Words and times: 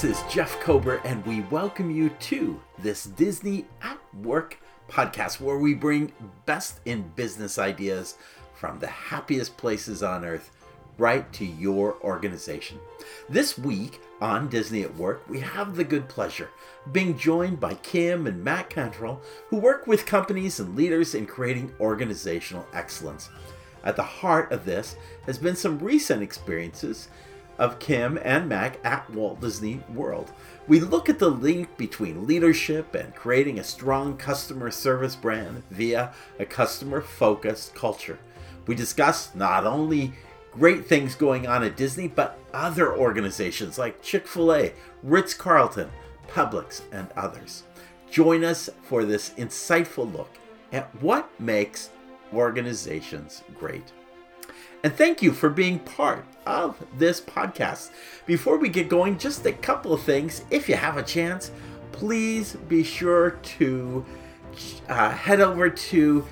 This 0.00 0.16
is 0.16 0.32
Jeff 0.32 0.60
Kober, 0.60 1.00
and 1.04 1.26
we 1.26 1.40
welcome 1.50 1.90
you 1.90 2.10
to 2.10 2.60
this 2.78 3.02
Disney 3.02 3.66
at 3.82 3.98
Work 4.22 4.56
podcast 4.88 5.40
where 5.40 5.58
we 5.58 5.74
bring 5.74 6.12
best 6.46 6.78
in 6.84 7.10
business 7.16 7.58
ideas 7.58 8.14
from 8.54 8.78
the 8.78 8.86
happiest 8.86 9.56
places 9.56 10.00
on 10.04 10.24
earth 10.24 10.52
right 10.98 11.32
to 11.32 11.44
your 11.44 11.96
organization. 12.04 12.78
This 13.28 13.58
week 13.58 14.00
on 14.20 14.48
Disney 14.48 14.84
at 14.84 14.94
Work, 14.94 15.28
we 15.28 15.40
have 15.40 15.74
the 15.74 15.82
good 15.82 16.08
pleasure 16.08 16.50
being 16.92 17.18
joined 17.18 17.58
by 17.58 17.74
Kim 17.74 18.28
and 18.28 18.44
Mac 18.44 18.70
Cantrell, 18.70 19.20
who 19.48 19.56
work 19.56 19.88
with 19.88 20.06
companies 20.06 20.60
and 20.60 20.76
leaders 20.76 21.16
in 21.16 21.26
creating 21.26 21.74
organizational 21.80 22.68
excellence. 22.72 23.30
At 23.82 23.96
the 23.96 24.04
heart 24.04 24.52
of 24.52 24.64
this 24.64 24.94
has 25.26 25.38
been 25.38 25.56
some 25.56 25.80
recent 25.80 26.22
experiences 26.22 27.08
of 27.58 27.78
Kim 27.78 28.18
and 28.22 28.48
Mac 28.48 28.78
at 28.84 29.08
Walt 29.10 29.40
Disney 29.40 29.82
World. 29.92 30.32
We 30.66 30.80
look 30.80 31.08
at 31.08 31.18
the 31.18 31.30
link 31.30 31.76
between 31.76 32.26
leadership 32.26 32.94
and 32.94 33.14
creating 33.14 33.58
a 33.58 33.64
strong 33.64 34.16
customer 34.16 34.70
service 34.70 35.16
brand 35.16 35.62
via 35.70 36.12
a 36.38 36.44
customer 36.44 37.00
focused 37.00 37.74
culture. 37.74 38.18
We 38.66 38.74
discuss 38.74 39.34
not 39.34 39.66
only 39.66 40.12
great 40.52 40.86
things 40.86 41.14
going 41.14 41.46
on 41.46 41.62
at 41.62 41.76
Disney, 41.76 42.08
but 42.08 42.38
other 42.52 42.96
organizations 42.96 43.78
like 43.78 44.02
Chick 44.02 44.26
fil 44.26 44.52
A, 44.52 44.72
Ritz 45.02 45.34
Carlton, 45.34 45.90
Publix, 46.28 46.82
and 46.92 47.08
others. 47.16 47.62
Join 48.10 48.44
us 48.44 48.68
for 48.82 49.04
this 49.04 49.30
insightful 49.30 50.12
look 50.12 50.30
at 50.72 50.94
what 51.02 51.28
makes 51.40 51.90
organizations 52.32 53.42
great. 53.58 53.92
And 54.84 54.92
thank 54.94 55.22
you 55.22 55.32
for 55.32 55.50
being 55.50 55.80
part 55.80 56.24
of 56.46 56.76
this 56.96 57.20
podcast. 57.20 57.90
Before 58.26 58.58
we 58.58 58.68
get 58.68 58.88
going, 58.88 59.18
just 59.18 59.44
a 59.44 59.52
couple 59.52 59.92
of 59.92 60.02
things. 60.02 60.44
If 60.50 60.68
you 60.68 60.76
have 60.76 60.96
a 60.96 61.02
chance, 61.02 61.50
please 61.90 62.54
be 62.68 62.84
sure 62.84 63.32
to 63.32 64.04
uh, 64.88 65.10
head 65.10 65.40
over 65.40 65.68
to 65.68 66.24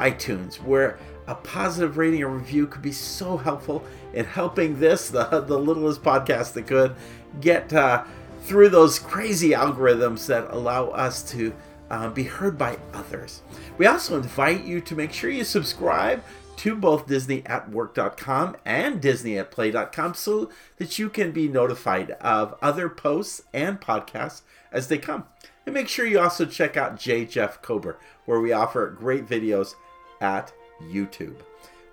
iTunes, 0.00 0.56
where 0.56 0.98
a 1.28 1.36
positive 1.36 1.96
rating 1.96 2.22
or 2.24 2.28
review 2.28 2.66
could 2.66 2.82
be 2.82 2.92
so 2.92 3.36
helpful 3.36 3.84
in 4.12 4.24
helping 4.24 4.80
this, 4.80 5.08
the, 5.10 5.24
the 5.46 5.58
littlest 5.58 6.02
podcast 6.02 6.52
that 6.54 6.66
could, 6.66 6.96
get 7.40 7.72
uh, 7.72 8.04
through 8.42 8.70
those 8.70 8.98
crazy 8.98 9.50
algorithms 9.50 10.26
that 10.26 10.50
allow 10.50 10.88
us 10.88 11.22
to 11.30 11.54
uh, 11.90 12.08
be 12.08 12.24
heard 12.24 12.58
by 12.58 12.76
others. 12.92 13.42
We 13.78 13.86
also 13.86 14.16
invite 14.16 14.64
you 14.64 14.80
to 14.80 14.96
make 14.96 15.12
sure 15.12 15.30
you 15.30 15.44
subscribe 15.44 16.22
to 16.56 16.74
both 16.74 17.06
DisneyAtWork.com 17.06 18.56
and 18.64 19.00
DisneyAtPlay.com 19.00 20.14
so 20.14 20.50
that 20.78 20.98
you 20.98 21.08
can 21.08 21.32
be 21.32 21.48
notified 21.48 22.12
of 22.12 22.54
other 22.62 22.88
posts 22.88 23.42
and 23.52 23.80
podcasts 23.80 24.42
as 24.72 24.88
they 24.88 24.98
come. 24.98 25.24
And 25.66 25.74
make 25.74 25.88
sure 25.88 26.06
you 26.06 26.20
also 26.20 26.44
check 26.44 26.76
out 26.76 26.98
J. 26.98 27.24
Jeff 27.24 27.62
Kober, 27.62 27.98
where 28.26 28.40
we 28.40 28.52
offer 28.52 28.90
great 28.90 29.26
videos 29.26 29.74
at 30.20 30.52
YouTube. 30.82 31.36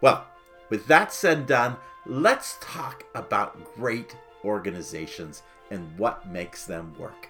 Well, 0.01 0.25
with 0.69 0.87
that 0.87 1.13
said 1.13 1.39
and 1.39 1.47
done, 1.47 1.77
let's 2.05 2.57
talk 2.59 3.05
about 3.15 3.75
great 3.75 4.15
organizations 4.43 5.43
and 5.69 5.97
what 5.97 6.27
makes 6.27 6.65
them 6.65 6.93
work. 6.97 7.29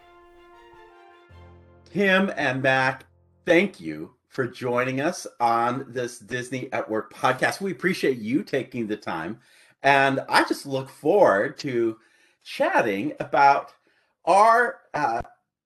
Kim 1.91 2.31
and 2.37 2.61
Mac, 2.61 3.05
thank 3.45 3.79
you 3.79 4.11
for 4.31 4.47
joining 4.47 5.01
us 5.01 5.27
on 5.41 5.85
this 5.89 6.17
Disney 6.17 6.71
at 6.71 6.89
Work 6.89 7.13
podcast. 7.13 7.59
We 7.59 7.73
appreciate 7.73 8.17
you 8.17 8.43
taking 8.43 8.87
the 8.87 8.95
time. 8.95 9.39
And 9.83 10.21
I 10.29 10.45
just 10.45 10.65
look 10.65 10.89
forward 10.89 11.57
to 11.59 11.97
chatting 12.41 13.11
about 13.19 13.73
our 14.23 14.79
uh, 14.93 15.21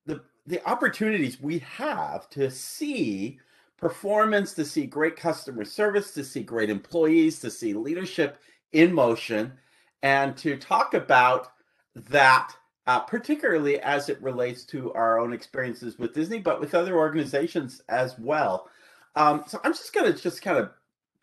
the 0.08 0.24
the 0.48 0.68
opportunities 0.68 1.40
we 1.40 1.60
have 1.60 2.28
to 2.32 2.50
see 2.50 3.40
performance, 3.78 4.54
to 4.54 4.66
see 4.66 4.88
great 4.88 5.16
customer 5.16 5.64
service, 5.64 6.12
to 6.16 6.24
see 6.24 6.42
great 6.42 6.72
employees, 6.72 7.40
to 7.42 7.52
see 7.52 7.76
leadership 7.76 8.40
in 8.72 8.92
motion, 8.92 9.54
and 10.02 10.36
to 10.38 10.58
talk 10.58 10.96
about 10.96 11.50
that, 11.96 12.52
uh, 12.88 13.00
particularly 13.00 13.80
as 13.80 14.10
it 14.10 14.22
relates 14.22 14.64
to 14.66 14.94
our 14.94 15.20
own 15.20 15.34
experiences 15.34 15.98
with 15.98 16.14
Disney, 16.14 16.40
but 16.40 16.60
with 16.60 16.76
other 16.76 16.98
organizations 16.98 17.82
as 17.90 18.18
well. 18.20 18.70
Um, 19.16 19.44
so 19.48 19.60
I'm 19.64 19.74
just 19.74 19.94
going 19.94 20.12
to 20.12 20.22
just 20.22 20.42
kind 20.42 20.58
of 20.58 20.72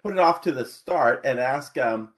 put 0.03 0.13
it 0.13 0.19
off 0.19 0.41
to 0.43 0.53
the 0.53 0.65
start 0.65 1.23
and 1.25 1.39
ask, 1.39 1.79
um, 1.79 2.11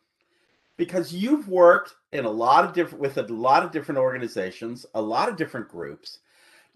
because 0.77 1.12
you've 1.12 1.49
worked 1.49 1.94
in 2.12 2.25
a 2.25 2.31
lot 2.31 2.65
of 2.65 2.72
different 2.72 3.00
with 3.00 3.19
a 3.19 3.22
lot 3.22 3.65
of 3.65 3.71
different 3.71 3.99
organizations, 3.99 4.87
a 4.94 5.03
lot 5.03 5.28
of 5.28 5.37
different 5.37 5.69
groups. 5.69 6.21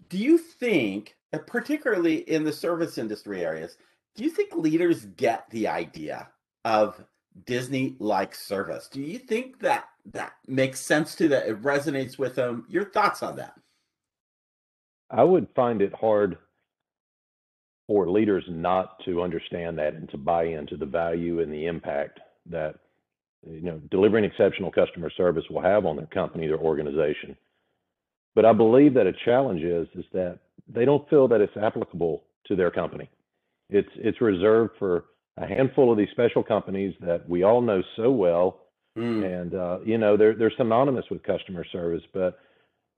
Do 0.09 0.17
you 0.17 0.37
think 0.37 1.15
particularly 1.45 2.17
in 2.29 2.43
the 2.43 2.53
service 2.53 2.97
industry 2.97 3.43
areas, 3.43 3.77
do 4.15 4.23
you 4.23 4.29
think 4.29 4.55
leaders 4.55 5.05
get 5.17 5.49
the 5.49 5.67
idea 5.67 6.29
of 6.65 7.03
Disney 7.45 7.95
like 7.99 8.35
service? 8.35 8.87
Do 8.87 9.01
you 9.01 9.19
think 9.19 9.59
that 9.59 9.85
that 10.13 10.33
makes 10.47 10.79
sense 10.79 11.15
to 11.15 11.27
that? 11.29 11.47
It 11.47 11.61
resonates 11.61 12.17
with 12.17 12.35
them. 12.35 12.65
Your 12.69 12.85
thoughts 12.85 13.23
on 13.23 13.35
that? 13.37 13.53
I 15.09 15.23
would 15.23 15.47
find 15.55 15.81
it 15.81 15.93
hard 15.93 16.37
for 17.87 18.09
leaders 18.09 18.43
not 18.47 19.03
to 19.05 19.23
understand 19.23 19.77
that 19.79 19.95
and 19.95 20.07
to 20.09 20.17
buy 20.17 20.43
into 20.43 20.77
the 20.77 20.85
value 20.85 21.41
and 21.41 21.51
the 21.51 21.65
impact 21.65 22.19
that 22.45 22.75
you 23.47 23.61
know 23.61 23.81
delivering 23.89 24.25
exceptional 24.25 24.71
customer 24.71 25.09
service 25.09 25.45
will 25.49 25.61
have 25.61 25.85
on 25.85 25.95
their 25.95 26.05
company, 26.07 26.47
their 26.47 26.59
organization. 26.59 27.35
But 28.35 28.45
I 28.45 28.53
believe 28.53 28.93
that 28.93 29.07
a 29.07 29.13
challenge 29.25 29.61
is 29.61 29.87
is 29.95 30.05
that 30.13 30.39
they 30.67 30.85
don't 30.85 31.09
feel 31.09 31.27
that 31.27 31.41
it's 31.41 31.57
applicable 31.57 32.23
to 32.45 32.55
their 32.55 32.69
company. 32.69 33.09
It's 33.69 33.89
it's 33.95 34.21
reserved 34.21 34.73
for 34.77 35.05
a 35.39 35.47
handful 35.47 35.91
of 35.91 35.97
these 35.97 36.09
special 36.11 36.43
companies 36.43 36.93
that 37.01 37.27
we 37.27 37.43
all 37.43 37.61
know 37.61 37.81
so 37.95 38.11
well, 38.11 38.59
mm. 38.97 39.23
and 39.23 39.55
uh, 39.55 39.79
you 39.85 39.97
know 39.97 40.17
they're 40.17 40.35
they're 40.35 40.53
synonymous 40.57 41.05
with 41.09 41.23
customer 41.23 41.65
service. 41.71 42.03
But 42.13 42.39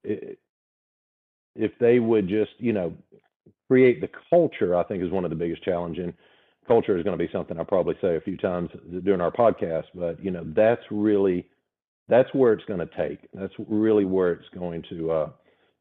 it, 0.03 0.39
if 1.55 1.71
they 1.79 1.99
would 1.99 2.27
just 2.27 2.51
you 2.57 2.73
know 2.73 2.93
create 3.69 4.01
the 4.01 4.09
culture, 4.29 4.75
I 4.75 4.83
think 4.83 5.03
is 5.03 5.11
one 5.11 5.23
of 5.23 5.29
the 5.29 5.35
biggest 5.35 5.63
challenges. 5.63 6.13
Culture 6.67 6.97
is 6.97 7.03
going 7.03 7.17
to 7.17 7.23
be 7.23 7.31
something 7.31 7.57
I'll 7.57 7.65
probably 7.65 7.95
say 8.01 8.15
a 8.15 8.21
few 8.21 8.37
times 8.37 8.69
during 9.03 9.21
our 9.21 9.31
podcast, 9.31 9.85
but 9.93 10.23
you 10.23 10.31
know 10.31 10.43
that's 10.55 10.83
really 10.89 11.47
that's 12.07 12.33
where 12.33 12.53
it's 12.53 12.65
going 12.65 12.79
to 12.79 12.89
take. 12.97 13.19
That's 13.33 13.53
really 13.67 14.05
where 14.05 14.33
it's 14.33 14.49
going 14.53 14.83
to 14.89 15.11
uh, 15.11 15.29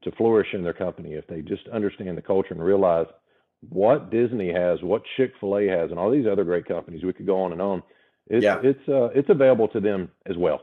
to 0.04 0.12
flourish 0.12 0.48
in 0.52 0.62
their 0.62 0.74
company 0.74 1.14
if 1.14 1.26
they 1.26 1.40
just 1.40 1.66
understand 1.72 2.18
the 2.18 2.22
culture 2.22 2.54
and 2.54 2.62
realize 2.62 3.06
what 3.68 4.10
Disney 4.10 4.52
has, 4.52 4.82
what 4.82 5.02
Chick 5.16 5.32
Fil 5.38 5.58
A 5.58 5.66
has, 5.66 5.90
and 5.90 5.98
all 5.98 6.10
these 6.10 6.26
other 6.26 6.44
great 6.44 6.66
companies. 6.66 7.04
We 7.04 7.12
could 7.12 7.26
go 7.26 7.42
on 7.42 7.52
and 7.52 7.60
on. 7.60 7.82
It's 8.28 8.44
yeah. 8.44 8.60
it's 8.62 8.88
uh, 8.88 9.10
it's 9.14 9.28
available 9.28 9.68
to 9.68 9.80
them 9.80 10.10
as 10.26 10.36
well. 10.36 10.62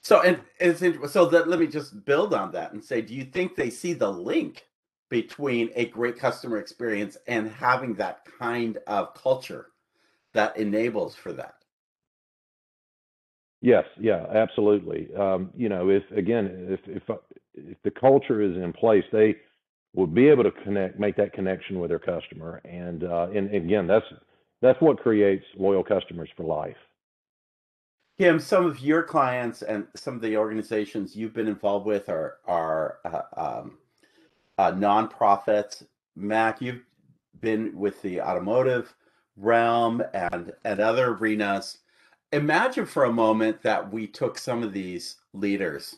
So 0.00 0.22
and 0.22 0.40
it's 0.60 0.80
so 1.12 1.26
that 1.26 1.48
let 1.48 1.58
me 1.58 1.66
just 1.66 2.04
build 2.04 2.34
on 2.34 2.52
that 2.52 2.72
and 2.72 2.84
say, 2.84 3.00
do 3.00 3.14
you 3.14 3.24
think 3.24 3.56
they 3.56 3.70
see 3.70 3.94
the 3.94 4.10
link 4.10 4.64
between 5.08 5.70
a 5.74 5.86
great 5.86 6.18
customer 6.18 6.58
experience 6.58 7.16
and 7.26 7.50
having 7.50 7.94
that 7.94 8.20
kind 8.38 8.78
of 8.86 9.14
culture 9.14 9.68
that 10.34 10.56
enables 10.56 11.14
for 11.14 11.32
that? 11.32 11.54
Yes, 13.60 13.84
yeah, 13.98 14.24
absolutely. 14.32 15.08
Um, 15.16 15.50
you 15.56 15.68
know, 15.68 15.88
if 15.88 16.04
again, 16.16 16.68
if 16.68 16.80
if 16.86 17.02
if 17.54 17.82
the 17.82 17.90
culture 17.90 18.40
is 18.40 18.56
in 18.56 18.72
place, 18.72 19.04
they 19.10 19.36
will 19.94 20.06
be 20.06 20.28
able 20.28 20.44
to 20.44 20.50
connect, 20.50 20.98
make 20.98 21.16
that 21.16 21.32
connection 21.32 21.80
with 21.80 21.90
their 21.90 21.98
customer, 21.98 22.60
and 22.64 23.04
uh, 23.04 23.28
and, 23.34 23.54
again, 23.54 23.86
that's 23.86 24.06
that's 24.60 24.80
what 24.80 24.98
creates 24.98 25.44
loyal 25.56 25.84
customers 25.84 26.28
for 26.36 26.44
life. 26.44 26.76
Kim, 28.18 28.40
some 28.40 28.66
of 28.66 28.80
your 28.80 29.02
clients 29.02 29.62
and 29.62 29.86
some 29.94 30.16
of 30.16 30.20
the 30.20 30.36
organizations 30.36 31.14
you've 31.14 31.34
been 31.34 31.46
involved 31.46 31.86
with 31.86 32.08
are 32.08 32.38
are 32.46 32.98
uh, 33.04 33.22
um, 33.36 33.78
uh, 34.58 34.72
nonprofits. 34.72 35.84
Mac, 36.16 36.60
you've 36.60 36.82
been 37.40 37.76
with 37.78 38.02
the 38.02 38.20
automotive 38.20 38.92
realm 39.36 40.02
and 40.12 40.52
and 40.64 40.80
other 40.80 41.10
arenas. 41.14 41.78
Imagine 42.32 42.84
for 42.84 43.04
a 43.04 43.12
moment 43.12 43.62
that 43.62 43.90
we 43.90 44.06
took 44.06 44.36
some 44.36 44.62
of 44.62 44.72
these 44.72 45.16
leaders 45.32 45.96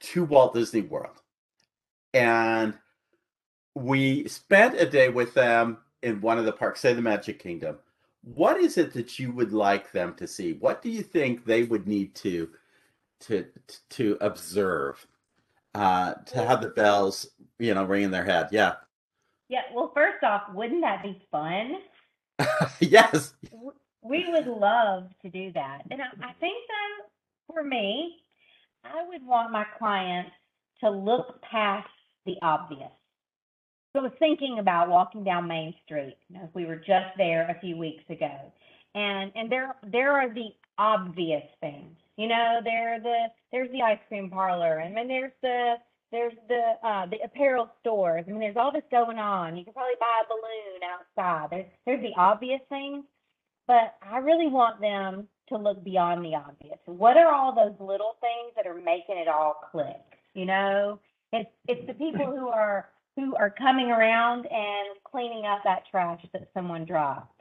to 0.00 0.24
Walt 0.24 0.52
Disney 0.52 0.82
World. 0.82 1.21
And 2.14 2.74
we 3.74 4.28
spent 4.28 4.80
a 4.80 4.86
day 4.86 5.08
with 5.08 5.34
them 5.34 5.78
in 6.02 6.20
one 6.20 6.38
of 6.38 6.44
the 6.44 6.52
parks, 6.52 6.80
say 6.80 6.92
the 6.92 7.02
Magic 7.02 7.38
Kingdom. 7.38 7.78
What 8.22 8.58
is 8.58 8.78
it 8.78 8.92
that 8.94 9.18
you 9.18 9.32
would 9.32 9.52
like 9.52 9.92
them 9.92 10.14
to 10.14 10.26
see? 10.26 10.54
What 10.54 10.82
do 10.82 10.90
you 10.90 11.02
think 11.02 11.44
they 11.44 11.64
would 11.64 11.86
need 11.86 12.14
to 12.16 12.50
to 13.20 13.46
to 13.90 14.18
observe 14.20 15.06
uh, 15.74 16.14
to 16.14 16.44
have 16.44 16.60
the 16.60 16.68
bells, 16.68 17.28
you 17.58 17.74
know, 17.74 17.84
ring 17.84 18.04
in 18.04 18.10
their 18.10 18.24
head? 18.24 18.48
Yeah. 18.52 18.74
Yeah. 19.48 19.62
Well, 19.74 19.90
first 19.94 20.22
off, 20.22 20.42
wouldn't 20.54 20.82
that 20.82 21.02
be 21.02 21.20
fun? 21.30 21.76
yes. 22.80 23.34
We 24.02 24.26
would 24.30 24.46
love 24.46 25.08
to 25.22 25.30
do 25.30 25.52
that, 25.52 25.82
and 25.90 26.02
I, 26.02 26.06
I 26.28 26.32
think 26.40 26.66
that 26.66 27.08
for 27.52 27.62
me, 27.62 28.16
I 28.84 29.06
would 29.06 29.24
want 29.24 29.52
my 29.52 29.64
clients 29.78 30.32
to 30.80 30.90
look 30.90 31.40
past 31.42 31.88
the 32.26 32.36
obvious. 32.42 32.90
So 33.92 34.00
I 34.00 34.04
was 34.04 34.12
thinking 34.18 34.58
about 34.58 34.88
walking 34.88 35.22
down 35.22 35.46
Main 35.46 35.74
Street. 35.84 36.16
You 36.28 36.38
know, 36.38 36.50
we 36.54 36.64
were 36.64 36.76
just 36.76 37.12
there 37.18 37.48
a 37.50 37.60
few 37.60 37.76
weeks 37.76 38.04
ago, 38.08 38.52
and 38.94 39.30
and 39.34 39.50
there 39.50 39.74
there 39.90 40.12
are 40.12 40.32
the 40.32 40.48
obvious 40.78 41.44
things. 41.60 41.96
You 42.16 42.28
know, 42.28 42.60
there 42.64 43.00
the 43.00 43.26
there's 43.50 43.70
the 43.70 43.82
ice 43.82 43.98
cream 44.08 44.30
parlor, 44.30 44.78
and 44.78 44.96
then 44.96 45.08
there's 45.08 45.32
the 45.42 45.74
there's 46.10 46.34
the 46.48 46.86
uh, 46.86 47.06
the 47.06 47.18
apparel 47.24 47.68
stores. 47.80 48.24
I 48.26 48.30
mean, 48.30 48.40
there's 48.40 48.56
all 48.56 48.72
this 48.72 48.82
going 48.90 49.18
on. 49.18 49.56
You 49.56 49.64
can 49.64 49.72
probably 49.72 49.94
buy 50.00 50.22
a 50.22 50.28
balloon 50.28 50.80
outside. 50.88 51.48
There's 51.50 51.66
there's 51.84 52.02
the 52.02 52.20
obvious 52.20 52.60
things, 52.68 53.04
but 53.66 53.94
I 54.02 54.18
really 54.18 54.48
want 54.48 54.80
them 54.80 55.28
to 55.48 55.56
look 55.56 55.82
beyond 55.84 56.24
the 56.24 56.34
obvious. 56.34 56.78
What 56.86 57.16
are 57.16 57.32
all 57.32 57.54
those 57.54 57.78
little 57.80 58.16
things 58.20 58.52
that 58.56 58.66
are 58.66 58.74
making 58.74 59.18
it 59.18 59.28
all 59.28 59.56
click? 59.70 60.00
You 60.34 60.46
know, 60.46 60.98
it's 61.32 61.50
it's 61.68 61.86
the 61.86 61.94
people 61.94 62.26
who 62.38 62.48
are 62.48 62.88
who 63.16 63.34
are 63.36 63.50
coming 63.50 63.90
around 63.90 64.46
and 64.46 64.96
cleaning 65.04 65.44
up 65.46 65.60
that 65.64 65.84
trash 65.90 66.24
that 66.32 66.48
someone 66.54 66.84
dropped. 66.84 67.40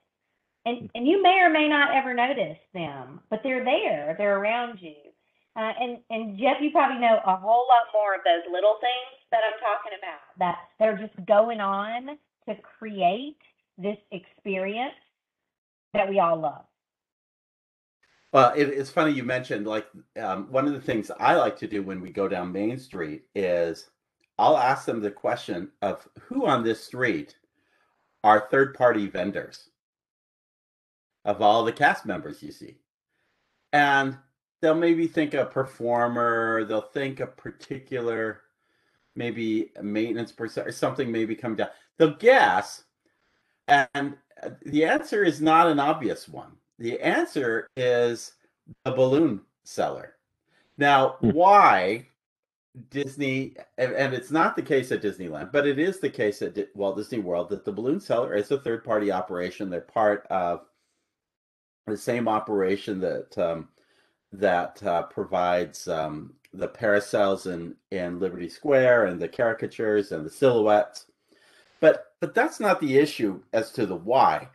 And 0.65 0.89
and 0.95 1.07
you 1.07 1.21
may 1.21 1.39
or 1.41 1.49
may 1.49 1.67
not 1.67 1.95
ever 1.95 2.13
notice 2.13 2.57
them, 2.73 3.19
but 3.29 3.41
they're 3.43 3.65
there. 3.65 4.15
They're 4.17 4.38
around 4.38 4.79
you. 4.81 4.95
Uh, 5.55 5.71
and 5.79 5.97
and 6.09 6.38
Jeff, 6.38 6.57
you 6.61 6.71
probably 6.71 6.99
know 6.99 7.19
a 7.25 7.35
whole 7.35 7.65
lot 7.67 7.91
more 7.93 8.15
of 8.15 8.21
those 8.23 8.51
little 8.51 8.75
things 8.79 9.19
that 9.31 9.41
I'm 9.45 9.59
talking 9.59 9.97
about. 9.97 10.21
That 10.39 10.57
they're 10.79 10.97
just 10.97 11.25
going 11.27 11.59
on 11.59 12.17
to 12.47 12.55
create 12.79 13.38
this 13.77 13.97
experience 14.11 14.93
that 15.93 16.07
we 16.09 16.19
all 16.19 16.39
love. 16.39 16.65
Well, 18.33 18.53
it, 18.55 18.69
it's 18.69 18.89
funny 18.89 19.11
you 19.11 19.23
mentioned 19.23 19.67
like 19.67 19.87
um, 20.19 20.49
one 20.51 20.65
of 20.65 20.73
the 20.73 20.81
things 20.81 21.11
I 21.19 21.35
like 21.35 21.57
to 21.59 21.67
do 21.67 21.83
when 21.83 21.99
we 21.99 22.11
go 22.11 22.27
down 22.27 22.51
Main 22.51 22.79
Street 22.79 23.23
is 23.35 23.89
I'll 24.37 24.57
ask 24.57 24.85
them 24.85 25.01
the 25.01 25.11
question 25.11 25.69
of 25.81 26.07
who 26.19 26.45
on 26.45 26.63
this 26.63 26.83
street 26.83 27.35
are 28.23 28.47
third 28.49 28.73
party 28.73 29.07
vendors 29.07 29.69
of 31.25 31.41
all 31.41 31.63
the 31.63 31.73
cast 31.73 32.05
members 32.05 32.41
you 32.41 32.51
see. 32.51 32.77
And 33.73 34.17
they'll 34.61 34.75
maybe 34.75 35.07
think 35.07 35.33
a 35.33 35.45
performer, 35.45 36.63
they'll 36.63 36.81
think 36.81 37.19
a 37.19 37.27
particular 37.27 38.41
maybe 39.15 39.71
maintenance 39.81 40.31
person 40.31 40.65
or 40.65 40.71
something 40.71 41.11
maybe 41.11 41.35
come 41.35 41.55
down. 41.55 41.69
They'll 41.97 42.15
guess. 42.15 42.83
And 43.67 44.15
the 44.65 44.85
answer 44.85 45.23
is 45.23 45.41
not 45.41 45.67
an 45.67 45.79
obvious 45.79 46.29
one 46.29 46.53
the 46.81 46.99
answer 46.99 47.67
is 47.77 48.33
the 48.83 48.91
balloon 48.91 49.41
seller. 49.63 50.15
Now, 50.77 51.17
hmm. 51.19 51.29
why 51.29 52.07
Disney, 52.89 53.55
and 53.77 54.13
it's 54.13 54.31
not 54.31 54.55
the 54.55 54.61
case 54.61 54.91
at 54.91 55.01
Disneyland, 55.01 55.51
but 55.51 55.67
it 55.67 55.77
is 55.77 55.99
the 55.99 56.09
case 56.09 56.41
at 56.41 56.57
Walt 56.73 56.97
Disney 56.97 57.19
World 57.19 57.49
that 57.49 57.65
the 57.65 57.71
balloon 57.71 57.99
seller 57.99 58.33
is 58.33 58.49
a 58.49 58.59
third 58.59 58.83
party 58.83 59.11
operation. 59.11 59.69
They're 59.69 59.81
part 59.81 60.25
of 60.29 60.61
the 61.85 61.97
same 61.97 62.27
operation 62.27 62.99
that 63.01 63.37
um, 63.37 63.67
that 64.31 64.81
uh, 64.83 65.03
provides 65.03 65.87
um, 65.87 66.33
the 66.53 66.67
parasols 66.67 67.45
in, 67.45 67.75
in 67.91 68.19
Liberty 68.19 68.47
Square 68.47 69.05
and 69.05 69.21
the 69.21 69.27
caricatures 69.27 70.13
and 70.13 70.25
the 70.25 70.29
silhouettes. 70.29 71.05
But 71.81 72.13
but 72.21 72.33
that's 72.33 72.59
not 72.59 72.79
the 72.79 72.97
issue 72.97 73.41
as 73.51 73.71
to 73.73 73.85
the 73.85 73.95
why 73.95 74.47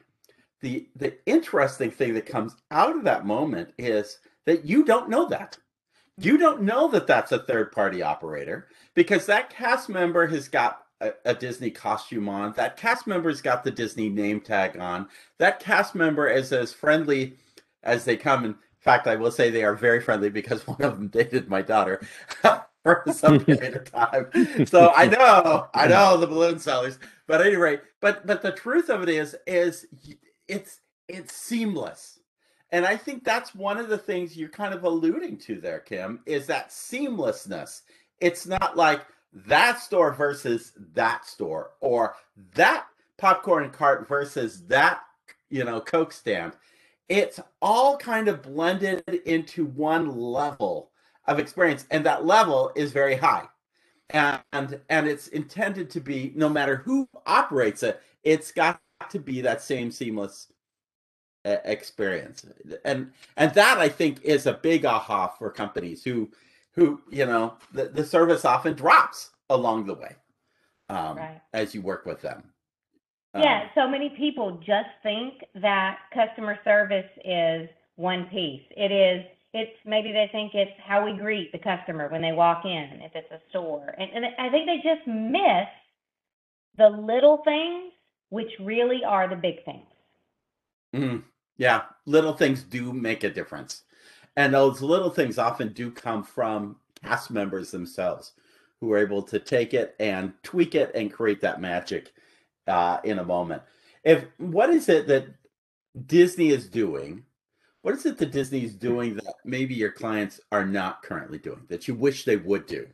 the 0.61 0.89
the 0.97 1.15
interesting 1.27 1.91
thing 1.91 2.15
that 2.15 2.27
comes 2.27 2.57
out 2.71 2.97
of 2.97 3.05
that 3.05 3.27
moment 3.27 3.73
is 3.79 4.19
that 4.47 4.65
you 4.65 4.85
don't 4.85 5.11
know 5.11 5.29
that. 5.29 5.59
You 6.19 6.35
mm-hmm. 6.35 6.43
don't 6.43 6.63
know 6.63 6.89
that 6.89 7.07
that's 7.07 7.33
a 7.33 7.41
third 7.41 7.73
party 7.73 8.03
operator 8.03 8.69
because 8.95 9.27
that 9.27 9.51
cast 9.51 9.89
member 9.89 10.27
has 10.27 10.49
got 10.49 10.83
a, 11.01 11.13
a, 11.27 11.35
disney 11.35 11.71
costume 11.71 12.29
on. 12.29 12.55
That 12.55 12.79
cast 12.79 13.07
member's 13.07 13.43
got 13.43 13.65
the 13.65 13.71
disney 13.71 14.09
name 14.09 14.41
tag 14.41 14.79
on. 14.79 15.09
That 15.39 15.61
cast 15.61 15.95
member 15.95 16.27
is 16.27 16.53
as 16.53 16.73
friendly 16.73 17.37
as 17.83 18.05
they 18.05 18.17
come. 18.17 18.45
In 18.45 18.57
fact 18.81 19.07
i 19.07 19.17
will 19.17 19.33
say 19.33 19.51
they 19.51 19.65
are 19.65 19.75
very 19.75 20.01
friendly 20.01 20.31
because 20.31 20.67
one 20.67 20.81
of 20.81 20.97
them 20.97 21.09
dated 21.09 21.49
my 21.49 21.61
daughter 21.61 22.01
for 22.83 23.05
some 23.13 23.41
period 23.45 23.77
of 23.77 23.93
time. 23.93 24.67
So 24.67 24.93
i 24.97 25.07
know 25.07 25.69
i 25.75 25.87
know 25.87 26.17
the 26.17 26.27
balloon 26.27 26.59
sellers. 26.59 26.99
But 27.27 27.45
anyway 27.45 27.81
but 28.01 28.27
but 28.27 28.41
the 28.41 28.53
truth 28.53 28.89
of 28.89 29.03
it 29.03 29.11
is 29.11 29.37
is 29.47 29.87
it's 30.49 30.81
it's 31.09 31.35
seamless. 31.35 32.21
And 32.71 32.85
I 32.85 32.97
think 32.97 33.25
that's 33.25 33.55
one 33.55 33.79
of 33.79 33.89
the 33.89 33.99
things 33.99 34.37
you're 34.37 34.49
kind 34.49 34.75
of 34.75 34.85
alluding 34.85 35.39
to 35.39 35.61
there, 35.61 35.79
Kim, 35.79 36.21
is 36.27 36.47
that 36.47 36.71
seamlessness. 36.71 37.83
It's 38.21 38.47
not 38.47 38.77
like 38.77 39.03
that 39.33 39.79
store 39.81 40.13
versus 40.13 40.73
that 40.95 41.27
store 41.27 41.71
or 41.81 42.17
that 42.55 42.87
popcorn 43.19 43.71
cart 43.71 44.09
versus 44.09 44.67
that, 44.67 45.01
you 45.49 45.65
know, 45.65 45.81
Coke 45.81 46.13
stand. 46.13 46.55
It's 47.09 47.39
all 47.63 47.97
kind 47.97 48.27
of 48.27 48.43
blended 48.43 49.05
into 49.27 49.67
one 49.67 50.19
level 50.19 50.91
of 51.27 51.39
experience. 51.39 51.87
And 51.91 52.05
that 52.05 52.27
level 52.27 52.73
is 52.75 52.91
very 52.93 53.17
high. 53.17 53.47
And 54.11 54.81
and 54.89 55.09
it's 55.09 55.29
intended 55.29 55.91
to 55.91 56.01
be 56.01 56.33
no 56.35 56.49
matter 56.49 56.77
who 56.77 57.09
operates 57.27 57.83
it, 57.83 58.01
it's 58.23 58.53
got 58.53 58.81
to 59.11 59.19
be 59.19 59.41
that 59.41 59.63
same 59.63 59.91
seamless 59.91 60.53
uh, 61.45 61.57
experience. 61.65 62.45
And 62.85 63.13
and 63.37 63.55
that 63.55 63.79
i 63.79 63.89
think 63.89 64.21
is 64.23 64.47
a 64.47 64.55
big 64.55 64.85
aha 64.85 65.29
for 65.29 65.51
companies 65.51 66.03
who 66.03 66.31
who 66.73 67.01
you 67.11 67.27
know 67.27 67.55
the, 67.73 67.85
the 67.87 68.05
service 68.05 68.45
often 68.45 68.75
drops 68.75 69.31
along 69.51 69.87
the 69.87 69.95
way 69.95 70.17
um, 70.89 71.17
right. 71.17 71.41
as 71.53 71.75
you 71.75 71.83
work 71.83 72.05
with 72.07 72.21
them. 72.21 72.43
Yeah 73.35 73.63
um, 73.63 73.69
so 73.75 73.89
many 73.89 74.11
people 74.17 74.61
just 74.67 74.89
think 75.03 75.45
that 75.55 75.99
customer 76.13 76.59
service 76.65 77.11
is 77.25 77.69
one 77.97 78.27
piece. 78.27 78.65
It 78.77 78.93
is 78.93 79.25
it's 79.53 79.73
maybe 79.87 80.13
they 80.13 80.29
think 80.33 80.53
it's 80.55 80.73
how 80.85 81.05
we 81.05 81.17
greet 81.17 81.53
the 81.53 81.59
customer 81.59 82.09
when 82.09 82.21
they 82.23 82.33
walk 82.33 82.65
in 82.65 83.01
if 83.03 83.13
it's 83.15 83.31
a 83.31 83.41
store. 83.51 83.95
And, 83.99 84.11
and 84.13 84.27
i 84.39 84.51
think 84.51 84.67
they 84.67 84.77
just 84.77 85.07
miss 85.07 85.69
the 86.77 86.89
little 86.89 87.43
things 87.45 87.93
which 88.31 88.53
really 88.61 89.05
are 89.05 89.29
the 89.29 89.37
big 89.37 89.65
things. 89.65 89.87
Mm, 90.95 91.23
yeah, 91.57 91.83
little 92.07 92.33
things 92.33 92.63
do 92.63 92.93
make 92.93 93.25
a 93.25 93.31
difference. 93.31 93.83
And 94.37 94.53
those 94.53 94.83
little 94.83 95.11
things 95.11 95.39
often 95.39 95.73
do 95.73 95.91
come 95.91 96.23
from 96.23 96.77
cast 97.03 97.31
members 97.31 97.71
themselves 97.71 98.33
who 98.81 98.93
are 98.93 98.99
able 98.99 99.23
to 99.23 99.39
take 99.39 99.73
it 99.73 99.95
and 99.99 100.33
tweak 100.43 100.75
it 100.75 100.91
and 100.95 101.13
create 101.13 101.41
that 101.41 101.61
magic 101.61 102.13
uh, 102.67 102.99
in 103.05 103.19
a 103.19 103.25
moment. 103.25 103.63
If 104.05 104.25
what 104.39 104.71
is 104.71 104.89
it 104.89 105.07
that 105.09 105.27
Disney 106.07 106.51
is 106.51 106.69
doing? 106.69 107.25
What 107.83 107.95
is 107.95 108.05
it 108.05 108.19
that 108.19 108.33
Disney 108.33 108.65
is 108.65 108.75
doing 108.75 109.15
that 109.17 109.35
maybe 109.45 109.75
your 109.75 109.93
clients 109.93 110.41
are 110.53 110.67
not 110.67 111.03
currently 111.03 111.39
doing 111.39 111.63
that 111.69 111.89
you 111.89 111.95
wish 111.95 112.25
they 112.25 112.37
would 112.37 112.67
do? 112.67 112.87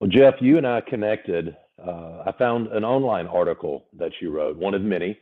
Well, 0.00 0.10
Jeff, 0.10 0.34
you 0.40 0.58
and 0.58 0.66
I 0.66 0.80
connected 0.80 1.56
uh, 1.86 2.24
I 2.26 2.32
found 2.38 2.68
an 2.68 2.84
online 2.84 3.26
article 3.26 3.84
that 3.98 4.12
you 4.20 4.30
wrote, 4.30 4.56
one 4.56 4.74
of 4.74 4.82
many, 4.82 5.18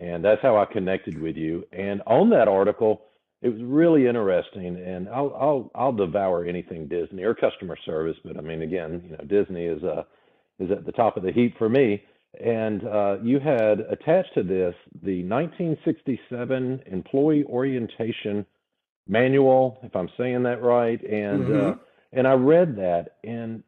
and 0.00 0.24
that's 0.24 0.42
how 0.42 0.56
I 0.56 0.64
connected 0.64 1.20
with 1.20 1.36
you. 1.36 1.64
And 1.72 2.02
on 2.06 2.30
that 2.30 2.48
article, 2.48 3.02
it 3.42 3.48
was 3.48 3.60
really 3.62 4.06
interesting. 4.06 4.76
And 4.76 5.08
I'll 5.08 5.34
I'll 5.38 5.70
I'll 5.74 5.92
devour 5.92 6.44
anything 6.44 6.88
Disney 6.88 7.22
or 7.22 7.34
customer 7.34 7.76
service, 7.84 8.16
but 8.24 8.36
I 8.36 8.40
mean, 8.40 8.62
again, 8.62 9.02
you 9.04 9.16
know, 9.16 9.24
Disney 9.24 9.64
is 9.64 9.82
uh 9.82 10.04
is 10.58 10.70
at 10.70 10.86
the 10.86 10.92
top 10.92 11.16
of 11.16 11.22
the 11.22 11.32
heap 11.32 11.56
for 11.58 11.68
me. 11.68 12.02
And 12.44 12.86
uh, 12.86 13.16
you 13.22 13.40
had 13.40 13.80
attached 13.90 14.34
to 14.34 14.42
this 14.42 14.74
the 15.02 15.24
1967 15.24 16.82
Employee 16.86 17.44
Orientation 17.44 18.44
Manual, 19.08 19.78
if 19.82 19.96
I'm 19.96 20.10
saying 20.18 20.42
that 20.42 20.62
right. 20.62 21.00
And 21.02 21.44
mm-hmm. 21.44 21.70
uh, 21.70 21.74
and 22.12 22.26
I 22.26 22.32
read 22.32 22.76
that, 22.76 23.16
and 23.24 23.62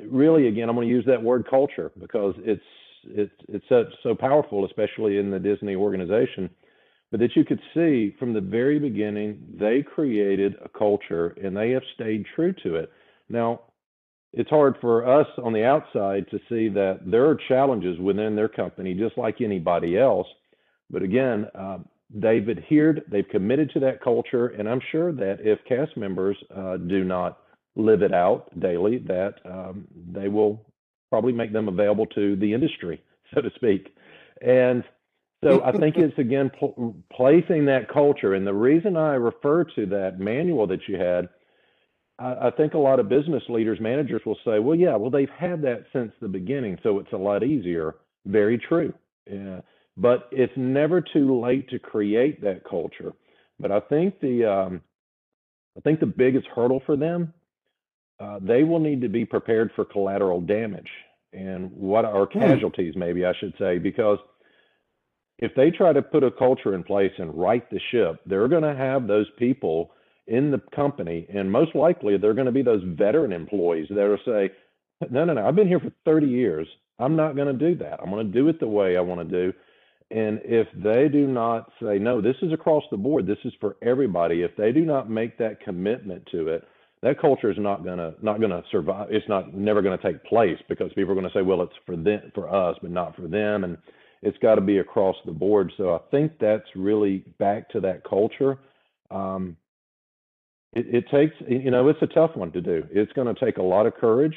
really, 0.00 0.48
again, 0.48 0.68
I'm 0.68 0.74
going 0.74 0.88
to 0.88 0.94
use 0.94 1.04
that 1.06 1.22
word 1.22 1.46
culture 1.48 1.92
because 1.98 2.34
it's 2.38 2.62
it's 3.04 3.34
it's 3.48 3.64
so, 3.68 3.84
so 4.02 4.14
powerful, 4.14 4.64
especially 4.64 5.18
in 5.18 5.30
the 5.30 5.38
Disney 5.38 5.74
organization. 5.74 6.50
But 7.10 7.20
that 7.20 7.36
you 7.36 7.44
could 7.44 7.60
see 7.74 8.14
from 8.18 8.32
the 8.32 8.40
very 8.40 8.78
beginning, 8.78 9.38
they 9.58 9.82
created 9.82 10.54
a 10.64 10.68
culture 10.68 11.36
and 11.42 11.54
they 11.54 11.70
have 11.70 11.82
stayed 11.94 12.24
true 12.34 12.54
to 12.62 12.76
it. 12.76 12.90
Now, 13.28 13.60
it's 14.32 14.48
hard 14.48 14.76
for 14.80 15.06
us 15.06 15.26
on 15.44 15.52
the 15.52 15.64
outside 15.64 16.24
to 16.30 16.38
see 16.48 16.70
that 16.70 17.00
there 17.04 17.26
are 17.26 17.38
challenges 17.48 17.98
within 17.98 18.34
their 18.34 18.48
company, 18.48 18.94
just 18.94 19.18
like 19.18 19.42
anybody 19.42 19.98
else. 19.98 20.26
But 20.88 21.02
again, 21.02 21.48
uh, 21.54 21.78
they've 22.08 22.48
adhered, 22.48 23.02
they've 23.10 23.28
committed 23.30 23.70
to 23.74 23.80
that 23.80 24.02
culture, 24.02 24.48
and 24.48 24.66
I'm 24.66 24.80
sure 24.90 25.12
that 25.12 25.40
if 25.40 25.58
cast 25.68 25.96
members 25.98 26.36
uh, 26.54 26.78
do 26.78 27.04
not 27.04 27.40
live 27.76 28.02
it 28.02 28.12
out 28.12 28.48
daily, 28.58 28.98
that 28.98 29.34
um, 29.44 29.86
they 30.12 30.28
will 30.28 30.64
probably 31.10 31.32
make 31.32 31.52
them 31.52 31.68
available 31.68 32.06
to 32.06 32.36
the 32.36 32.52
industry, 32.52 33.02
so 33.34 33.40
to 33.40 33.50
speak. 33.54 33.94
And 34.40 34.84
so 35.44 35.62
I 35.64 35.72
think 35.72 35.96
it's 35.96 36.18
again 36.18 36.50
pl- 36.56 36.94
placing 37.12 37.66
that 37.66 37.88
culture. 37.92 38.34
And 38.34 38.46
the 38.46 38.54
reason 38.54 38.96
I 38.96 39.14
refer 39.14 39.64
to 39.64 39.86
that 39.86 40.18
manual 40.18 40.66
that 40.68 40.88
you 40.88 40.96
had 40.96 41.28
I, 42.18 42.48
I 42.48 42.50
think 42.50 42.74
a 42.74 42.78
lot 42.78 43.00
of 43.00 43.08
business 43.08 43.42
leaders, 43.48 43.78
managers 43.80 44.22
will 44.24 44.38
say, 44.44 44.58
well, 44.58 44.76
yeah, 44.76 44.96
well, 44.96 45.10
they've 45.10 45.28
had 45.36 45.62
that 45.62 45.84
since 45.92 46.12
the 46.20 46.28
beginning, 46.28 46.78
so 46.82 46.98
it's 46.98 47.12
a 47.12 47.16
lot 47.16 47.42
easier. 47.42 47.96
Very 48.26 48.58
true. 48.58 48.94
Yeah. 49.30 49.60
But 49.96 50.28
it's 50.30 50.52
never 50.56 51.00
too 51.00 51.40
late 51.40 51.68
to 51.70 51.78
create 51.78 52.40
that 52.42 52.62
culture. 52.68 53.12
But 53.58 53.72
I 53.72 53.80
think 53.80 54.20
the 54.20 54.44
um, 54.44 54.80
I 55.76 55.80
think 55.80 56.00
the 56.00 56.06
biggest 56.06 56.46
hurdle 56.54 56.82
for 56.86 56.96
them, 56.96 57.34
uh, 58.20 58.38
they 58.40 58.62
will 58.62 58.80
need 58.80 59.00
to 59.00 59.08
be 59.08 59.24
prepared 59.24 59.70
for 59.74 59.84
collateral 59.84 60.40
damage 60.40 60.88
and 61.32 61.70
what 61.72 62.04
are 62.04 62.26
hmm. 62.26 62.38
casualties, 62.38 62.94
maybe 62.96 63.24
I 63.24 63.32
should 63.38 63.54
say, 63.58 63.78
because 63.78 64.18
if 65.38 65.54
they 65.56 65.70
try 65.70 65.92
to 65.92 66.02
put 66.02 66.22
a 66.22 66.30
culture 66.30 66.74
in 66.74 66.84
place 66.84 67.12
and 67.18 67.34
right 67.34 67.68
the 67.70 67.80
ship, 67.90 68.20
they're 68.26 68.48
going 68.48 68.62
to 68.62 68.76
have 68.76 69.06
those 69.06 69.26
people 69.38 69.90
in 70.26 70.50
the 70.50 70.60
company, 70.74 71.26
and 71.34 71.50
most 71.50 71.74
likely 71.74 72.16
they're 72.16 72.34
going 72.34 72.46
to 72.46 72.52
be 72.52 72.62
those 72.62 72.82
veteran 72.84 73.32
employees 73.32 73.88
that 73.90 73.96
will 73.96 74.18
say, 74.24 74.50
"No, 75.10 75.24
no, 75.24 75.34
no, 75.34 75.46
I've 75.46 75.56
been 75.56 75.66
here 75.66 75.80
for 75.80 75.90
30 76.04 76.28
years. 76.28 76.68
I'm 77.00 77.16
not 77.16 77.34
going 77.34 77.48
to 77.48 77.70
do 77.70 77.76
that. 77.82 77.98
I'm 78.00 78.10
going 78.10 78.26
to 78.26 78.32
do 78.32 78.48
it 78.48 78.60
the 78.60 78.68
way 78.68 78.96
I 78.96 79.00
want 79.00 79.28
to 79.28 79.36
do." 79.36 79.52
And 80.12 80.40
if 80.44 80.68
they 80.76 81.08
do 81.08 81.26
not 81.26 81.72
say, 81.82 81.98
"No, 81.98 82.20
this 82.20 82.36
is 82.40 82.52
across 82.52 82.84
the 82.90 82.96
board. 82.96 83.26
This 83.26 83.44
is 83.44 83.52
for 83.58 83.76
everybody," 83.82 84.42
if 84.42 84.54
they 84.56 84.70
do 84.70 84.84
not 84.84 85.10
make 85.10 85.38
that 85.38 85.60
commitment 85.60 86.28
to 86.30 86.48
it, 86.48 86.62
that 87.02 87.20
culture 87.20 87.50
is 87.50 87.58
not 87.58 87.84
gonna 87.84 88.14
not 88.22 88.40
gonna 88.40 88.62
survive. 88.70 89.08
It's 89.10 89.28
not 89.28 89.54
never 89.54 89.82
gonna 89.82 89.98
take 89.98 90.22
place 90.24 90.58
because 90.68 90.92
people 90.94 91.12
are 91.12 91.14
gonna 91.16 91.30
say, 91.34 91.42
well, 91.42 91.62
it's 91.62 91.72
for 91.84 91.96
them 91.96 92.30
for 92.34 92.52
us, 92.52 92.76
but 92.80 92.90
not 92.90 93.16
for 93.16 93.28
them, 93.28 93.64
and 93.64 93.76
it's 94.22 94.38
got 94.38 94.54
to 94.54 94.60
be 94.60 94.78
across 94.78 95.16
the 95.26 95.32
board. 95.32 95.72
So 95.76 95.94
I 95.94 95.98
think 96.10 96.32
that's 96.40 96.66
really 96.76 97.24
back 97.38 97.68
to 97.70 97.80
that 97.80 98.04
culture. 98.04 98.58
Um, 99.10 99.56
it, 100.72 100.86
it 100.94 101.04
takes 101.10 101.34
you 101.48 101.70
know 101.70 101.88
it's 101.88 102.02
a 102.02 102.06
tough 102.06 102.36
one 102.36 102.52
to 102.52 102.60
do. 102.60 102.84
It's 102.90 103.12
going 103.12 103.32
to 103.32 103.44
take 103.44 103.58
a 103.58 103.62
lot 103.62 103.86
of 103.86 103.94
courage, 103.94 104.36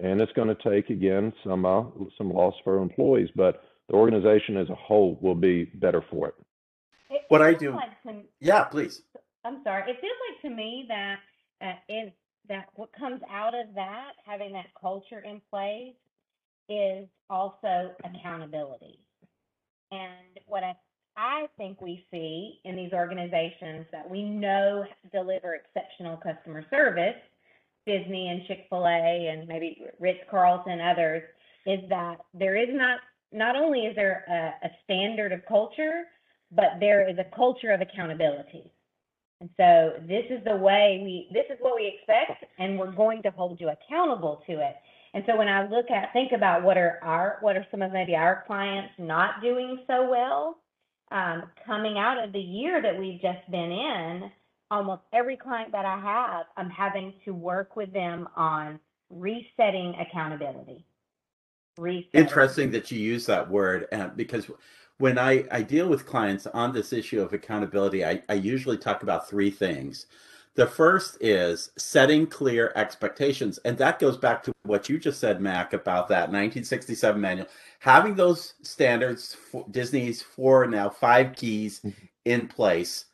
and 0.00 0.20
it's 0.20 0.32
going 0.32 0.48
to 0.48 0.70
take 0.70 0.90
again 0.90 1.32
some 1.44 1.66
uh, 1.66 1.82
some 2.16 2.32
loss 2.32 2.54
for 2.62 2.80
employees, 2.80 3.28
but 3.34 3.64
the 3.88 3.94
organization 3.94 4.56
as 4.56 4.70
a 4.70 4.74
whole 4.74 5.18
will 5.20 5.34
be 5.34 5.64
better 5.64 6.04
for 6.08 6.28
it. 6.28 6.34
it 7.10 7.22
what 7.28 7.42
I 7.42 7.52
do, 7.52 7.72
like 7.72 8.02
to, 8.04 8.22
yeah, 8.40 8.64
please. 8.64 9.02
I'm 9.44 9.62
sorry. 9.64 9.90
It 9.90 10.00
feels 10.00 10.16
like 10.30 10.42
to 10.42 10.56
me 10.56 10.86
that 10.88 11.18
uh, 11.62 11.72
is 11.88 12.12
that 12.48 12.66
what 12.74 12.90
comes 12.92 13.20
out 13.30 13.54
of 13.54 13.74
that, 13.74 14.12
having 14.24 14.52
that 14.52 14.66
culture 14.80 15.20
in 15.20 15.40
place, 15.50 15.94
is 16.68 17.06
also 17.30 17.92
accountability. 18.04 18.98
And 19.90 20.40
what 20.46 20.64
I 20.64 20.74
I 21.16 21.46
think 21.56 21.80
we 21.80 22.04
see 22.10 22.60
in 22.64 22.76
these 22.76 22.92
organizations 22.92 23.86
that 23.90 24.08
we 24.08 24.22
know 24.22 24.84
deliver 25.12 25.54
exceptional 25.54 26.18
customer 26.18 26.64
service, 26.68 27.16
Disney 27.86 28.28
and 28.28 28.42
Chick 28.46 28.66
fil 28.68 28.86
A 28.86 29.28
and 29.28 29.48
maybe 29.48 29.86
Ritz 29.98 30.20
Carlton, 30.30 30.80
others, 30.80 31.22
is 31.64 31.80
that 31.88 32.16
there 32.34 32.56
is 32.56 32.68
not, 32.70 33.00
not 33.32 33.56
only 33.56 33.80
is 33.86 33.96
there 33.96 34.24
a, 34.28 34.66
a 34.66 34.70
standard 34.84 35.32
of 35.32 35.40
culture, 35.46 36.04
but 36.52 36.78
there 36.80 37.08
is 37.08 37.16
a 37.18 37.34
culture 37.34 37.70
of 37.70 37.80
accountability. 37.80 38.70
And 39.40 39.50
so 39.56 39.92
this 40.06 40.24
is 40.30 40.42
the 40.44 40.56
way 40.56 41.00
we, 41.04 41.28
this 41.32 41.44
is 41.50 41.58
what 41.60 41.76
we 41.76 41.94
expect, 41.94 42.44
and 42.58 42.78
we're 42.78 42.92
going 42.92 43.22
to 43.22 43.30
hold 43.30 43.60
you 43.60 43.68
accountable 43.68 44.42
to 44.46 44.52
it. 44.54 44.76
And 45.12 45.24
so 45.26 45.36
when 45.36 45.48
I 45.48 45.68
look 45.68 45.90
at, 45.90 46.12
think 46.12 46.32
about 46.32 46.62
what 46.62 46.76
are 46.76 46.98
our, 47.02 47.38
what 47.40 47.56
are 47.56 47.66
some 47.70 47.82
of 47.82 47.92
maybe 47.92 48.14
our 48.14 48.44
clients 48.46 48.92
not 48.98 49.42
doing 49.42 49.78
so 49.86 50.08
well, 50.08 50.58
um, 51.12 51.44
coming 51.66 51.98
out 51.98 52.22
of 52.22 52.32
the 52.32 52.40
year 52.40 52.82
that 52.82 52.98
we've 52.98 53.20
just 53.20 53.50
been 53.50 53.70
in, 53.70 54.30
almost 54.70 55.02
every 55.12 55.36
client 55.36 55.70
that 55.72 55.84
I 55.84 56.00
have, 56.00 56.46
I'm 56.56 56.70
having 56.70 57.14
to 57.24 57.32
work 57.32 57.76
with 57.76 57.92
them 57.92 58.28
on 58.36 58.80
resetting 59.10 59.94
accountability. 60.00 60.84
Resetting. 61.78 62.08
Interesting 62.12 62.70
that 62.72 62.90
you 62.90 62.98
use 62.98 63.26
that 63.26 63.48
word 63.48 63.86
uh, 63.92 64.08
because 64.08 64.50
when 64.98 65.18
I, 65.18 65.44
I 65.50 65.62
deal 65.62 65.88
with 65.88 66.06
clients 66.06 66.46
on 66.46 66.72
this 66.72 66.92
issue 66.92 67.20
of 67.20 67.32
accountability, 67.32 68.04
I, 68.04 68.22
I 68.28 68.34
usually 68.34 68.78
talk 68.78 69.02
about 69.02 69.28
three 69.28 69.50
things. 69.50 70.06
The 70.54 70.66
first 70.66 71.18
is 71.20 71.70
setting 71.76 72.26
clear 72.26 72.72
expectations. 72.76 73.58
And 73.66 73.76
that 73.76 73.98
goes 73.98 74.16
back 74.16 74.42
to 74.44 74.52
what 74.62 74.88
you 74.88 74.98
just 74.98 75.20
said, 75.20 75.40
Mac, 75.40 75.74
about 75.74 76.08
that 76.08 76.30
1967 76.30 77.20
manual. 77.20 77.46
Having 77.80 78.14
those 78.14 78.54
standards, 78.62 79.34
for 79.34 79.66
Disney's 79.70 80.22
four 80.22 80.66
now 80.66 80.88
five 80.88 81.36
keys 81.36 81.80
mm-hmm. 81.80 82.06
in 82.24 82.48
place 82.48 83.04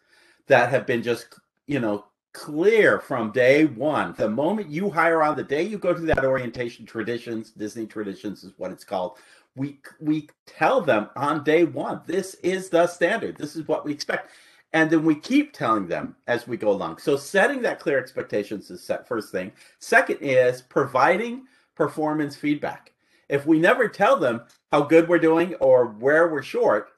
that 0.47 0.71
have 0.71 0.87
been 0.87 1.03
just, 1.03 1.35
you 1.67 1.81
know, 1.81 2.05
clear 2.33 3.01
from 3.01 3.33
day 3.33 3.67
one. 3.67 4.15
The 4.17 4.31
moment 4.31 4.71
you 4.71 4.89
hire 4.89 5.23
on, 5.23 5.37
the 5.37 5.43
day 5.43 5.65
you 5.65 5.79
go 5.79 5.93
to 5.93 6.01
that 6.01 6.25
orientation 6.25 6.87
traditions, 6.87 7.51
Disney 7.51 7.87
traditions 7.87 8.45
is 8.45 8.53
what 8.57 8.71
it's 8.71 8.85
called 8.85 9.19
we 9.55 9.79
we 10.01 10.29
tell 10.47 10.81
them 10.81 11.09
on 11.17 11.45
day 11.45 11.65
one 11.65 12.01
this 12.07 12.35
is 12.37 12.71
the 12.71 12.87
standard 12.87 13.37
this 13.37 13.57
is 13.57 13.69
what 13.69 13.85
we 13.85 13.93
expect. 13.93 14.31
And 14.75 14.89
then 14.89 15.05
we 15.05 15.17
keep 15.17 15.53
telling 15.53 15.87
them 15.87 16.17
as 16.27 16.49
we 16.49 16.57
go 16.57 16.71
along. 16.71 16.97
So 16.97 17.19
setting 17.19 17.61
that 17.61 17.79
clear 17.79 17.99
expectations 17.99 18.71
is 18.71 18.83
set 18.83 19.07
first 19.07 19.31
thing. 19.31 19.53
Second 19.81 20.19
is 20.23 20.63
providing 20.63 21.45
performance 21.75 22.37
feedback. 22.37 22.93
If 23.29 23.45
we 23.45 23.59
never 23.59 23.87
tell 23.87 24.17
them 24.17 24.43
how 24.71 24.83
good 24.83 25.09
we're 25.09 25.19
doing 25.19 25.55
or 25.57 25.89
where 25.89 26.29
we're 26.29 26.43
short 26.43 26.89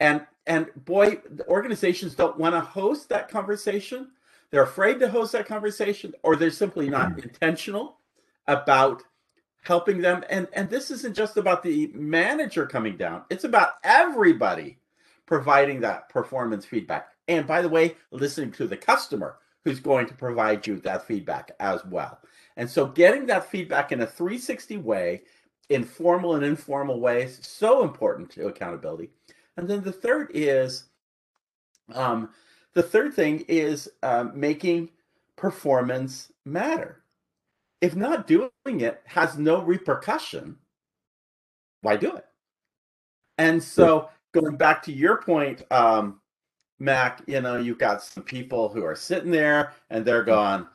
and 0.00 0.24
and 0.46 0.68
boy 0.84 1.20
organizations 1.46 2.14
don't 2.14 2.38
want 2.38 2.54
to 2.54 2.60
host 2.60 3.08
that 3.10 3.28
conversation. 3.28 4.08
They're 4.50 4.62
afraid 4.62 4.98
to 5.00 5.10
host 5.10 5.32
that 5.32 5.46
conversation 5.46 6.14
or 6.22 6.36
they're 6.36 6.50
simply 6.50 6.88
not 6.88 7.12
mm. 7.12 7.24
intentional 7.24 7.98
about 8.46 9.02
helping 9.62 10.00
them. 10.00 10.24
And 10.30 10.48
and 10.52 10.68
this 10.70 10.90
isn't 10.90 11.16
just 11.16 11.36
about 11.36 11.62
the 11.62 11.90
manager 11.94 12.66
coming 12.66 12.96
down. 12.96 13.24
It's 13.30 13.44
about 13.44 13.74
everybody 13.84 14.78
providing 15.26 15.80
that 15.80 16.08
performance 16.08 16.64
feedback. 16.64 17.08
And 17.28 17.46
by 17.46 17.62
the 17.62 17.68
way 17.68 17.96
listening 18.10 18.52
to 18.52 18.66
the 18.66 18.76
customer 18.76 19.36
who's 19.64 19.80
going 19.80 20.06
to 20.06 20.14
provide 20.14 20.66
you 20.66 20.80
that 20.80 21.06
feedback 21.06 21.50
as 21.60 21.84
well. 21.84 22.18
And 22.56 22.68
so 22.68 22.86
getting 22.86 23.26
that 23.26 23.50
feedback 23.50 23.92
in 23.92 24.00
a 24.00 24.06
360 24.06 24.78
way 24.78 25.22
in 25.68 25.84
formal 25.84 26.34
and 26.34 26.44
informal 26.44 27.00
ways 27.00 27.38
so 27.42 27.82
important 27.82 28.30
to 28.30 28.46
accountability. 28.46 29.10
And 29.56 29.68
then 29.68 29.82
the 29.82 29.92
third 29.92 30.30
is 30.32 30.84
um, 31.92 32.30
the 32.74 32.82
third 32.82 33.14
thing 33.14 33.44
is 33.48 33.88
uh, 34.02 34.26
making 34.34 34.90
performance 35.36 36.32
matter 36.44 37.02
if 37.80 37.94
not 37.94 38.26
doing 38.26 38.50
it 38.64 39.02
has 39.06 39.38
no 39.38 39.62
repercussion, 39.62 40.56
why 41.82 41.96
do 41.96 42.14
it? 42.16 42.24
And 43.38 43.62
so 43.62 44.08
going 44.32 44.56
back 44.56 44.82
to 44.84 44.92
your 44.92 45.22
point, 45.22 45.62
um, 45.70 46.20
Mac, 46.80 47.22
you 47.26 47.40
know, 47.40 47.56
you've 47.56 47.78
got 47.78 48.02
some 48.02 48.22
people 48.22 48.68
who 48.68 48.84
are 48.84 48.96
sitting 48.96 49.30
there 49.30 49.72
and 49.90 50.04
they're 50.04 50.24
going, 50.24 50.66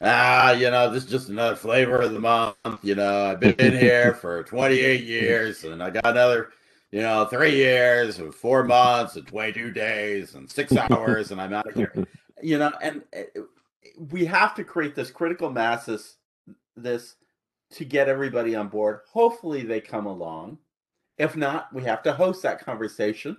ah, 0.00 0.52
you 0.52 0.70
know, 0.70 0.90
this 0.90 1.04
is 1.04 1.10
just 1.10 1.28
another 1.28 1.56
flavor 1.56 2.00
of 2.00 2.12
the 2.12 2.20
month. 2.20 2.56
You 2.82 2.94
know, 2.94 3.26
I've 3.26 3.40
been 3.40 3.76
here 3.76 4.14
for 4.20 4.42
28 4.44 5.04
years 5.04 5.64
and 5.64 5.82
I 5.82 5.90
got 5.90 6.06
another, 6.06 6.50
you 6.90 7.02
know, 7.02 7.26
three 7.26 7.56
years 7.56 8.18
and 8.18 8.34
four 8.34 8.64
months 8.64 9.16
and 9.16 9.26
22 9.26 9.70
days 9.72 10.34
and 10.34 10.50
six 10.50 10.76
hours 10.76 11.30
and 11.30 11.40
I'm 11.40 11.52
out 11.52 11.68
of 11.68 11.74
here. 11.74 12.06
You 12.42 12.56
know, 12.56 12.72
and 12.80 13.02
eh, 13.12 13.24
we 14.10 14.24
have 14.24 14.54
to 14.54 14.64
create 14.64 14.94
this 14.94 15.10
critical 15.10 15.50
masses 15.50 16.16
this 16.76 17.16
to 17.72 17.84
get 17.84 18.08
everybody 18.08 18.54
on 18.54 18.68
board. 18.68 19.00
Hopefully 19.10 19.62
they 19.62 19.80
come 19.80 20.06
along. 20.06 20.58
If 21.18 21.36
not, 21.36 21.72
we 21.72 21.84
have 21.84 22.02
to 22.04 22.12
host 22.12 22.42
that 22.42 22.64
conversation 22.64 23.36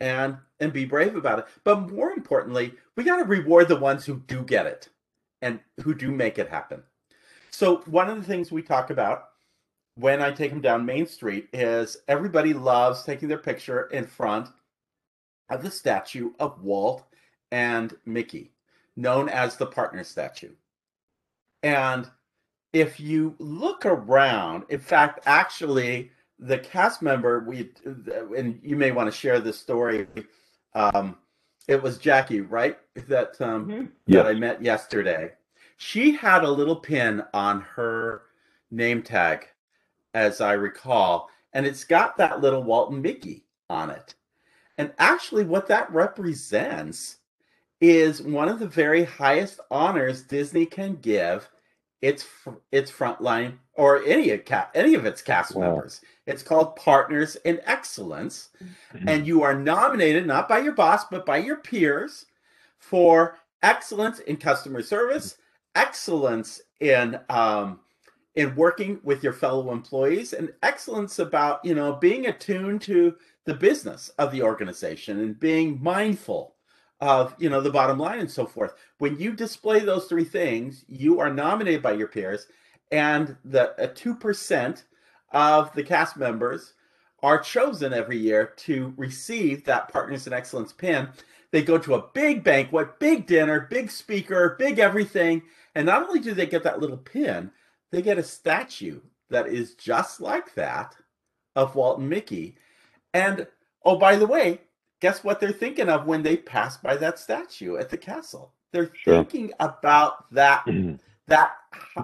and 0.00 0.36
and 0.60 0.72
be 0.72 0.84
brave 0.84 1.16
about 1.16 1.40
it. 1.40 1.46
But 1.64 1.90
more 1.90 2.12
importantly, 2.12 2.74
we 2.96 3.04
got 3.04 3.16
to 3.16 3.24
reward 3.24 3.68
the 3.68 3.76
ones 3.76 4.04
who 4.04 4.20
do 4.26 4.42
get 4.42 4.66
it 4.66 4.88
and 5.42 5.60
who 5.82 5.94
do 5.94 6.10
make 6.10 6.38
it 6.38 6.48
happen. 6.48 6.82
So 7.50 7.78
one 7.86 8.08
of 8.08 8.16
the 8.16 8.24
things 8.24 8.52
we 8.52 8.62
talk 8.62 8.90
about 8.90 9.28
when 9.96 10.20
I 10.20 10.30
take 10.30 10.50
them 10.50 10.60
down 10.60 10.84
Main 10.84 11.06
Street 11.06 11.48
is 11.52 11.96
everybody 12.08 12.52
loves 12.52 13.02
taking 13.02 13.28
their 13.28 13.38
picture 13.38 13.86
in 13.86 14.06
front 14.06 14.48
of 15.48 15.62
the 15.62 15.70
statue 15.70 16.32
of 16.38 16.62
Walt 16.62 17.04
and 17.50 17.96
Mickey, 18.04 18.52
known 18.96 19.28
as 19.28 19.56
the 19.56 19.66
partner 19.66 20.04
statue. 20.04 20.52
And 21.62 22.10
if 22.76 23.00
you 23.00 23.34
look 23.38 23.86
around, 23.86 24.64
in 24.68 24.78
fact, 24.78 25.20
actually, 25.24 26.10
the 26.38 26.58
cast 26.58 27.00
member 27.00 27.40
we 27.40 27.70
and 28.36 28.60
you 28.62 28.76
may 28.76 28.92
want 28.92 29.10
to 29.10 29.18
share 29.18 29.40
this 29.40 29.58
story. 29.58 30.06
Um, 30.74 31.16
it 31.68 31.82
was 31.82 31.96
Jackie, 31.96 32.42
right? 32.42 32.78
That 33.08 33.40
um, 33.40 33.66
mm-hmm. 33.66 34.12
that 34.12 34.26
I 34.26 34.34
met 34.34 34.62
yesterday. 34.62 35.32
She 35.78 36.12
had 36.12 36.44
a 36.44 36.50
little 36.50 36.76
pin 36.76 37.24
on 37.32 37.62
her 37.62 38.24
name 38.70 39.02
tag, 39.02 39.46
as 40.12 40.42
I 40.42 40.52
recall, 40.52 41.30
and 41.54 41.64
it's 41.64 41.84
got 41.84 42.18
that 42.18 42.42
little 42.42 42.62
Walt 42.62 42.92
and 42.92 43.00
Mickey 43.02 43.46
on 43.70 43.88
it. 43.88 44.14
And 44.76 44.92
actually, 44.98 45.44
what 45.44 45.66
that 45.68 45.90
represents 45.90 47.16
is 47.80 48.20
one 48.20 48.50
of 48.50 48.58
the 48.58 48.68
very 48.68 49.04
highest 49.04 49.60
honors 49.70 50.22
Disney 50.22 50.66
can 50.66 50.96
give 50.96 51.48
its 52.02 52.26
its 52.72 52.90
frontline 52.90 53.54
or 53.74 54.02
any 54.04 54.30
of 54.30 54.42
any 54.74 54.94
of 54.94 55.06
its 55.06 55.22
cast 55.22 55.54
wow. 55.54 55.62
members. 55.62 56.00
It's 56.26 56.42
called 56.42 56.76
Partners 56.76 57.36
in 57.44 57.60
Excellence, 57.64 58.50
mm-hmm. 58.62 59.08
and 59.08 59.26
you 59.26 59.42
are 59.42 59.54
nominated 59.54 60.26
not 60.26 60.48
by 60.48 60.58
your 60.58 60.74
boss 60.74 61.04
but 61.10 61.26
by 61.26 61.38
your 61.38 61.56
peers 61.56 62.26
for 62.78 63.38
excellence 63.62 64.20
in 64.20 64.36
customer 64.36 64.82
service, 64.82 65.36
excellence 65.74 66.60
in 66.80 67.18
um, 67.28 67.80
in 68.34 68.54
working 68.54 69.00
with 69.02 69.22
your 69.22 69.32
fellow 69.32 69.72
employees, 69.72 70.32
and 70.32 70.52
excellence 70.62 71.18
about 71.18 71.64
you 71.64 71.74
know 71.74 71.94
being 71.94 72.26
attuned 72.26 72.82
to 72.82 73.14
the 73.46 73.54
business 73.54 74.10
of 74.18 74.32
the 74.32 74.42
organization 74.42 75.20
and 75.20 75.40
being 75.40 75.82
mindful 75.82 76.55
of 77.00 77.34
you 77.38 77.50
know 77.50 77.60
the 77.60 77.70
bottom 77.70 77.98
line 77.98 78.20
and 78.20 78.30
so 78.30 78.46
forth. 78.46 78.74
When 78.98 79.18
you 79.18 79.32
display 79.32 79.80
those 79.80 80.06
three 80.06 80.24
things 80.24 80.84
you 80.88 81.20
are 81.20 81.32
nominated 81.32 81.82
by 81.82 81.92
your 81.92 82.08
peers 82.08 82.46
and 82.92 83.36
the 83.44 83.74
2% 83.78 84.82
of 85.32 85.72
the 85.74 85.82
cast 85.82 86.16
members 86.16 86.74
are 87.22 87.40
chosen 87.40 87.92
every 87.92 88.16
year 88.16 88.52
to 88.56 88.94
receive 88.96 89.64
that 89.64 89.92
partners 89.92 90.26
in 90.26 90.32
excellence 90.32 90.72
pin. 90.72 91.08
They 91.50 91.62
go 91.62 91.78
to 91.78 91.94
a 91.94 92.08
big 92.14 92.44
banquet 92.44 92.98
big 92.98 93.26
dinner 93.26 93.66
big 93.70 93.90
speaker 93.90 94.56
big 94.58 94.78
everything 94.78 95.42
and 95.74 95.86
not 95.86 96.02
only 96.02 96.20
do 96.20 96.32
they 96.32 96.46
get 96.46 96.62
that 96.62 96.80
little 96.80 96.96
pin 96.96 97.50
they 97.90 98.02
get 98.02 98.18
a 98.18 98.22
statue 98.22 99.00
that 99.30 99.46
is 99.48 99.74
just 99.74 100.20
like 100.20 100.54
that 100.54 100.94
of 101.54 101.74
walt 101.74 101.98
and 101.98 102.08
mickey. 102.08 102.56
And 103.14 103.46
oh 103.84 103.98
by 103.98 104.16
the 104.16 104.26
way 104.26 104.60
guess 105.00 105.24
what 105.24 105.40
they're 105.40 105.52
thinking 105.52 105.88
of 105.88 106.06
when 106.06 106.22
they 106.22 106.36
pass 106.36 106.76
by 106.76 106.96
that 106.96 107.18
statue 107.18 107.76
at 107.76 107.90
the 107.90 107.98
castle? 107.98 108.52
They're 108.72 108.90
sure. 108.94 109.24
thinking 109.24 109.52
about 109.60 110.30
that 110.32 110.64
that 111.26 111.52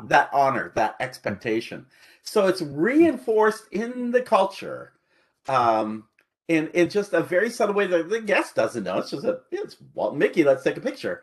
that 0.04 0.30
honor, 0.32 0.72
that 0.74 0.96
expectation. 1.00 1.86
So 2.22 2.46
it's 2.46 2.62
reinforced 2.62 3.64
in 3.72 4.10
the 4.10 4.22
culture. 4.22 4.92
Um, 5.48 6.04
in, 6.48 6.68
in 6.68 6.90
just 6.90 7.12
a 7.12 7.22
very 7.22 7.50
subtle 7.50 7.74
way 7.74 7.86
that 7.86 8.10
the 8.10 8.20
guest 8.20 8.56
doesn't 8.56 8.84
know. 8.84 8.98
It's 8.98 9.10
just 9.10 9.24
a 9.24 9.40
it's 9.50 9.76
Walt 9.94 10.12
and 10.12 10.18
Mickey, 10.18 10.44
let's 10.44 10.62
take 10.62 10.76
a 10.76 10.80
picture 10.80 11.22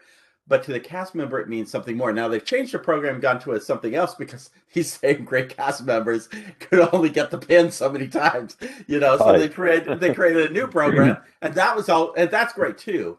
but 0.50 0.64
to 0.64 0.74
the 0.74 0.80
cast 0.80 1.14
member, 1.14 1.40
it 1.40 1.48
means 1.48 1.70
something 1.70 1.96
more. 1.96 2.12
Now 2.12 2.28
they've 2.28 2.44
changed 2.44 2.74
the 2.74 2.80
program, 2.80 3.20
gone 3.20 3.40
to 3.42 3.54
a, 3.54 3.62
something 3.62 3.94
else 3.94 4.16
because 4.16 4.50
these 4.74 4.92
same 4.92 5.24
great 5.24 5.56
cast 5.56 5.86
members 5.86 6.28
could 6.60 6.90
only 6.92 7.10
get 7.10 7.32
the 7.32 7.38
pin 7.38 7.72
so 7.72 7.90
many 7.90 8.08
times, 8.08 8.58
you 8.88 9.00
know. 9.00 9.18
So 9.18 9.38
they 9.38 9.48
created 9.48 10.00
they 10.00 10.14
created 10.14 10.50
a 10.50 10.54
new 10.54 10.68
program, 10.80 11.18
and 11.42 11.54
that 11.54 11.76
was 11.76 11.88
all, 11.88 12.14
and 12.16 12.30
that's 12.30 12.54
great 12.54 12.78
too. 12.78 13.18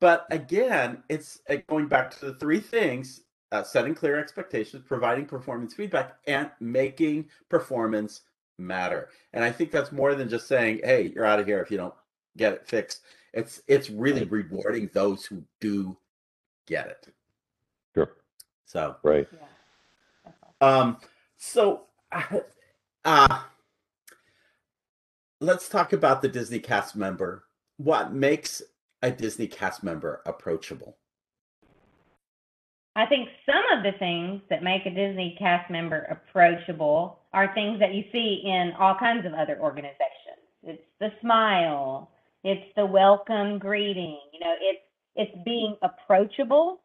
But 0.00 0.26
again, 0.30 1.02
it's 1.08 1.40
uh, 1.48 1.56
going 1.68 1.86
back 1.86 2.10
to 2.18 2.26
the 2.26 2.34
three 2.34 2.60
things: 2.60 3.22
uh, 3.52 3.62
setting 3.62 3.94
clear 3.94 4.18
expectations, 4.18 4.82
providing 4.86 5.24
performance 5.24 5.74
feedback, 5.74 6.16
and 6.26 6.50
making 6.60 7.28
performance 7.48 8.22
matter. 8.58 9.08
And 9.32 9.44
I 9.44 9.52
think 9.52 9.70
that's 9.70 9.92
more 9.92 10.16
than 10.16 10.28
just 10.28 10.48
saying, 10.48 10.80
"Hey, 10.82 11.12
you're 11.14 11.24
out 11.26 11.38
of 11.38 11.46
here 11.46 11.62
if 11.62 11.70
you 11.70 11.76
don't 11.76 11.94
get 12.36 12.52
it 12.52 12.66
fixed." 12.66 13.02
It's 13.32 13.62
it's 13.68 13.88
really 13.88 14.24
rewarding 14.24 14.90
those 14.92 15.24
who 15.24 15.44
do 15.60 15.96
get 16.66 16.86
it. 16.86 17.08
Sure. 17.94 18.16
So 18.64 18.96
right. 19.02 19.28
Um. 20.60 20.98
So, 21.36 21.82
uh, 23.04 23.40
let's 25.40 25.68
talk 25.68 25.92
about 25.92 26.22
the 26.22 26.28
Disney 26.28 26.60
cast 26.60 26.94
member. 26.94 27.44
What 27.78 28.12
makes 28.12 28.62
a 29.02 29.10
Disney 29.10 29.48
cast 29.48 29.82
member 29.82 30.22
approachable? 30.24 30.96
I 32.94 33.06
think 33.06 33.28
some 33.46 33.62
of 33.76 33.82
the 33.82 33.98
things 33.98 34.42
that 34.50 34.62
make 34.62 34.84
a 34.86 34.90
Disney 34.90 35.34
cast 35.38 35.70
member 35.70 36.02
approachable 36.10 37.20
are 37.32 37.52
things 37.54 37.80
that 37.80 37.94
you 37.94 38.04
see 38.12 38.42
in 38.44 38.72
all 38.78 38.94
kinds 38.94 39.26
of 39.26 39.32
other 39.32 39.58
organizations. 39.60 39.98
It's 40.62 40.82
the 41.00 41.10
smile, 41.20 42.10
it's 42.44 42.70
the 42.76 42.84
welcome 42.84 43.58
greeting, 43.58 44.20
you 44.32 44.40
know, 44.40 44.54
it's 44.60 44.82
it's 45.16 45.36
being 45.44 45.76
approachable. 45.82 46.80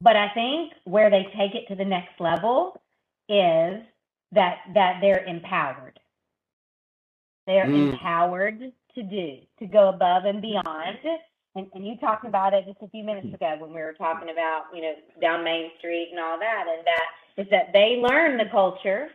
But 0.00 0.16
I 0.16 0.28
think 0.34 0.72
where 0.84 1.10
they 1.10 1.26
take 1.36 1.54
it 1.54 1.68
to 1.68 1.74
the 1.74 1.84
next 1.84 2.20
level 2.20 2.80
is 3.28 3.82
that 4.32 4.58
that 4.74 4.98
they're 5.00 5.24
empowered. 5.24 5.98
They're 7.46 7.66
mm. 7.66 7.92
empowered 7.92 8.72
to 8.94 9.02
do, 9.02 9.38
to 9.58 9.66
go 9.66 9.88
above 9.88 10.24
and 10.24 10.40
beyond. 10.40 10.98
And, 11.56 11.66
and 11.74 11.86
you 11.86 11.96
talked 11.98 12.24
about 12.24 12.54
it 12.54 12.64
just 12.66 12.78
a 12.82 12.88
few 12.88 13.02
minutes 13.04 13.34
ago 13.34 13.56
when 13.58 13.70
we 13.70 13.80
were 13.80 13.94
talking 13.94 14.30
about, 14.30 14.66
you 14.74 14.82
know, 14.82 14.94
down 15.20 15.42
Main 15.42 15.70
Street 15.78 16.08
and 16.12 16.20
all 16.20 16.38
that. 16.38 16.64
And 16.68 16.86
that 16.86 17.42
is 17.42 17.50
that 17.50 17.72
they 17.72 18.00
learn 18.00 18.38
the 18.38 18.44
culture, 18.50 19.08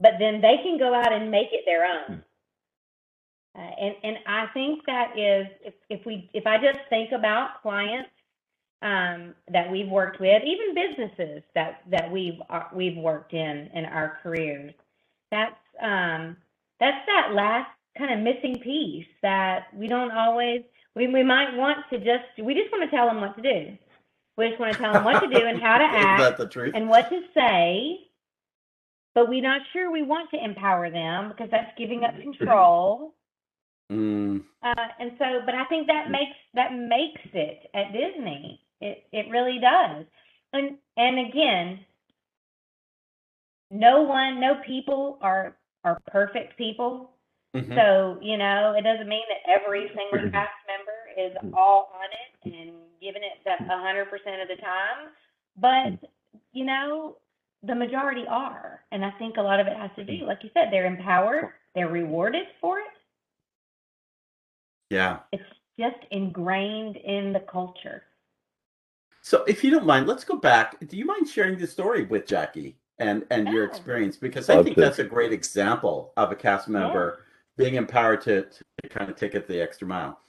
but 0.00 0.12
then 0.18 0.40
they 0.40 0.56
can 0.62 0.78
go 0.78 0.94
out 0.94 1.12
and 1.12 1.30
make 1.30 1.48
it 1.52 1.64
their 1.66 1.84
own. 1.84 2.22
Uh, 3.56 3.60
and 3.60 3.94
and 4.02 4.16
I 4.26 4.46
think 4.52 4.84
that 4.86 5.18
is 5.18 5.46
if 5.64 5.74
if 5.88 6.04
we 6.04 6.28
if 6.34 6.46
I 6.46 6.58
just 6.58 6.78
think 6.90 7.12
about 7.12 7.62
clients 7.62 8.10
um, 8.82 9.34
that 9.48 9.70
we've 9.70 9.88
worked 9.88 10.20
with, 10.20 10.42
even 10.44 10.74
businesses 10.74 11.42
that 11.54 11.80
that 11.90 12.10
we've 12.10 12.40
uh, 12.50 12.64
we've 12.74 12.96
worked 12.96 13.32
in 13.32 13.70
in 13.72 13.86
our 13.86 14.18
careers, 14.22 14.74
that's 15.30 15.54
um, 15.80 16.36
that's 16.80 17.06
that 17.06 17.34
last 17.34 17.70
kind 17.96 18.12
of 18.12 18.20
missing 18.20 18.60
piece 18.62 19.06
that 19.22 19.68
we 19.74 19.88
don't 19.88 20.10
always 20.10 20.62
we 20.94 21.06
we 21.06 21.22
might 21.22 21.56
want 21.56 21.78
to 21.90 21.98
just 21.98 22.24
we 22.42 22.52
just 22.52 22.70
want 22.70 22.88
to 22.88 22.94
tell 22.94 23.06
them 23.06 23.22
what 23.22 23.36
to 23.36 23.42
do. 23.42 23.78
We 24.36 24.48
just 24.48 24.60
want 24.60 24.74
to 24.74 24.78
tell 24.78 24.92
them 24.92 25.04
what 25.04 25.20
to 25.20 25.28
do 25.28 25.46
and 25.46 25.58
how 25.62 25.78
to 25.78 25.84
act 25.90 26.20
and 26.74 26.88
what 26.90 27.08
to 27.08 27.22
say. 27.34 28.00
But 29.14 29.30
we're 29.30 29.40
not 29.40 29.62
sure 29.72 29.90
we 29.90 30.02
want 30.02 30.28
to 30.32 30.44
empower 30.44 30.90
them 30.90 31.30
because 31.30 31.50
that's 31.50 31.72
giving 31.78 32.04
up 32.04 32.20
control. 32.20 33.14
Mm. 33.90 34.42
Uh, 34.62 34.74
and 34.98 35.12
so, 35.18 35.24
but 35.44 35.54
I 35.54 35.64
think 35.66 35.86
that 35.86 36.10
makes 36.10 36.36
that 36.54 36.72
makes 36.72 37.22
it 37.32 37.70
at 37.74 37.92
Disney. 37.92 38.60
It 38.80 39.04
it 39.12 39.30
really 39.30 39.58
does. 39.60 40.06
And 40.52 40.78
and 40.96 41.28
again, 41.28 41.80
no 43.70 44.02
one, 44.02 44.40
no 44.40 44.54
people 44.66 45.18
are 45.22 45.56
are 45.84 45.98
perfect 46.08 46.58
people. 46.58 47.10
Mm-hmm. 47.54 47.74
So 47.74 48.18
you 48.20 48.36
know, 48.36 48.74
it 48.76 48.82
doesn't 48.82 49.08
mean 49.08 49.24
that 49.28 49.50
every 49.50 49.88
single 49.88 50.30
cast 50.30 50.50
member 50.66 51.30
is 51.30 51.36
mm. 51.44 51.56
all 51.56 51.92
on 51.94 52.08
it 52.10 52.54
and 52.58 52.74
giving 53.00 53.22
it 53.22 53.38
that 53.44 53.60
hundred 53.68 54.06
percent 54.10 54.42
of 54.42 54.48
the 54.48 54.60
time. 54.60 55.12
But 55.56 56.10
you 56.52 56.64
know, 56.64 57.16
the 57.62 57.74
majority 57.74 58.24
are, 58.28 58.80
and 58.90 59.04
I 59.04 59.10
think 59.12 59.36
a 59.36 59.42
lot 59.42 59.60
of 59.60 59.66
it 59.68 59.76
has 59.76 59.90
to 59.96 60.04
do, 60.04 60.26
like 60.26 60.38
you 60.42 60.50
said, 60.54 60.68
they're 60.70 60.86
empowered, 60.86 61.50
they're 61.74 61.88
rewarded 61.88 62.46
for 62.60 62.78
it, 62.78 62.86
yeah. 64.90 65.18
It's 65.32 65.44
just 65.78 66.04
ingrained 66.10 66.96
in 66.96 67.32
the 67.32 67.40
culture. 67.40 68.04
So, 69.22 69.42
if 69.44 69.64
you 69.64 69.70
don't 69.70 69.86
mind, 69.86 70.06
let's 70.06 70.24
go 70.24 70.36
back. 70.36 70.78
Do 70.86 70.96
you 70.96 71.04
mind 71.04 71.28
sharing 71.28 71.58
the 71.58 71.66
story 71.66 72.04
with 72.04 72.26
Jackie 72.26 72.76
and 72.98 73.24
and 73.30 73.46
yeah. 73.46 73.52
your 73.52 73.64
experience? 73.64 74.16
Because 74.16 74.48
I 74.48 74.62
think 74.62 74.76
that's 74.76 75.00
a 75.00 75.04
great 75.04 75.32
example 75.32 76.12
of 76.16 76.30
a 76.30 76.36
cast 76.36 76.68
member 76.68 77.18
yeah. 77.18 77.64
being 77.64 77.74
empowered 77.74 78.20
to, 78.22 78.42
to 78.42 78.88
kind 78.88 79.10
of 79.10 79.16
take 79.16 79.34
it 79.34 79.48
the 79.48 79.60
extra 79.60 79.86
mile. 79.86 80.20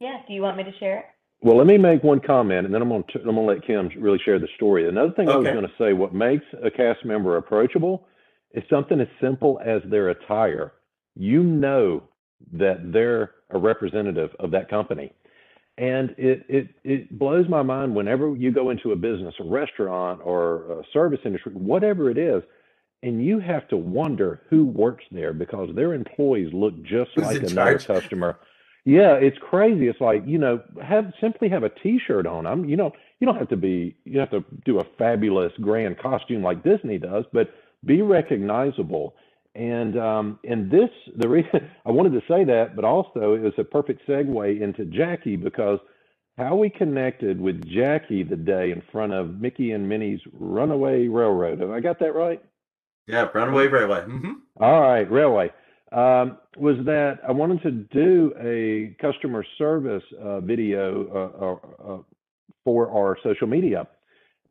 Yeah. 0.00 0.20
Do 0.26 0.34
you 0.34 0.42
want 0.42 0.56
me 0.56 0.64
to 0.64 0.72
share 0.78 0.98
it? 0.98 1.04
Well, 1.42 1.56
let 1.56 1.66
me 1.66 1.78
make 1.78 2.02
one 2.02 2.20
comment, 2.20 2.66
and 2.66 2.74
then 2.74 2.82
I'm 2.82 2.88
going 2.88 3.04
to 3.04 3.18
I'm 3.20 3.34
going 3.34 3.36
to 3.36 3.42
let 3.42 3.66
Kim 3.66 3.88
really 3.98 4.18
share 4.24 4.38
the 4.38 4.48
story. 4.56 4.88
Another 4.88 5.12
thing 5.12 5.28
okay. 5.28 5.34
I 5.34 5.38
was 5.38 5.46
going 5.46 5.66
to 5.66 5.72
say, 5.78 5.92
what 5.92 6.12
makes 6.12 6.44
a 6.62 6.70
cast 6.70 7.04
member 7.04 7.36
approachable 7.36 8.06
is 8.52 8.64
something 8.68 9.00
as 9.00 9.08
simple 9.20 9.60
as 9.64 9.80
their 9.88 10.10
attire. 10.10 10.72
You 11.14 11.42
know 11.42 12.02
that 12.52 12.92
they're 12.92 13.32
a 13.50 13.58
representative 13.58 14.30
of 14.38 14.50
that 14.52 14.68
company. 14.68 15.12
And 15.78 16.10
it, 16.18 16.44
it, 16.48 16.68
it 16.84 17.18
blows 17.18 17.48
my 17.48 17.62
mind 17.62 17.94
whenever 17.94 18.36
you 18.36 18.52
go 18.52 18.70
into 18.70 18.92
a 18.92 18.96
business, 18.96 19.34
a 19.40 19.44
restaurant 19.44 20.20
or 20.24 20.80
a 20.80 20.82
service 20.92 21.20
industry, 21.24 21.52
whatever 21.52 22.10
it 22.10 22.18
is, 22.18 22.42
and 23.02 23.24
you 23.24 23.40
have 23.40 23.66
to 23.68 23.76
wonder 23.76 24.42
who 24.50 24.64
works 24.66 25.04
there 25.10 25.32
because 25.32 25.70
their 25.74 25.94
employees 25.94 26.52
look 26.52 26.74
just 26.82 27.12
Who's 27.14 27.24
like 27.24 27.38
another 27.38 27.78
charge? 27.78 27.86
customer. 27.86 28.38
Yeah, 28.84 29.14
it's 29.14 29.38
crazy. 29.38 29.88
It's 29.88 30.00
like, 30.00 30.22
you 30.26 30.38
know, 30.38 30.62
have 30.82 31.12
simply 31.20 31.48
have 31.48 31.62
a 31.62 31.70
t-shirt 31.82 32.26
on. 32.26 32.46
I'm, 32.46 32.64
you 32.66 32.76
know, 32.76 32.92
you 33.18 33.26
don't 33.26 33.36
have 33.36 33.48
to 33.50 33.56
be 33.56 33.96
you 34.04 34.18
have 34.18 34.30
to 34.30 34.44
do 34.64 34.80
a 34.80 34.84
fabulous 34.98 35.52
grand 35.60 35.98
costume 35.98 36.42
like 36.42 36.64
Disney 36.64 36.98
does, 36.98 37.24
but 37.32 37.50
be 37.84 38.02
recognizable 38.02 39.14
and 39.54 39.98
um, 39.98 40.38
and 40.44 40.70
this 40.70 40.90
the 41.16 41.28
reason 41.28 41.68
I 41.86 41.90
wanted 41.90 42.12
to 42.12 42.22
say 42.28 42.44
that, 42.44 42.76
but 42.76 42.84
also 42.84 43.34
it 43.34 43.42
was 43.42 43.52
a 43.58 43.64
perfect 43.64 44.06
segue 44.08 44.60
into 44.60 44.84
Jackie 44.86 45.36
because 45.36 45.78
how 46.38 46.56
we 46.56 46.70
connected 46.70 47.40
with 47.40 47.62
Jackie 47.68 48.22
the 48.22 48.36
day 48.36 48.70
in 48.70 48.82
front 48.92 49.12
of 49.12 49.40
Mickey 49.40 49.72
and 49.72 49.88
Minnie's 49.88 50.20
Runaway 50.32 51.08
Railroad. 51.08 51.60
Have 51.60 51.70
I 51.70 51.80
got 51.80 51.98
that 52.00 52.14
right? 52.14 52.42
Yeah, 53.06 53.28
Runaway 53.34 53.66
Railway. 53.66 54.00
Mm-hmm. 54.00 54.32
All 54.60 54.80
right, 54.80 55.10
Railway. 55.10 55.50
um, 55.92 56.38
was 56.56 56.76
that 56.86 57.18
I 57.26 57.32
wanted 57.32 57.62
to 57.62 57.70
do 57.70 58.32
a 58.40 58.96
customer 59.00 59.44
service 59.58 60.04
uh, 60.22 60.40
video 60.40 61.06
uh, 61.12 61.44
uh, 61.44 61.94
uh 61.94 61.98
for 62.64 62.90
our 62.90 63.16
social 63.22 63.46
media. 63.46 63.88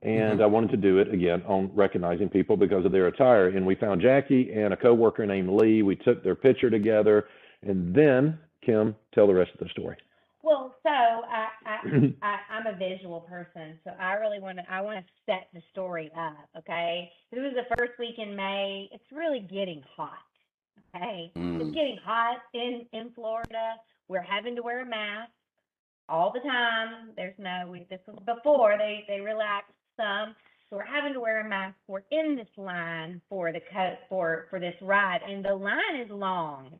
And 0.01 0.33
mm-hmm. 0.33 0.41
I 0.41 0.45
wanted 0.45 0.71
to 0.71 0.77
do 0.77 0.99
it 0.99 1.13
again 1.13 1.43
on 1.45 1.71
recognizing 1.73 2.29
people 2.29 2.55
because 2.55 2.85
of 2.85 2.91
their 2.91 3.07
attire. 3.07 3.49
And 3.49 3.65
we 3.65 3.75
found 3.75 4.01
Jackie 4.01 4.51
and 4.53 4.73
a 4.73 4.77
coworker 4.77 5.25
named 5.25 5.49
Lee. 5.49 5.81
We 5.81 5.95
took 5.95 6.23
their 6.23 6.35
picture 6.35 6.69
together. 6.69 7.25
And 7.61 7.93
then, 7.93 8.39
Kim, 8.65 8.95
tell 9.13 9.27
the 9.27 9.33
rest 9.33 9.51
of 9.53 9.59
the 9.59 9.69
story. 9.69 9.97
Well, 10.41 10.73
so 10.83 10.89
I, 10.89 11.47
I, 11.65 11.77
I 12.21 12.37
am 12.57 12.67
a 12.67 12.77
visual 12.77 13.21
person, 13.21 13.77
so 13.83 13.91
I 13.99 14.13
really 14.13 14.39
want 14.39 14.57
to 14.57 14.63
I 14.71 14.81
want 14.81 15.05
to 15.05 15.11
set 15.25 15.47
the 15.53 15.61
story 15.71 16.09
up. 16.17 16.47
Okay, 16.57 17.11
it 17.31 17.39
was 17.39 17.53
the 17.55 17.75
first 17.75 17.99
week 17.99 18.15
in 18.17 18.35
May. 18.35 18.89
It's 18.91 19.03
really 19.11 19.41
getting 19.41 19.83
hot. 19.95 20.13
Okay, 20.95 21.31
mm. 21.35 21.61
it's 21.61 21.75
getting 21.75 21.99
hot 22.03 22.37
in 22.53 22.85
in 22.93 23.11
Florida. 23.13 23.75
We're 24.07 24.21
having 24.21 24.55
to 24.55 24.63
wear 24.63 24.81
a 24.81 24.85
mask 24.85 25.31
all 26.07 26.31
the 26.33 26.39
time. 26.39 27.11
There's 27.15 27.35
no 27.37 27.67
we, 27.69 27.85
this 27.89 27.99
was 28.07 28.17
before 28.25 28.75
they 28.77 29.03
they 29.07 29.19
relaxed 29.19 29.73
some. 29.99 30.35
So 30.69 30.77
we're 30.77 30.85
having 30.85 31.13
to 31.13 31.19
wear 31.19 31.45
a 31.45 31.49
mask. 31.49 31.75
We're 31.87 32.03
in 32.11 32.35
this 32.35 32.47
line 32.55 33.21
for 33.29 33.51
the 33.51 33.59
cut 33.73 33.99
for 34.07 34.47
for 34.49 34.59
this 34.59 34.75
ride, 34.81 35.21
and 35.27 35.43
the 35.43 35.55
line 35.55 35.99
is 35.99 36.09
long. 36.09 36.79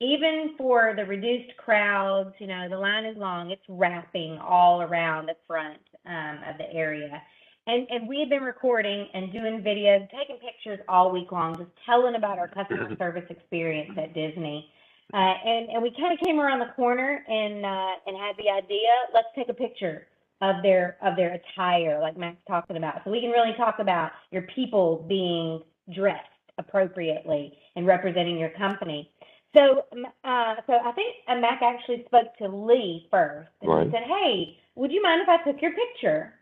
Even 0.00 0.54
for 0.56 0.94
the 0.94 1.04
reduced 1.04 1.56
crowds, 1.56 2.32
you 2.38 2.46
know, 2.46 2.68
the 2.68 2.78
line 2.78 3.04
is 3.04 3.16
long. 3.16 3.50
It's 3.50 3.64
wrapping 3.68 4.38
all 4.38 4.82
around 4.82 5.26
the 5.26 5.34
front 5.46 5.80
um, 6.06 6.38
of 6.48 6.56
the 6.58 6.72
area. 6.72 7.20
And, 7.66 7.86
and 7.90 8.08
we 8.08 8.20
have 8.20 8.28
been 8.28 8.44
recording 8.44 9.08
and 9.12 9.32
doing 9.32 9.60
videos, 9.60 10.08
taking 10.10 10.36
pictures 10.36 10.78
all 10.88 11.10
week 11.10 11.32
long, 11.32 11.56
just 11.56 11.70
telling 11.84 12.14
about 12.14 12.38
our 12.38 12.46
customer 12.46 12.94
service 12.98 13.24
experience 13.28 13.90
at 13.98 14.14
Disney. 14.14 14.70
Uh, 15.12 15.16
and, 15.44 15.68
and 15.70 15.82
we 15.82 15.90
kind 15.98 16.12
of 16.12 16.24
came 16.24 16.38
around 16.38 16.60
the 16.60 16.72
corner 16.76 17.24
and 17.26 17.66
uh, 17.66 17.92
and 18.06 18.16
had 18.16 18.36
the 18.38 18.48
idea, 18.50 18.88
let's 19.12 19.28
take 19.34 19.48
a 19.48 19.54
picture 19.54 20.06
of 20.40 20.62
their 20.62 20.96
of 21.02 21.16
their 21.16 21.34
attire, 21.34 22.00
like 22.00 22.16
Mac's 22.16 22.38
talking 22.46 22.76
about. 22.76 23.02
So 23.04 23.10
we 23.10 23.20
can 23.20 23.30
really 23.30 23.54
talk 23.56 23.78
about 23.78 24.12
your 24.30 24.42
people 24.54 25.04
being 25.08 25.62
dressed 25.94 26.28
appropriately 26.58 27.52
and 27.76 27.86
representing 27.86 28.38
your 28.38 28.50
company. 28.50 29.10
So, 29.56 29.84
uh, 30.24 30.54
so 30.66 30.74
I 30.84 30.92
think 30.92 31.16
uh, 31.26 31.36
Mac 31.36 31.62
actually 31.62 32.04
spoke 32.06 32.36
to 32.38 32.48
Lee 32.48 33.08
first 33.10 33.50
and 33.62 33.70
right. 33.70 33.90
said, 33.90 34.02
"Hey, 34.02 34.58
would 34.74 34.92
you 34.92 35.02
mind 35.02 35.22
if 35.22 35.28
I 35.28 35.42
took 35.42 35.60
your 35.62 35.72
picture?" 35.72 36.34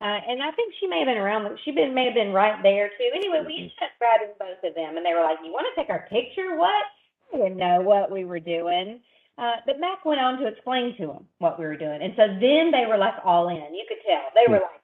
Uh, 0.00 0.20
and 0.28 0.42
I 0.42 0.50
think 0.52 0.74
she 0.80 0.86
may 0.86 0.98
have 0.98 1.06
been 1.06 1.18
around. 1.18 1.58
She 1.64 1.72
been, 1.72 1.94
may 1.94 2.04
have 2.04 2.14
been 2.14 2.32
right 2.32 2.62
there 2.62 2.88
too. 2.88 3.10
Anyway, 3.14 3.42
we 3.46 3.56
ended 3.56 3.72
up 3.82 3.90
grabbing 3.98 4.34
both 4.38 4.62
of 4.68 4.74
them, 4.74 4.96
and 4.96 5.04
they 5.04 5.14
were 5.14 5.22
like, 5.22 5.38
"You 5.44 5.52
want 5.52 5.66
to 5.74 5.80
take 5.80 5.90
our 5.90 6.06
picture? 6.08 6.56
What?" 6.56 6.84
I 7.32 7.38
didn't 7.38 7.56
know 7.56 7.80
what 7.80 8.10
we 8.10 8.24
were 8.24 8.40
doing. 8.40 9.00
Uh, 9.36 9.56
but 9.66 9.80
Mac 9.80 10.04
went 10.04 10.20
on 10.20 10.38
to 10.38 10.46
explain 10.46 10.96
to 10.96 11.06
them 11.06 11.26
what 11.38 11.58
we 11.58 11.64
were 11.64 11.76
doing. 11.76 12.00
And 12.02 12.12
so 12.16 12.26
then 12.26 12.70
they 12.70 12.86
were 12.86 12.98
like 12.98 13.14
all 13.24 13.48
in. 13.48 13.74
You 13.74 13.84
could 13.88 13.98
tell. 14.06 14.22
They 14.34 14.50
were 14.50 14.60
like 14.60 14.80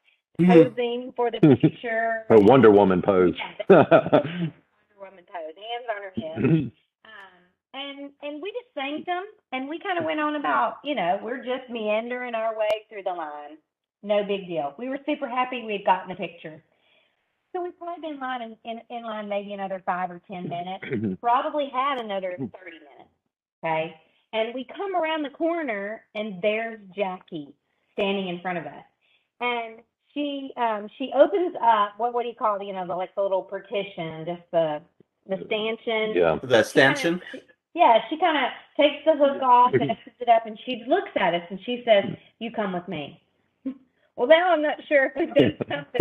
posing 0.49 1.13
for 1.15 1.31
the 1.31 1.39
picture. 1.57 2.25
A 2.31 2.41
Wonder 2.41 2.71
Woman 2.71 3.01
pose. 3.03 3.35
Yeah, 3.39 3.61
Wonder 3.69 4.97
Woman 4.99 5.25
pose. 5.27 5.55
Hands 5.55 5.87
on 5.95 6.03
her 6.03 6.13
head. 6.17 6.39
Mm-hmm. 6.39 6.69
um, 7.05 7.41
and 7.75 8.11
and 8.23 8.43
we 8.43 8.51
just 8.51 8.75
thanked 8.75 9.07
them 9.07 9.25
and 9.53 9.69
we 9.69 9.79
kind 9.79 9.99
of 9.99 10.05
went 10.05 10.19
on 10.19 10.35
about, 10.35 10.79
you 10.83 10.97
know, 10.97 11.21
we're 11.23 11.45
just 11.45 11.71
meandering 11.71 12.35
our 12.35 12.59
way 12.59 12.69
through 12.89 13.05
the 13.05 13.13
line. 13.13 13.59
No 14.03 14.25
big 14.25 14.49
deal. 14.49 14.75
We 14.79 14.89
were 14.89 14.99
super 15.07 15.29
happy 15.29 15.63
we 15.65 15.75
had 15.75 15.85
gotten 15.85 16.09
the 16.09 16.17
picture. 16.17 16.61
So 17.53 17.63
we 17.63 17.71
probably 17.71 18.01
been 18.01 18.15
in 18.15 18.21
line 18.21 18.43
in, 18.43 18.57
in, 18.65 18.81
in 18.91 19.03
line 19.05 19.29
maybe 19.29 19.53
another 19.53 19.83
five 19.87 20.11
or 20.11 20.21
ten 20.29 20.49
minutes. 20.49 21.19
Probably 21.21 21.69
had 21.73 22.01
another 22.01 22.33
thirty 22.37 22.79
minutes. 22.79 23.11
Okay. 23.63 23.95
And 24.33 24.55
we 24.55 24.65
come 24.65 24.95
around 24.95 25.25
the 25.25 25.31
corner 25.31 26.05
and 26.15 26.41
there's 26.41 26.79
Jackie 26.95 27.53
standing 27.93 28.29
in 28.29 28.41
front 28.41 28.59
of 28.59 28.67
us. 28.67 28.85
And 29.41 29.79
she 30.15 30.53
um 30.57 30.89
she 30.99 31.11
opens 31.15 31.57
up 31.63 31.95
what 31.97 32.15
what 32.15 32.23
do 32.23 32.29
you 32.29 32.35
call 32.35 32.61
it, 32.61 32.65
you 32.65 32.73
know, 32.73 32.87
the 32.87 32.95
like 32.95 33.15
the 33.15 33.23
little 33.23 33.43
partition, 33.43 34.25
just 34.27 34.43
the 34.53 34.81
the 35.29 35.43
stanchion. 35.47 36.15
Yeah. 36.15 36.39
The 36.43 36.63
stanchion. 36.63 37.21
Kinda, 37.31 37.47
yeah, 37.75 37.99
she 38.09 38.19
kind 38.19 38.37
of 38.37 38.51
takes 38.77 39.05
the 39.05 39.13
hook 39.13 39.43
off 39.43 39.73
and 39.75 39.83
opens 39.83 40.17
it 40.19 40.29
up 40.29 40.47
and 40.47 40.59
she 40.65 40.85
looks 40.89 41.11
at 41.17 41.35
us 41.35 41.43
and 41.51 41.61
she 41.65 41.83
says, 41.85 42.05
You 42.39 42.51
come 42.51 42.73
with 42.73 42.87
me. 42.89 43.21
well 44.17 44.29
now 44.29 44.53
I'm 44.53 44.63
not 44.63 44.79
sure 44.89 45.07
if 45.07 45.13
we 45.17 45.27
did 45.27 45.57
something. 45.69 46.01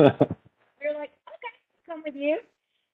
We're 0.82 0.98
like, 0.98 1.12
Okay, 1.28 1.56
come 1.88 2.04
with 2.06 2.15
you. 2.15 2.39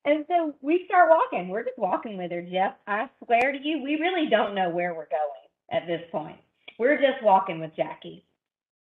And 0.05 0.23
so 0.27 0.53
we 0.61 0.83
start 0.85 1.09
walking. 1.09 1.49
We're 1.49 1.63
just 1.63 1.79
walking 1.79 2.17
with 2.17 2.31
her, 2.31 2.41
Jeff. 2.41 2.75
I 2.87 3.09
swear 3.25 3.51
to 3.51 3.57
you, 3.61 3.81
we 3.83 3.95
really 3.95 4.29
don't 4.29 4.53
know 4.53 4.69
where 4.69 4.93
we're 4.93 5.09
going 5.09 5.45
at 5.71 5.87
this 5.87 6.01
point. 6.11 6.37
We're 6.77 6.97
just 6.97 7.23
walking 7.23 7.59
with 7.59 7.75
Jackie. 7.75 8.23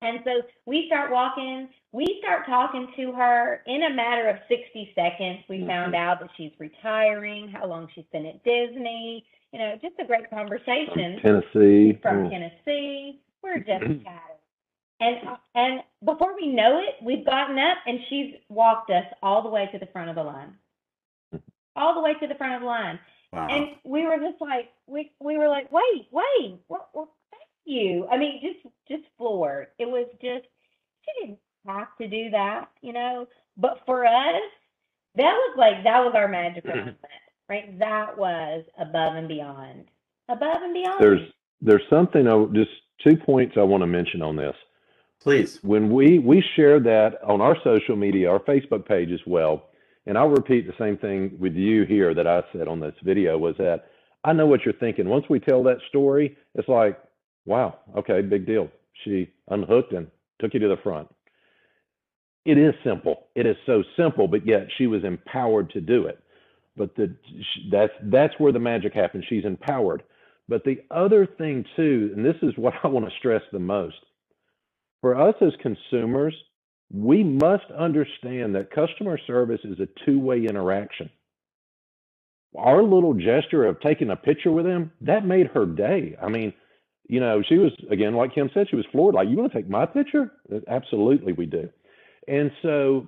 And 0.02 0.18
so 0.24 0.42
we 0.66 0.84
start 0.88 1.10
walking, 1.10 1.70
we 1.92 2.20
start 2.22 2.44
talking 2.44 2.88
to 2.96 3.12
her 3.12 3.62
in 3.66 3.84
a 3.84 3.94
matter 3.94 4.28
of 4.28 4.36
60 4.46 4.92
seconds. 4.94 5.38
We 5.48 5.58
mm-hmm. 5.58 5.68
found 5.68 5.94
out 5.94 6.20
that 6.20 6.28
she's 6.36 6.52
retiring, 6.58 7.48
how 7.48 7.66
long 7.66 7.88
she's 7.94 8.04
been 8.12 8.26
at 8.26 8.44
Disney, 8.44 9.24
you 9.52 9.58
know, 9.58 9.74
just 9.80 9.94
a 9.98 10.04
great 10.04 10.28
conversation. 10.28 11.18
From 11.22 11.40
Tennessee. 11.40 11.98
From 12.02 12.28
Tennessee. 12.28 13.20
We're 13.42 13.58
just 13.58 13.80
chatting. 14.04 14.36
And 15.00 15.16
and 15.54 15.80
before 16.04 16.34
we 16.34 16.48
know 16.48 16.78
it, 16.78 17.02
we've 17.02 17.24
gotten 17.24 17.58
up 17.58 17.78
and 17.86 17.98
she's 18.08 18.34
walked 18.48 18.90
us 18.90 19.04
all 19.22 19.42
the 19.42 19.48
way 19.48 19.68
to 19.72 19.78
the 19.78 19.86
front 19.86 20.10
of 20.10 20.16
the 20.16 20.22
line 20.22 20.54
all 21.76 21.94
the 21.94 22.00
way 22.00 22.14
to 22.14 22.26
the 22.26 22.34
front 22.34 22.54
of 22.54 22.60
the 22.60 22.66
line. 22.66 22.98
Wow. 23.32 23.48
And 23.48 23.68
we 23.84 24.04
were 24.04 24.16
just 24.16 24.40
like, 24.40 24.70
we 24.86 25.12
we 25.20 25.36
were 25.36 25.48
like, 25.48 25.70
wait, 25.70 26.08
wait, 26.10 26.58
well, 26.68 26.88
well, 26.94 27.14
thank 27.30 27.44
you. 27.64 28.06
I 28.10 28.16
mean, 28.16 28.40
just 28.42 28.74
just 28.88 29.04
floored. 29.18 29.68
It 29.78 29.86
was 29.86 30.06
just 30.22 30.46
she 31.04 31.26
didn't 31.26 31.38
have 31.66 31.88
to 32.00 32.08
do 32.08 32.30
that, 32.30 32.70
you 32.82 32.92
know. 32.92 33.28
But 33.56 33.80
for 33.84 34.06
us, 34.06 34.42
that 35.16 35.32
was 35.32 35.54
like 35.56 35.84
that 35.84 36.04
was 36.04 36.14
our 36.14 36.28
magical 36.28 36.70
mm-hmm. 36.70 36.78
moment, 36.78 36.98
right? 37.48 37.78
That 37.78 38.16
was 38.16 38.64
above 38.78 39.14
and 39.16 39.28
beyond, 39.28 39.86
above 40.28 40.62
and 40.62 40.72
beyond. 40.72 41.00
There's 41.00 41.32
there's 41.60 41.82
something. 41.90 42.26
I 42.28 42.44
just 42.54 42.70
two 43.04 43.16
points 43.16 43.56
I 43.58 43.62
want 43.62 43.82
to 43.82 43.86
mention 43.86 44.22
on 44.22 44.36
this. 44.36 44.54
Please. 45.20 45.58
When 45.62 45.92
we 45.92 46.18
we 46.20 46.44
share 46.54 46.78
that 46.80 47.22
on 47.24 47.40
our 47.40 47.56
social 47.64 47.96
media, 47.96 48.30
our 48.30 48.40
Facebook 48.40 48.86
page 48.86 49.10
as 49.10 49.20
well 49.26 49.64
and 50.06 50.16
I'll 50.16 50.28
repeat 50.28 50.66
the 50.66 50.74
same 50.78 50.96
thing 50.96 51.36
with 51.38 51.54
you 51.54 51.84
here 51.84 52.14
that 52.14 52.26
I 52.26 52.42
said 52.52 52.68
on 52.68 52.80
this 52.80 52.94
video 53.04 53.36
was 53.38 53.56
that 53.58 53.86
I 54.24 54.32
know 54.32 54.46
what 54.46 54.64
you're 54.64 54.74
thinking. 54.74 55.08
Once 55.08 55.24
we 55.28 55.40
tell 55.40 55.62
that 55.64 55.78
story, 55.88 56.36
it's 56.54 56.68
like, 56.68 56.98
wow, 57.44 57.78
okay, 57.96 58.22
big 58.22 58.46
deal. 58.46 58.68
She 59.04 59.30
unhooked 59.48 59.92
and 59.92 60.08
took 60.40 60.54
you 60.54 60.60
to 60.60 60.68
the 60.68 60.76
front. 60.82 61.08
It 62.44 62.58
is 62.58 62.74
simple. 62.84 63.26
It 63.34 63.46
is 63.46 63.56
so 63.66 63.82
simple, 63.96 64.28
but 64.28 64.46
yet 64.46 64.68
she 64.78 64.86
was 64.86 65.04
empowered 65.04 65.70
to 65.70 65.80
do 65.80 66.06
it. 66.06 66.22
But 66.76 66.94
the, 66.94 67.16
that's 67.70 67.92
that's 68.04 68.34
where 68.38 68.52
the 68.52 68.60
magic 68.60 68.92
happens. 68.92 69.24
She's 69.28 69.44
empowered. 69.44 70.02
But 70.48 70.62
the 70.64 70.82
other 70.90 71.26
thing 71.26 71.64
too, 71.74 72.12
and 72.14 72.24
this 72.24 72.36
is 72.42 72.52
what 72.56 72.74
I 72.84 72.88
want 72.88 73.06
to 73.06 73.16
stress 73.18 73.42
the 73.50 73.58
most, 73.58 73.96
for 75.00 75.18
us 75.20 75.34
as 75.40 75.52
consumers, 75.60 76.34
we 76.92 77.24
must 77.24 77.64
understand 77.76 78.54
that 78.54 78.70
customer 78.70 79.18
service 79.26 79.60
is 79.64 79.80
a 79.80 79.88
two-way 80.04 80.44
interaction. 80.44 81.10
Our 82.56 82.82
little 82.82 83.14
gesture 83.14 83.64
of 83.66 83.80
taking 83.80 84.10
a 84.10 84.16
picture 84.16 84.50
with 84.50 84.64
them, 84.64 84.92
that 85.02 85.26
made 85.26 85.48
her 85.48 85.66
day. 85.66 86.16
I 86.22 86.28
mean, 86.28 86.52
you 87.08 87.20
know, 87.20 87.42
she 87.46 87.58
was 87.58 87.72
again, 87.90 88.14
like 88.14 88.34
Kim 88.34 88.50
said, 88.54 88.68
she 88.70 88.76
was 88.76 88.86
floored. 88.92 89.14
Like, 89.14 89.28
you 89.28 89.36
want 89.36 89.52
to 89.52 89.58
take 89.58 89.68
my 89.68 89.86
picture? 89.86 90.32
Uh, 90.52 90.60
absolutely, 90.68 91.32
we 91.32 91.46
do. 91.46 91.68
And 92.28 92.50
so, 92.62 93.06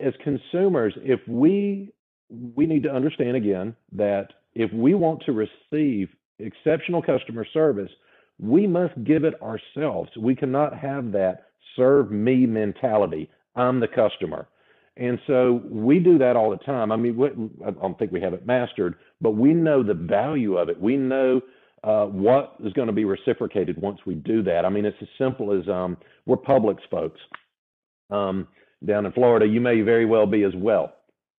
as 0.00 0.12
consumers, 0.22 0.94
if 0.98 1.20
we 1.26 1.92
we 2.28 2.66
need 2.66 2.82
to 2.82 2.90
understand 2.90 3.36
again 3.36 3.74
that 3.92 4.28
if 4.54 4.72
we 4.72 4.94
want 4.94 5.22
to 5.26 5.32
receive 5.32 6.08
exceptional 6.38 7.02
customer 7.02 7.46
service, 7.52 7.90
we 8.38 8.66
must 8.66 8.92
give 9.04 9.24
it 9.24 9.34
ourselves. 9.42 10.10
We 10.18 10.34
cannot 10.34 10.76
have 10.76 11.12
that 11.12 11.51
serve 11.76 12.10
me 12.10 12.46
mentality. 12.46 13.30
I'm 13.56 13.80
the 13.80 13.88
customer. 13.88 14.48
And 14.96 15.18
so 15.26 15.62
we 15.70 15.98
do 15.98 16.18
that 16.18 16.36
all 16.36 16.50
the 16.50 16.58
time. 16.58 16.92
I 16.92 16.96
mean, 16.96 17.16
we, 17.16 17.28
I 17.66 17.70
don't 17.70 17.98
think 17.98 18.12
we 18.12 18.20
have 18.20 18.34
it 18.34 18.46
mastered, 18.46 18.96
but 19.20 19.32
we 19.32 19.54
know 19.54 19.82
the 19.82 19.94
value 19.94 20.56
of 20.56 20.68
it. 20.68 20.80
We 20.80 20.96
know 20.96 21.40
uh, 21.82 22.06
what 22.06 22.54
is 22.62 22.72
going 22.74 22.88
to 22.88 22.92
be 22.92 23.04
reciprocated 23.04 23.80
once 23.80 24.00
we 24.06 24.14
do 24.14 24.42
that. 24.42 24.64
I 24.64 24.68
mean, 24.68 24.84
it's 24.84 24.96
as 25.00 25.08
simple 25.18 25.58
as 25.58 25.66
um, 25.68 25.96
we're 26.26 26.36
Publix 26.36 26.78
folks 26.90 27.20
um, 28.10 28.46
down 28.86 29.06
in 29.06 29.12
Florida. 29.12 29.46
You 29.46 29.60
may 29.60 29.80
very 29.80 30.04
well 30.04 30.26
be 30.26 30.44
as 30.44 30.52
well 30.54 30.92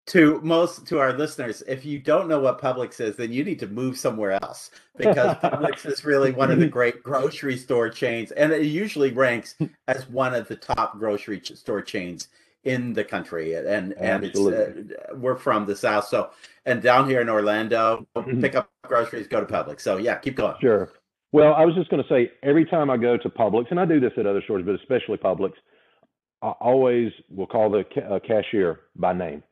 to 0.05 0.41
most 0.41 0.85
to 0.85 0.99
our 0.99 1.13
listeners 1.13 1.63
if 1.65 1.85
you 1.85 1.97
don't 1.97 2.27
know 2.27 2.39
what 2.39 2.59
publix 2.59 2.99
is 2.99 3.15
then 3.15 3.31
you 3.31 3.43
need 3.43 3.57
to 3.57 3.67
move 3.67 3.97
somewhere 3.97 4.31
else 4.43 4.69
because 4.97 5.35
publix 5.37 5.85
is 5.85 6.03
really 6.03 6.31
one 6.31 6.51
of 6.51 6.59
the 6.59 6.67
great 6.79 7.01
grocery 7.01 7.55
store 7.55 7.89
chains 7.89 8.31
and 8.31 8.51
it 8.51 8.63
usually 8.63 9.11
ranks 9.11 9.55
as 9.87 10.09
one 10.09 10.33
of 10.33 10.47
the 10.49 10.55
top 10.57 10.99
grocery 10.99 11.41
store 11.43 11.81
chains 11.81 12.27
in 12.63 12.93
the 12.93 13.03
country, 13.03 13.55
and 13.55 13.93
and 13.93 14.25
uh, 14.35 15.15
we're 15.15 15.35
from 15.35 15.65
the 15.65 15.75
south, 15.75 16.07
so 16.07 16.29
and 16.65 16.81
down 16.81 17.09
here 17.09 17.21
in 17.21 17.29
Orlando, 17.29 18.07
mm-hmm. 18.15 18.41
pick 18.41 18.55
up 18.55 18.69
groceries, 18.83 19.27
go 19.27 19.43
to 19.43 19.45
Publix. 19.45 19.81
So 19.81 19.97
yeah, 19.97 20.15
keep 20.15 20.35
going. 20.35 20.55
Sure. 20.61 20.89
Well, 21.31 21.55
I 21.55 21.65
was 21.65 21.75
just 21.75 21.89
going 21.89 22.01
to 22.01 22.09
say 22.09 22.31
every 22.43 22.63
time 22.63 22.89
I 22.89 22.97
go 22.97 23.17
to 23.17 23.29
Publix, 23.29 23.65
and 23.71 23.79
I 23.79 23.85
do 23.85 23.99
this 23.99 24.13
at 24.17 24.27
other 24.27 24.41
stores, 24.43 24.63
but 24.65 24.75
especially 24.75 25.17
Publix, 25.17 25.53
I 26.41 26.49
always 26.49 27.11
will 27.29 27.47
call 27.47 27.69
the 27.69 27.83
ca- 27.93 28.01
uh, 28.01 28.19
cashier 28.19 28.81
by 28.95 29.13
name. 29.13 29.43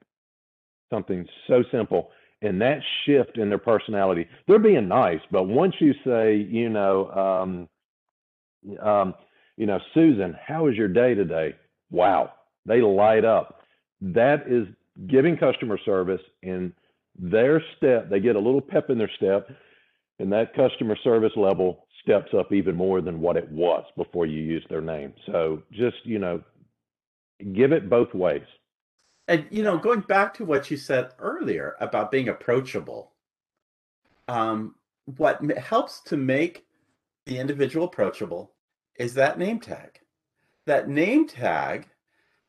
Something 0.91 1.25
so 1.47 1.63
simple. 1.71 2.11
And 2.43 2.61
that 2.61 2.79
shift 3.05 3.37
in 3.37 3.49
their 3.49 3.57
personality, 3.57 4.27
they're 4.47 4.59
being 4.59 4.87
nice, 4.87 5.19
but 5.31 5.43
once 5.43 5.75
you 5.79 5.93
say, 6.03 6.35
you 6.35 6.69
know, 6.69 7.11
um, 7.11 8.79
um, 8.79 9.13
you 9.57 9.67
know, 9.67 9.79
Susan, 9.93 10.35
how 10.43 10.67
is 10.67 10.75
your 10.75 10.87
day 10.87 11.13
today? 11.13 11.53
Wow, 11.91 12.33
they 12.65 12.81
light 12.81 13.25
up. 13.25 13.61
That 14.01 14.47
is 14.47 14.67
giving 15.07 15.37
customer 15.37 15.77
service 15.85 16.21
and 16.41 16.73
their 17.17 17.63
step. 17.77 18.09
They 18.09 18.19
get 18.19 18.35
a 18.35 18.39
little 18.39 18.61
pep 18.61 18.89
in 18.89 18.97
their 18.97 19.11
step, 19.17 19.49
and 20.19 20.31
that 20.31 20.55
customer 20.55 20.97
service 21.03 21.33
level 21.35 21.85
steps 22.01 22.33
up 22.37 22.51
even 22.51 22.75
more 22.75 23.01
than 23.01 23.21
what 23.21 23.37
it 23.37 23.51
was 23.51 23.85
before 23.95 24.25
you 24.25 24.41
used 24.41 24.67
their 24.69 24.81
name. 24.81 25.13
So 25.27 25.61
just, 25.71 25.97
you 26.03 26.17
know, 26.17 26.41
give 27.53 27.71
it 27.71 27.89
both 27.89 28.13
ways. 28.15 28.41
And, 29.31 29.47
you 29.49 29.63
know, 29.63 29.77
going 29.77 30.01
back 30.01 30.33
to 30.33 30.45
what 30.45 30.69
you 30.69 30.75
said 30.75 31.11
earlier 31.17 31.77
about 31.79 32.11
being 32.11 32.27
approachable, 32.27 33.13
um, 34.27 34.75
what 35.05 35.41
helps 35.57 36.01
to 36.01 36.17
make 36.17 36.65
the 37.25 37.39
individual 37.39 37.85
approachable 37.85 38.51
is 38.99 39.13
that 39.13 39.39
name 39.39 39.61
tag. 39.61 40.01
That 40.65 40.89
name 40.89 41.29
tag 41.29 41.87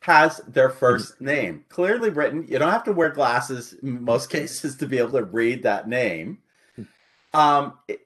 has 0.01 0.41
their 0.49 0.71
mm-hmm. 0.71 0.79
first 0.79 1.21
name 1.21 1.65
clearly 1.69 2.11
written. 2.11 2.49
You 2.49 2.59
don't 2.59 2.73
have 2.73 2.83
to 2.85 2.93
wear 2.93 3.11
glasses 3.11 3.75
in 3.81 4.03
most 4.03 4.29
cases 4.37 4.75
to 4.79 4.87
be 4.89 4.99
able 4.99 5.13
to 5.13 5.23
read 5.23 5.63
that 5.63 5.89
name. 5.89 6.39
Um, 7.33 7.75
it, 7.87 8.01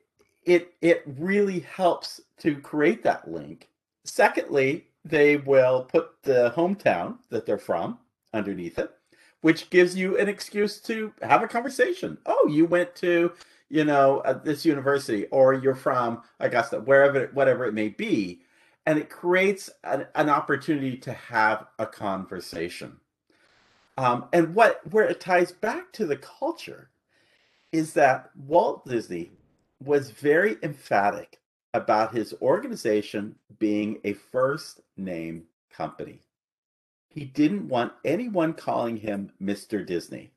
it 0.45 0.75
it 0.83 1.03
really 1.07 1.61
helps 1.61 2.21
to 2.41 2.57
create 2.57 3.03
that 3.05 3.27
link. 3.27 3.71
Secondly, 4.05 4.89
they 5.03 5.39
will 5.39 5.85
put 5.85 6.23
the 6.25 6.53
hometown 6.55 7.17
that 7.31 7.47
they're 7.47 7.57
from 7.57 8.01
underneath 8.37 8.79
it, 8.79 8.93
which 9.41 9.71
gives 9.71 9.97
you 9.97 10.19
an 10.19 10.29
excuse 10.29 10.81
to 10.83 11.13
have 11.23 11.43
a 11.43 11.49
conversation. 11.49 12.19
Oh, 12.27 12.49
you 12.51 12.67
went 12.67 12.95
to 12.97 13.33
you 13.69 13.85
know 13.85 14.19
uh, 14.21 14.35
this 14.35 14.65
university, 14.65 15.27
or 15.27 15.55
you're 15.55 15.75
from 15.75 16.23
Augusta, 16.41 16.81
wherever 16.81 17.27
whatever 17.33 17.65
it 17.65 17.75
may 17.75 17.89
be 17.89 18.43
and 18.87 18.99
it 18.99 19.11
creates 19.11 19.69
an, 19.85 20.07
an 20.15 20.31
opportunity 20.31 20.97
to 20.97 21.13
have 21.13 21.67
a 21.79 21.87
conversation. 21.87 22.97
Um, 23.99 24.27
and 24.33 24.55
what 24.55 24.81
where 24.91 25.07
it 25.07 25.21
ties 25.21 25.53
back 25.53 25.93
to 25.95 26.07
the 26.07 26.17
culture 26.17 26.91
is 27.73 27.95
that 27.95 28.31
Walt 28.37 28.87
Disney 28.87 29.33
was 29.83 30.11
very 30.11 30.57
emphatic 30.63 31.41
about 31.75 32.15
his 32.15 32.35
organization 32.41 33.35
being 33.59 33.99
a 34.05 34.13
first 34.13 34.81
name 34.97 35.45
company. 35.71 36.21
He 37.17 37.25
didn't 37.25 37.67
want 37.67 37.95
anyone 38.05 38.53
calling 38.53 38.95
him 38.95 39.33
Mr. 39.43 39.85
Disney, 39.87 40.33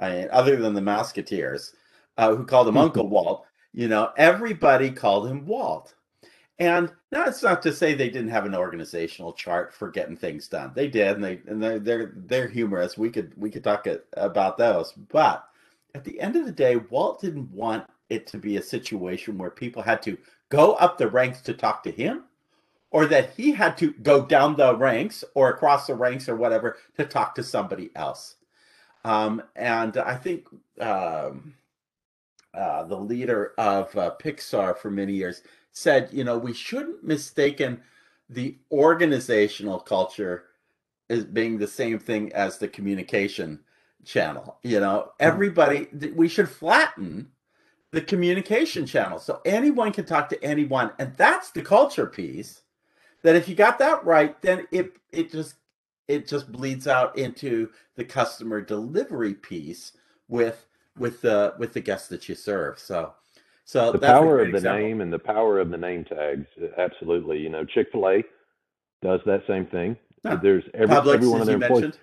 I 0.00 0.10
mean, 0.10 0.28
other 0.32 0.56
than 0.56 0.74
the 0.74 0.80
Mouseketeers, 0.80 1.74
uh, 2.18 2.34
who 2.34 2.44
called 2.44 2.66
him 2.66 2.76
Uncle 2.86 3.08
Walt. 3.08 3.46
You 3.72 3.86
know, 3.86 4.10
everybody 4.16 4.90
called 4.90 5.28
him 5.28 5.46
Walt. 5.46 5.94
And 6.58 6.90
that's 7.10 7.40
not 7.44 7.62
to 7.62 7.72
say 7.72 7.94
they 7.94 8.10
didn't 8.10 8.30
have 8.30 8.46
an 8.46 8.54
organizational 8.56 9.32
chart 9.32 9.72
for 9.72 9.92
getting 9.92 10.16
things 10.16 10.48
done. 10.48 10.72
They 10.74 10.88
did, 10.88 11.14
and 11.14 11.22
they 11.22 11.40
and 11.46 11.62
they're 11.62 11.78
they're, 11.78 12.12
they're 12.16 12.48
humorous. 12.48 12.98
We 12.98 13.10
could 13.10 13.32
we 13.36 13.48
could 13.48 13.62
talk 13.62 13.86
about 14.16 14.58
those, 14.58 14.92
but 14.92 15.44
at 15.94 16.02
the 16.02 16.20
end 16.20 16.34
of 16.34 16.46
the 16.46 16.52
day, 16.52 16.76
Walt 16.76 17.20
didn't 17.20 17.50
want 17.52 17.86
it 18.08 18.26
to 18.28 18.38
be 18.38 18.56
a 18.56 18.62
situation 18.62 19.38
where 19.38 19.50
people 19.50 19.82
had 19.82 20.02
to 20.02 20.18
go 20.48 20.72
up 20.74 20.98
the 20.98 21.08
ranks 21.08 21.42
to 21.42 21.54
talk 21.54 21.84
to 21.84 21.92
him, 21.92 22.24
or 22.94 23.06
that 23.06 23.34
he 23.36 23.50
had 23.50 23.76
to 23.76 23.92
go 24.04 24.24
down 24.24 24.54
the 24.54 24.76
ranks 24.76 25.24
or 25.34 25.48
across 25.50 25.88
the 25.88 25.94
ranks 25.96 26.28
or 26.28 26.36
whatever 26.36 26.76
to 26.96 27.04
talk 27.04 27.34
to 27.34 27.42
somebody 27.42 27.90
else. 27.96 28.36
Um, 29.04 29.42
and 29.56 29.96
I 29.96 30.14
think 30.14 30.46
um, 30.80 31.54
uh, 32.54 32.84
the 32.84 32.96
leader 32.96 33.52
of 33.58 33.94
uh, 33.98 34.14
Pixar 34.22 34.78
for 34.78 34.92
many 34.92 35.12
years 35.12 35.42
said, 35.72 36.08
you 36.12 36.22
know, 36.22 36.38
we 36.38 36.52
shouldn't 36.52 37.02
mistaken 37.02 37.82
the 38.30 38.56
organizational 38.70 39.80
culture 39.80 40.44
as 41.10 41.24
being 41.24 41.58
the 41.58 41.66
same 41.66 41.98
thing 41.98 42.32
as 42.32 42.58
the 42.58 42.68
communication 42.68 43.58
channel. 44.04 44.58
You 44.62 44.78
know, 44.78 45.10
everybody, 45.18 45.88
we 46.14 46.28
should 46.28 46.48
flatten 46.48 47.26
the 47.90 48.02
communication 48.02 48.86
channel 48.86 49.18
so 49.18 49.40
anyone 49.44 49.90
can 49.90 50.04
talk 50.04 50.28
to 50.28 50.44
anyone. 50.44 50.92
And 51.00 51.12
that's 51.16 51.50
the 51.50 51.62
culture 51.62 52.06
piece 52.06 52.60
that 53.24 53.34
if 53.34 53.48
you 53.48 53.56
got 53.56 53.80
that 53.80 54.04
right, 54.04 54.40
then 54.40 54.68
it, 54.70 54.92
it 55.10 55.32
just, 55.32 55.56
it 56.06 56.28
just 56.28 56.52
bleeds 56.52 56.86
out 56.86 57.18
into 57.18 57.70
the 57.96 58.04
customer 58.04 58.60
delivery 58.60 59.34
piece 59.34 59.92
with 60.28 60.66
with 60.96 61.20
the 61.22 61.54
with 61.58 61.72
the 61.72 61.80
guests 61.80 62.08
that 62.08 62.28
you 62.28 62.34
serve. 62.34 62.78
So 62.78 63.14
so 63.64 63.90
the 63.90 63.98
power 63.98 64.40
of 64.40 64.52
the 64.52 64.58
example. 64.58 64.82
name 64.82 65.00
and 65.00 65.12
the 65.12 65.18
power 65.18 65.58
of 65.58 65.70
the 65.70 65.76
name 65.76 66.04
tags, 66.04 66.46
absolutely. 66.78 67.38
You 67.38 67.48
know, 67.48 67.64
Chick 67.64 67.88
Fil 67.90 68.08
A 68.08 68.24
does 69.02 69.20
that 69.26 69.42
same 69.48 69.66
thing. 69.66 69.96
There's 70.42 70.64
every, 70.72 70.94
Publix, 70.94 71.14
every 71.14 71.28
one 71.28 71.40
of 71.40 71.46
their 71.46 71.56
employees. 71.56 71.82
Mentioned. 71.82 71.98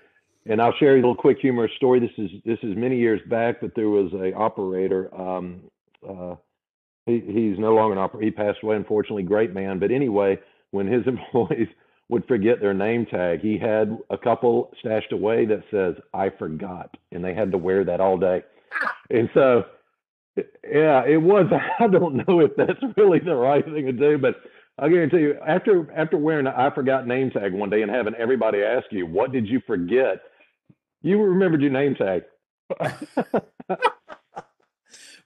And 0.47 0.61
I'll 0.61 0.73
share 0.79 0.93
a 0.93 0.95
little 0.95 1.15
quick 1.15 1.37
humorous 1.39 1.71
story. 1.77 1.99
This 1.99 2.11
is 2.17 2.31
this 2.45 2.59
is 2.63 2.75
many 2.75 2.97
years 2.97 3.21
back, 3.29 3.61
but 3.61 3.75
there 3.75 3.89
was 3.89 4.11
a 4.13 4.33
operator. 4.33 5.13
Um, 5.19 5.61
uh, 6.07 6.35
he, 7.05 7.19
he's 7.19 7.59
no 7.59 7.73
longer 7.75 7.93
an 7.93 7.99
operator. 7.99 8.25
He 8.25 8.31
passed 8.31 8.59
away, 8.63 8.75
unfortunately. 8.75 9.23
Great 9.23 9.53
man, 9.53 9.79
but 9.79 9.91
anyway, 9.91 10.39
when 10.71 10.87
his 10.87 11.03
employees 11.07 11.67
would 12.09 12.27
forget 12.27 12.59
their 12.59 12.73
name 12.73 13.05
tag, 13.05 13.39
he 13.39 13.57
had 13.57 13.97
a 14.09 14.17
couple 14.17 14.71
stashed 14.79 15.11
away 15.11 15.45
that 15.45 15.63
says 15.71 15.95
"I 16.13 16.29
forgot," 16.29 16.95
and 17.11 17.23
they 17.23 17.33
had 17.33 17.51
to 17.51 17.57
wear 17.57 17.83
that 17.85 18.01
all 18.01 18.17
day. 18.17 18.43
And 19.09 19.29
so 19.33 19.65
yeah, 20.37 21.03
it 21.05 21.21
was. 21.21 21.47
I 21.79 21.87
don't 21.87 22.27
know 22.27 22.39
if 22.39 22.55
that's 22.55 22.79
really 22.97 23.19
the 23.19 23.35
right 23.35 23.63
thing 23.63 23.85
to 23.85 23.91
do, 23.91 24.17
but 24.17 24.35
I 24.79 24.89
guarantee 24.89 25.19
you, 25.19 25.37
after 25.45 25.91
after 25.93 26.17
wearing 26.17 26.47
an 26.47 26.53
I 26.55 26.73
forgot 26.73 27.07
name 27.07 27.31
tag 27.31 27.53
one 27.53 27.69
day 27.69 27.81
and 27.81 27.91
having 27.91 28.15
everybody 28.15 28.63
ask 28.63 28.85
you, 28.91 29.05
"What 29.05 29.31
did 29.31 29.47
you 29.47 29.61
forget?" 29.67 30.21
You 31.01 31.21
remembered 31.21 31.61
your 31.61 31.71
name 31.71 31.95
tag. 31.95 32.23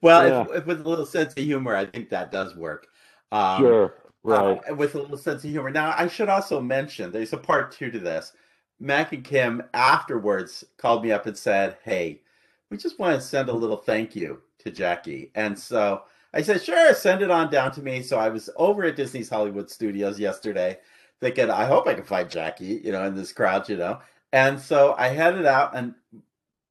well, 0.01 0.27
yeah. 0.27 0.41
if, 0.41 0.47
if 0.55 0.65
with 0.65 0.79
a 0.81 0.89
little 0.89 1.05
sense 1.05 1.34
of 1.34 1.43
humor, 1.43 1.75
I 1.75 1.86
think 1.86 2.10
that 2.10 2.31
does 2.31 2.55
work. 2.55 2.88
Um, 3.31 3.60
sure, 3.60 3.93
right. 4.26 4.60
Uh, 4.70 4.76
with 4.76 4.96
a 4.96 5.00
little 5.00 5.18
sense 5.18 5.44
of 5.44 5.50
humor. 5.50 5.70
Now, 5.70 5.94
I 5.98 6.08
should 6.08 6.30
also 6.30 6.60
mention 6.60 7.12
there's 7.12 7.34
a 7.34 7.38
part 7.38 7.72
two 7.72 7.92
to 7.92 8.00
this. 8.00 8.34
Mac 8.80 9.14
and 9.14 9.24
Kim 9.24 9.64
afterwards 9.74 10.66
called 10.78 11.04
me 11.04 11.12
up 11.12 11.26
and 11.26 11.38
said, 11.38 11.78
"Hey, 11.84 12.22
we 12.70 12.78
just 12.78 13.00
want 13.00 13.16
to 13.16 13.26
send 13.26 13.50
a 13.50 13.54
little 13.54 13.78
thank 13.78 14.16
you 14.16 14.42
to 14.60 14.72
Jackie. 14.72 15.32
And 15.36 15.58
so 15.58 16.04
I 16.34 16.42
said, 16.42 16.62
sure, 16.62 16.94
send 16.94 17.22
it 17.22 17.32
on 17.32 17.50
down 17.50 17.72
to 17.74 17.82
me. 17.82 18.02
So 18.02 18.18
I 18.18 18.30
was 18.30 18.50
over 18.58 18.84
at 18.84 18.96
Disney's 18.96 19.30
Hollywood 19.30 19.70
Studios 19.70 20.20
yesterday 20.20 20.80
thinking, 21.22 21.50
I 21.50 21.66
hope 21.66 21.88
I 21.88 21.94
can 21.94 22.04
find 22.04 22.30
Jackie, 22.30 22.82
you 22.84 22.92
know, 22.92 23.06
in 23.06 23.16
this 23.16 23.32
crowd, 23.32 23.70
you 23.70 23.78
know. 23.78 24.00
And 24.34 24.60
so 24.60 24.96
I 24.98 25.08
headed 25.08 25.46
out 25.46 25.76
and 25.76 25.96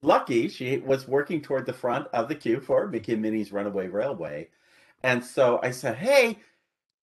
lucky 0.03 0.49
she 0.49 0.79
was 0.79 1.09
working 1.09 1.41
toward 1.41 1.65
the 1.65 1.73
front 1.73 2.09
of 2.09 2.29
the 2.29 2.35
queue 2.35 2.61
for 2.61 2.87
Mickey 2.89 3.15
and 3.15 3.23
Minnie's 3.23 3.53
Runaway 3.53 3.89
Railway. 3.89 4.49
And 5.03 5.25
so 5.25 5.61
I 5.63 5.71
said, 5.71 5.97
hey, 5.97 6.39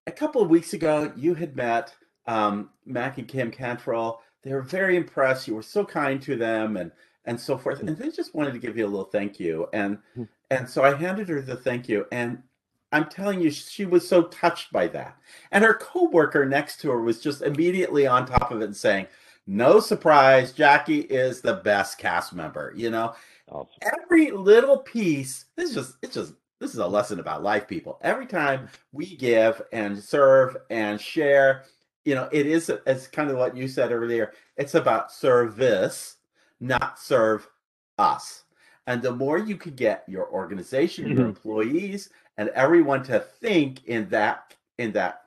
a 0.08 0.12
couple 0.12 0.42
of 0.42 0.50
weeks 0.50 0.74
ago, 0.74 1.12
you 1.16 1.34
had 1.34 1.56
met 1.56 1.94
um, 2.28 2.70
Mac 2.86 3.18
and 3.18 3.28
Kim 3.28 3.52
Cantrell. 3.52 4.22
They 4.44 4.54
were 4.54 4.62
very 4.62 4.98
impressed. 4.98 5.48
You 5.48 5.56
were 5.56 5.62
so 5.62 5.86
kind 5.86 6.22
to 6.24 6.36
them 6.36 6.78
and 6.78 6.92
and 7.26 7.40
so 7.40 7.56
forth. 7.56 7.82
And 7.82 7.96
they 7.96 8.10
just 8.10 8.34
wanted 8.34 8.54
to 8.54 8.60
give 8.60 8.76
you 8.76 8.86
a 8.86 8.90
little 8.90 9.06
thank 9.06 9.40
you. 9.40 9.68
And 9.74 10.00
hmm. 10.16 10.24
And 10.52 10.70
so 10.70 10.84
I 10.84 10.94
handed 10.94 11.30
her 11.30 11.42
the 11.42 11.56
thank 11.56 11.88
you. 11.88 12.06
And 12.12 12.44
I'm 12.92 13.06
telling 13.06 13.40
you, 13.40 13.50
she 13.50 13.86
was 13.86 14.08
so 14.08 14.24
touched 14.24 14.74
by 14.74 14.88
that. 14.88 15.16
And 15.52 15.64
her 15.64 15.74
coworker 15.74 16.46
next 16.46 16.82
to 16.82 16.92
her 16.92 17.02
was 17.02 17.22
just 17.22 17.42
immediately 17.42 18.06
on 18.06 18.26
top 18.26 18.52
of 18.52 18.62
it 18.62 18.66
and 18.66 18.76
saying, 18.76 19.08
No 19.48 19.80
surprise, 19.80 20.52
Jackie 20.52 21.02
is 21.02 21.40
the 21.40 21.56
best 21.56 21.98
cast 21.98 22.34
member. 22.34 22.74
You 22.76 22.90
know, 22.90 23.16
awesome. 23.50 23.70
every 23.82 24.32
little 24.32 24.80
piece, 24.80 25.46
this 25.56 25.70
is 25.70 25.76
just, 25.76 25.94
it's 26.02 26.16
just, 26.16 26.34
this 26.62 26.74
is 26.74 26.78
a 26.78 26.88
lesson 26.88 27.20
about 27.20 27.42
life, 27.42 27.68
people. 27.68 28.00
Every 28.04 28.28
time 28.28 28.70
we 28.92 29.18
give 29.18 29.64
and 29.74 29.98
serve 29.98 30.56
and 30.70 31.02
share, 31.02 31.64
you 32.06 32.14
know, 32.14 32.30
it 32.32 32.46
is, 32.46 32.72
it's 32.86 33.08
kind 33.08 33.32
of 33.32 33.38
what 33.38 33.58
you 33.58 33.68
said 33.68 33.92
earlier. 33.92 34.34
It's 34.58 34.76
about 34.76 35.12
service, 35.12 36.18
not 36.60 37.00
serve 37.00 37.50
us. 37.98 38.44
And 38.86 39.02
the 39.02 39.12
more 39.12 39.40
you 39.40 39.58
can 39.58 39.74
get 39.74 40.04
your 40.08 40.30
organization, 40.32 41.06
mm-hmm. 41.06 41.18
your 41.18 41.26
employees, 41.26 42.10
and 42.38 42.50
everyone 42.50 43.02
to 43.04 43.20
think 43.20 43.84
in 43.86 44.08
that 44.10 44.56
in 44.78 44.92
that 44.92 45.22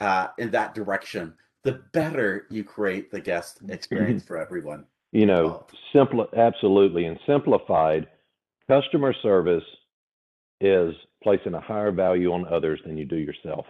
uh, 0.00 0.28
in 0.38 0.50
that 0.50 0.74
direction, 0.74 1.34
the 1.64 1.82
better 1.92 2.46
you 2.50 2.64
create 2.64 3.10
the 3.10 3.20
guest 3.20 3.60
experience 3.68 4.22
for 4.24 4.38
everyone. 4.38 4.84
You 5.12 5.26
know, 5.26 5.66
simple, 5.92 6.26
absolutely. 6.36 7.06
And 7.06 7.18
simplified, 7.26 8.08
customer 8.68 9.14
service 9.22 9.64
is 10.60 10.94
placing 11.22 11.54
a 11.54 11.60
higher 11.60 11.92
value 11.92 12.32
on 12.32 12.46
others 12.52 12.80
than 12.84 12.96
you 12.96 13.04
do 13.04 13.16
yourself. 13.16 13.66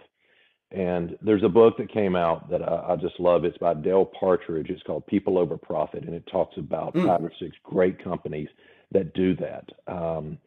And 0.71 1.17
there's 1.21 1.43
a 1.43 1.49
book 1.49 1.77
that 1.77 1.91
came 1.91 2.15
out 2.15 2.49
that 2.49 2.61
I, 2.61 2.93
I 2.93 2.95
just 2.97 3.19
love. 3.19 3.45
It's 3.45 3.57
by 3.57 3.73
Dale 3.73 4.05
Partridge. 4.05 4.69
It's 4.69 4.83
called 4.83 5.07
People 5.07 5.37
Over 5.37 5.57
Profit, 5.57 6.03
and 6.03 6.13
it 6.13 6.27
talks 6.29 6.57
about 6.57 6.93
mm. 6.93 7.05
five 7.05 7.23
or 7.23 7.31
six 7.39 7.55
great 7.63 8.03
companies 8.03 8.49
that 8.91 9.13
do 9.13 9.35
that. 9.37 9.65
Um, 9.87 10.37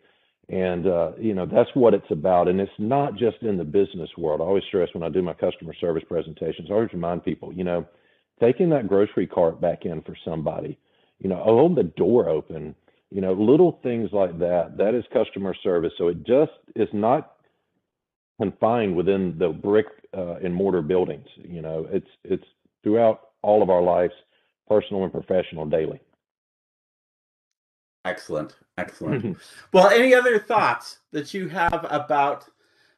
and 0.51 0.87
uh, 0.87 1.13
you 1.19 1.33
know 1.33 1.47
that's 1.47 1.71
what 1.75 1.95
it's 1.95 2.11
about. 2.11 2.49
And 2.49 2.61
it's 2.61 2.71
not 2.79 3.15
just 3.15 3.39
in 3.43 3.57
the 3.57 3.65
business 3.65 4.11
world. 4.19 4.41
I 4.41 4.45
always 4.45 4.65
stress 4.69 4.89
when 4.93 5.05
I 5.05 5.09
do 5.09 5.23
my 5.23 5.33
customer 5.33 5.73
service 5.81 6.03
presentations. 6.07 6.69
I 6.71 6.75
always 6.75 6.93
remind 6.93 7.25
people, 7.25 7.53
you 7.53 7.65
know, 7.65 7.87
taking 8.41 8.69
that 8.71 8.89
grocery 8.89 9.27
cart 9.27 9.61
back 9.61 9.85
in 9.85 10.03
for 10.03 10.17
somebody, 10.25 10.79
you 11.19 11.29
know, 11.31 11.41
hold 11.43 11.77
the 11.77 11.85
door 11.85 12.29
open. 12.29 12.75
You 13.11 13.21
know, 13.21 13.33
little 13.33 13.81
things 13.83 14.11
like 14.13 14.39
that. 14.39 14.77
That 14.77 14.95
is 14.95 15.05
customer 15.13 15.55
service. 15.63 15.93
So 15.99 16.09
it 16.09 16.25
just 16.25 16.53
is 16.77 16.89
not 16.93 17.33
confined 18.41 18.97
within 18.97 19.37
the 19.39 19.49
brick 19.49 19.87
uh, 20.17 20.37
and 20.43 20.55
mortar 20.55 20.83
buildings. 20.83 21.27
You 21.37 21.63
know, 21.63 21.87
it's 21.91 22.09
it's 22.25 22.45
throughout 22.83 23.21
all 23.43 23.63
of 23.63 23.71
our 23.71 23.83
lives, 23.83 24.15
personal 24.69 25.05
and 25.05 25.13
professional, 25.13 25.67
daily. 25.67 26.01
Excellent, 28.05 28.57
excellent. 28.79 29.37
well, 29.73 29.89
any 29.89 30.15
other 30.15 30.39
thoughts 30.39 31.01
that 31.13 31.35
you 31.35 31.49
have 31.49 31.87
about 31.91 32.47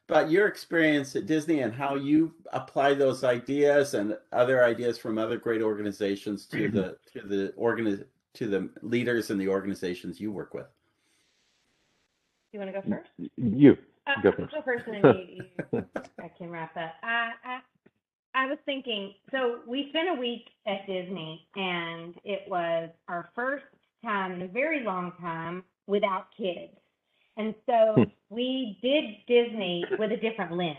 about 0.09 0.29
your 0.29 0.47
experience 0.47 1.15
at 1.15 1.25
Disney 1.25 1.61
and 1.61 1.73
how 1.73 1.95
you 1.95 2.33
apply 2.51 2.93
those 2.93 3.23
ideas 3.23 3.93
and 3.93 4.17
other 4.31 4.63
ideas 4.63 4.97
from 4.97 5.17
other 5.17 5.37
great 5.37 5.61
organizations 5.61 6.45
to 6.47 6.69
the 6.69 6.97
to 7.13 7.27
the 7.27 7.53
organi- 7.57 8.05
to 8.35 8.47
the 8.47 8.69
leaders 8.81 9.29
and 9.29 9.39
the 9.39 9.47
organizations 9.47 10.19
you 10.19 10.31
work 10.31 10.53
with? 10.53 10.67
You 12.51 12.59
want 12.59 12.73
to 12.73 12.81
go 12.81 12.87
first? 12.87 13.09
You. 13.37 13.77
Uh, 14.05 14.21
go 14.21 14.31
first. 14.31 14.53
Go 14.53 14.61
first, 14.61 14.85
and 14.87 15.03
then 15.03 15.27
you, 15.27 15.43
you, 15.71 15.85
I 16.19 16.29
can 16.37 16.49
wrap 16.49 16.75
up. 16.77 16.93
I, 17.01 17.31
I, 17.43 17.59
I 18.35 18.45
was 18.47 18.57
thinking. 18.65 19.13
So 19.31 19.59
we 19.67 19.87
spent 19.89 20.09
a 20.09 20.19
week 20.19 20.49
at 20.67 20.85
Disney, 20.85 21.47
and 21.55 22.13
it 22.23 22.41
was 22.47 22.89
our 23.07 23.29
first 23.33 23.65
time 24.03 24.33
in 24.33 24.41
a 24.43 24.47
very 24.47 24.83
long 24.83 25.13
time 25.19 25.63
without 25.87 26.27
kids, 26.37 26.73
and 27.37 27.55
so 27.65 27.93
hmm. 27.95 28.03
we 28.29 28.77
did 28.83 29.05
Disney 29.27 29.85
with 29.97 30.11
a 30.11 30.17
different 30.17 30.51
lens. 30.51 30.77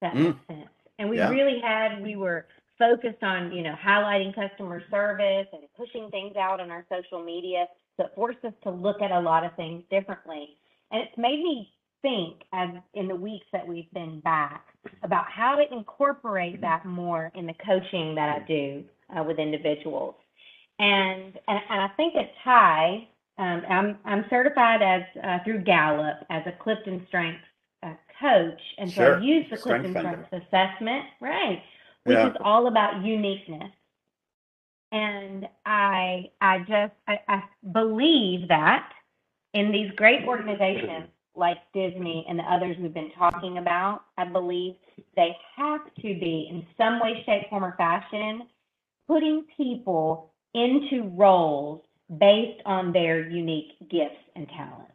That 0.00 0.14
mm. 0.14 0.24
makes 0.24 0.46
sense. 0.46 0.70
And 0.98 1.10
we 1.10 1.18
yeah. 1.18 1.28
really 1.28 1.60
had. 1.60 2.02
We 2.02 2.16
were 2.16 2.46
focused 2.80 3.22
on 3.22 3.52
you 3.52 3.62
know 3.62 3.74
highlighting 3.74 4.34
customer 4.34 4.82
service 4.90 5.46
and 5.52 5.62
pushing 5.76 6.10
things 6.10 6.34
out 6.34 6.58
on 6.58 6.72
our 6.72 6.84
social 6.90 7.22
media. 7.22 7.66
So 7.96 8.06
it 8.06 8.12
forced 8.16 8.44
us 8.44 8.54
to 8.64 8.70
look 8.70 9.00
at 9.00 9.12
a 9.12 9.20
lot 9.20 9.44
of 9.44 9.54
things 9.54 9.84
differently. 9.90 10.56
And 10.90 11.02
it's 11.02 11.16
made 11.16 11.40
me 11.40 11.70
think 12.02 12.42
as 12.52 12.70
in 12.94 13.08
the 13.08 13.14
weeks 13.14 13.46
that 13.52 13.66
we've 13.66 13.90
been 13.92 14.20
back 14.20 14.66
about 15.02 15.26
how 15.30 15.56
to 15.56 15.72
incorporate 15.72 16.60
that 16.62 16.84
more 16.86 17.30
in 17.34 17.46
the 17.46 17.54
coaching 17.64 18.14
that 18.14 18.28
I 18.28 18.44
do 18.46 18.82
uh, 19.16 19.22
with 19.22 19.38
individuals. 19.38 20.14
And, 20.78 21.38
and, 21.46 21.60
and 21.68 21.80
I 21.82 21.88
think 21.96 22.14
at 22.14 22.30
TIE, 22.42 23.08
um, 23.38 23.62
I'm, 23.68 23.98
I'm 24.04 24.24
certified 24.30 24.80
as 24.82 25.02
uh, 25.22 25.44
through 25.44 25.62
Gallup 25.62 26.24
as 26.30 26.42
a 26.46 26.52
Clifton 26.52 27.04
Strengths 27.08 27.44
uh, 27.82 27.92
coach. 28.20 28.60
And 28.78 28.90
so 28.90 29.14
I 29.14 29.20
use 29.20 29.46
the 29.50 29.56
Strength 29.58 29.92
Clifton 29.92 30.26
Strengths 30.28 30.46
assessment, 30.46 31.04
right, 31.20 31.62
which 32.10 32.18
yeah. 32.18 32.30
is 32.30 32.36
all 32.40 32.66
about 32.66 33.04
uniqueness. 33.04 33.70
And 34.92 35.46
I, 35.64 36.30
I 36.40 36.58
just, 36.60 36.92
I, 37.06 37.20
I 37.28 37.42
believe 37.72 38.48
that 38.48 38.90
in 39.54 39.70
these 39.70 39.90
great 39.96 40.26
organizations, 40.26 41.06
like 41.36 41.58
Disney 41.72 42.26
and 42.28 42.36
the 42.36 42.42
others 42.42 42.76
we've 42.80 42.92
been 42.92 43.12
talking 43.16 43.58
about, 43.58 44.02
I 44.18 44.24
believe 44.24 44.74
they 45.14 45.36
have 45.56 45.80
to 45.96 46.02
be 46.02 46.48
in 46.50 46.66
some 46.76 46.98
way, 47.00 47.22
shape, 47.24 47.48
form, 47.48 47.64
or 47.64 47.74
fashion 47.76 48.42
putting 49.06 49.44
people 49.56 50.32
into 50.54 51.08
roles 51.16 51.82
based 52.18 52.60
on 52.66 52.92
their 52.92 53.28
unique 53.28 53.72
gifts 53.88 54.18
and 54.34 54.48
talents. 54.48 54.89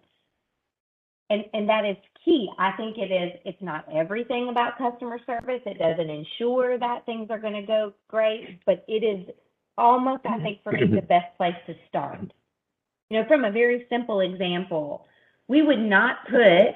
And, 1.30 1.46
and 1.54 1.68
that 1.70 1.86
is 1.86 1.98
key. 2.24 2.50
I 2.60 2.72
think 2.74 2.98
it 2.98 3.12
is, 3.12 3.40
it's 3.46 3.62
not 3.62 3.86
everything 3.92 4.50
about 4.50 4.78
customer 4.78 5.20
service. 5.26 5.62
It 5.66 5.80
doesn't 5.80 6.10
ensure 6.10 6.78
that 6.78 7.06
things 7.06 7.32
are 7.32 7.40
going 7.40 7.54
to 7.54 7.64
go 7.64 7.94
great, 8.08 8.60
but 8.66 8.86
it 8.88 9.04
is 9.04 9.34
almost, 9.78 10.26
I 10.26 10.40
think, 10.40 10.62
for 10.64 10.72
me, 10.72 10.82
the 10.82 10.98
mm-hmm. 10.98 11.08
best 11.08 11.36
place 11.38 11.56
to 11.68 11.76
start. 11.90 12.32
You 13.10 13.22
know, 13.22 13.28
from 13.28 13.44
a 13.44 13.52
very 13.52 13.86
simple 13.90 14.22
example, 14.22 15.06
we 15.48 15.62
would 15.62 15.80
not 15.80 16.28
put 16.30 16.76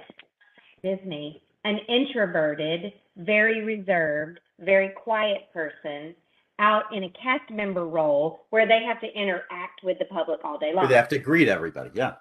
Disney, 0.84 1.44
an 1.64 1.78
introverted, 1.88 2.94
very 3.18 3.64
reserved, 3.64 4.40
very 4.60 4.90
quiet 4.90 5.52
person 5.54 6.16
out 6.60 6.84
in 6.94 7.04
a 7.04 7.10
cast 7.10 7.50
member 7.50 7.88
role 7.88 8.46
where 8.50 8.68
they 8.68 8.84
have 8.84 9.00
to 9.02 9.08
interact 9.14 9.84
with 9.84 9.98
the 10.00 10.06
public 10.06 10.40
all 10.44 10.58
day 10.58 10.74
long. 10.74 10.88
They 10.88 10.96
have 10.96 11.08
to 11.10 11.20
greet 11.20 11.48
everybody. 11.48 11.92
Yeah. 11.94 12.16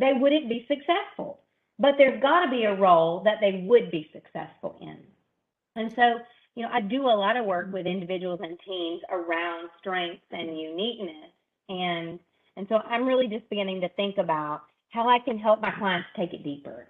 They 0.00 0.14
wouldn't 0.14 0.48
be 0.48 0.66
successful. 0.66 1.40
But 1.78 1.94
there's 1.96 2.20
got 2.20 2.44
to 2.44 2.50
be 2.50 2.64
a 2.64 2.74
role 2.74 3.22
that 3.24 3.38
they 3.40 3.64
would 3.66 3.90
be 3.90 4.10
successful 4.12 4.76
in. 4.80 4.98
And 5.76 5.92
so, 5.94 6.20
you 6.54 6.62
know, 6.62 6.70
I 6.72 6.80
do 6.80 7.02
a 7.02 7.16
lot 7.16 7.36
of 7.36 7.46
work 7.46 7.72
with 7.72 7.86
individuals 7.86 8.40
and 8.42 8.58
teams 8.66 9.00
around 9.10 9.70
strengths 9.78 10.26
and 10.30 10.58
uniqueness. 10.58 11.30
And 11.68 12.18
and 12.56 12.66
so 12.68 12.76
I'm 12.76 13.06
really 13.06 13.28
just 13.28 13.48
beginning 13.48 13.80
to 13.82 13.88
think 13.90 14.18
about 14.18 14.62
how 14.90 15.08
I 15.08 15.20
can 15.20 15.38
help 15.38 15.60
my 15.60 15.70
clients 15.70 16.08
take 16.16 16.34
it 16.34 16.42
deeper. 16.42 16.86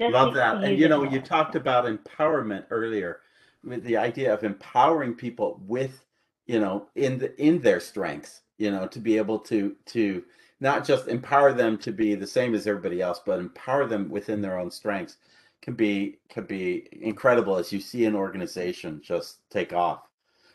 Just 0.00 0.12
Love 0.12 0.34
that. 0.34 0.62
And 0.62 0.78
you 0.78 0.88
know, 0.88 1.02
you 1.02 1.20
talked 1.20 1.56
about 1.56 1.86
empowerment 1.86 2.66
earlier 2.70 3.20
with 3.64 3.82
the 3.84 3.96
idea 3.96 4.32
of 4.32 4.44
empowering 4.44 5.14
people 5.14 5.60
with, 5.66 6.04
you 6.46 6.60
know, 6.60 6.86
in 6.94 7.18
the 7.18 7.40
in 7.40 7.60
their 7.60 7.80
strengths, 7.80 8.42
you 8.58 8.70
know, 8.70 8.86
to 8.86 8.98
be 8.98 9.16
able 9.16 9.38
to 9.40 9.74
to 9.86 10.22
not 10.60 10.84
just 10.84 11.08
empower 11.08 11.52
them 11.52 11.78
to 11.78 11.92
be 11.92 12.14
the 12.14 12.26
same 12.26 12.54
as 12.54 12.66
everybody 12.66 13.00
else, 13.00 13.20
but 13.24 13.38
empower 13.38 13.86
them 13.86 14.08
within 14.10 14.40
their 14.40 14.58
own 14.58 14.70
strengths 14.70 15.16
can 15.62 15.74
be 15.74 16.18
can 16.28 16.44
be 16.44 16.88
incredible 17.02 17.56
as 17.56 17.72
you 17.72 17.80
see 17.80 18.04
an 18.06 18.14
organization 18.14 19.00
just 19.02 19.38
take 19.50 19.72
off. 19.72 20.02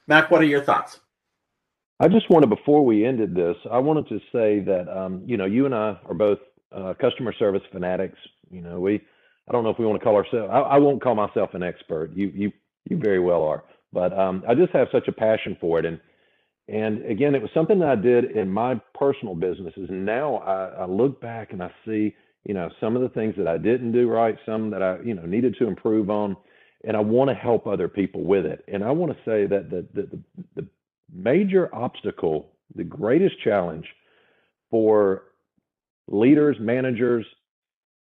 Mac, 0.08 0.32
what 0.32 0.42
are 0.42 0.46
your 0.46 0.64
thoughts? 0.64 1.00
I 2.00 2.08
just 2.10 2.30
wanted, 2.30 2.50
before 2.50 2.84
we 2.84 3.06
ended 3.06 3.34
this, 3.34 3.56
I 3.72 3.80
wanted 3.80 4.08
to 4.10 4.20
say 4.32 4.60
that, 4.60 4.86
um, 4.90 5.24
you 5.26 5.38
know, 5.38 5.46
you 5.46 5.66
and 5.66 5.74
I 5.74 5.98
are 6.06 6.14
both 6.14 6.40
uh, 6.76 6.94
customer 7.00 7.34
service 7.34 7.62
fanatics. 7.72 8.18
You 8.52 8.62
know, 8.62 8.80
we, 8.82 8.96
I 9.48 9.52
don't 9.54 9.64
know 9.64 9.70
if 9.70 9.80
we 9.80 9.86
want 9.86 10.00
to 10.02 10.04
call 10.04 10.16
ourselves, 10.16 10.50
I, 10.52 10.60
I 10.60 10.78
won't 10.78 11.02
call 11.02 11.16
myself 11.16 11.54
an 11.54 11.64
expert. 11.64 12.12
You, 12.14 12.32
you, 12.36 12.52
you 12.90 12.98
very 12.98 13.20
well 13.20 13.44
are. 13.44 13.64
But 13.94 14.18
um, 14.18 14.44
I 14.46 14.56
just 14.56 14.74
have 14.74 14.90
such 14.92 15.08
a 15.08 15.14
passion 15.14 15.56
for 15.62 15.80
it. 15.80 15.86
And, 15.86 16.00
and 16.68 17.06
again, 17.06 17.36
it 17.36 17.42
was 17.42 17.52
something 17.54 17.80
that 17.80 17.90
I 17.90 17.96
did 17.96 18.32
in 18.32 18.50
my 18.50 18.80
personal 18.98 19.36
businesses. 19.36 19.90
And 19.90 20.06
now 20.06 20.38
I, 20.38 20.84
I 20.84 20.86
look 20.86 21.22
back 21.22 21.54
and 21.54 21.62
I 21.62 21.72
see, 21.86 22.16
you 22.44 22.54
know, 22.54 22.70
some 22.80 22.96
of 22.96 23.04
the 23.04 23.10
things 23.10 23.36
that 23.38 23.48
I 23.48 23.58
didn't 23.58 23.92
do 23.92 24.10
right, 24.10 24.36
some 24.46 24.72
that 24.72 24.82
I, 24.82 25.00
you 25.02 25.14
know, 25.14 25.26
needed 25.26 25.56
to 25.60 25.68
improve 25.68 26.10
on 26.10 26.36
and 26.86 26.96
I 26.96 27.00
want 27.00 27.30
to 27.30 27.36
help 27.36 27.68
other 27.68 27.88
people 27.88 28.24
with 28.24 28.46
it. 28.46 28.64
And 28.68 28.84
I 28.84 28.92
want 28.92 29.12
to 29.12 29.18
say 29.26 29.48
that 29.48 29.70
the 29.70 29.86
the 29.94 30.20
the, 30.56 30.68
major 31.14 31.74
obstacle, 31.74 32.52
the 32.76 32.84
greatest 32.84 33.36
challenge 33.44 33.86
for 34.70 35.24
leaders, 36.08 36.58
managers, 36.60 37.26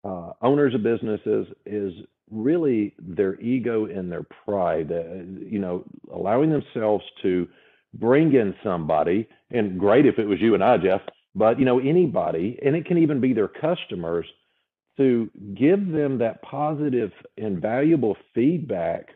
uh, 0.03 0.33
owners 0.41 0.75
of 0.75 0.83
businesses 0.83 1.47
is 1.65 1.93
really 2.29 2.93
their 2.99 3.39
ego 3.39 3.85
and 3.85 4.11
their 4.11 4.23
pride. 4.45 4.91
Uh, 4.91 5.23
you 5.39 5.59
know, 5.59 5.83
allowing 6.13 6.49
themselves 6.51 7.03
to 7.21 7.47
bring 7.93 8.33
in 8.33 8.55
somebody, 8.63 9.27
and 9.51 9.79
great 9.79 10.05
if 10.05 10.19
it 10.19 10.25
was 10.25 10.39
you 10.39 10.53
and 10.53 10.63
I, 10.63 10.77
Jeff, 10.77 11.01
but 11.35 11.59
you 11.59 11.65
know, 11.65 11.79
anybody, 11.79 12.59
and 12.63 12.75
it 12.75 12.85
can 12.85 12.97
even 12.97 13.19
be 13.19 13.33
their 13.33 13.47
customers, 13.47 14.25
to 14.97 15.29
give 15.55 15.91
them 15.91 16.17
that 16.17 16.41
positive 16.41 17.11
and 17.37 17.61
valuable 17.61 18.17
feedback 18.35 19.11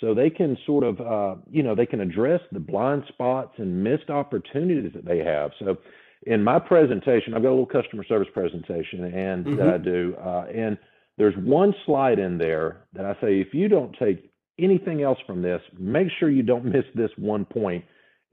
so 0.00 0.12
they 0.12 0.28
can 0.28 0.56
sort 0.66 0.84
of 0.84 1.00
uh, 1.00 1.40
you 1.50 1.62
know 1.62 1.74
they 1.74 1.86
can 1.86 2.00
address 2.00 2.40
the 2.52 2.60
blind 2.60 3.04
spots 3.08 3.54
and 3.56 3.82
missed 3.82 4.10
opportunities 4.10 4.92
that 4.94 5.06
they 5.06 5.18
have 5.18 5.50
so 5.58 5.78
in 6.26 6.44
my 6.44 6.58
presentation 6.58 7.32
i've 7.32 7.42
got 7.42 7.48
a 7.48 7.56
little 7.56 7.66
customer 7.66 8.04
service 8.04 8.28
presentation 8.34 9.04
and 9.04 9.46
mm-hmm. 9.46 9.56
that 9.56 9.68
i 9.68 9.78
do 9.78 10.14
uh, 10.22 10.44
and 10.54 10.76
there's 11.16 11.36
one 11.38 11.74
slide 11.86 12.18
in 12.18 12.36
there 12.36 12.84
that 12.92 13.06
i 13.06 13.14
say 13.14 13.40
if 13.40 13.54
you 13.54 13.66
don't 13.66 13.96
take 13.98 14.30
anything 14.58 15.02
else 15.02 15.18
from 15.26 15.40
this 15.40 15.62
make 15.78 16.08
sure 16.18 16.28
you 16.28 16.42
don't 16.42 16.64
miss 16.64 16.84
this 16.94 17.10
one 17.16 17.44
point 17.44 17.84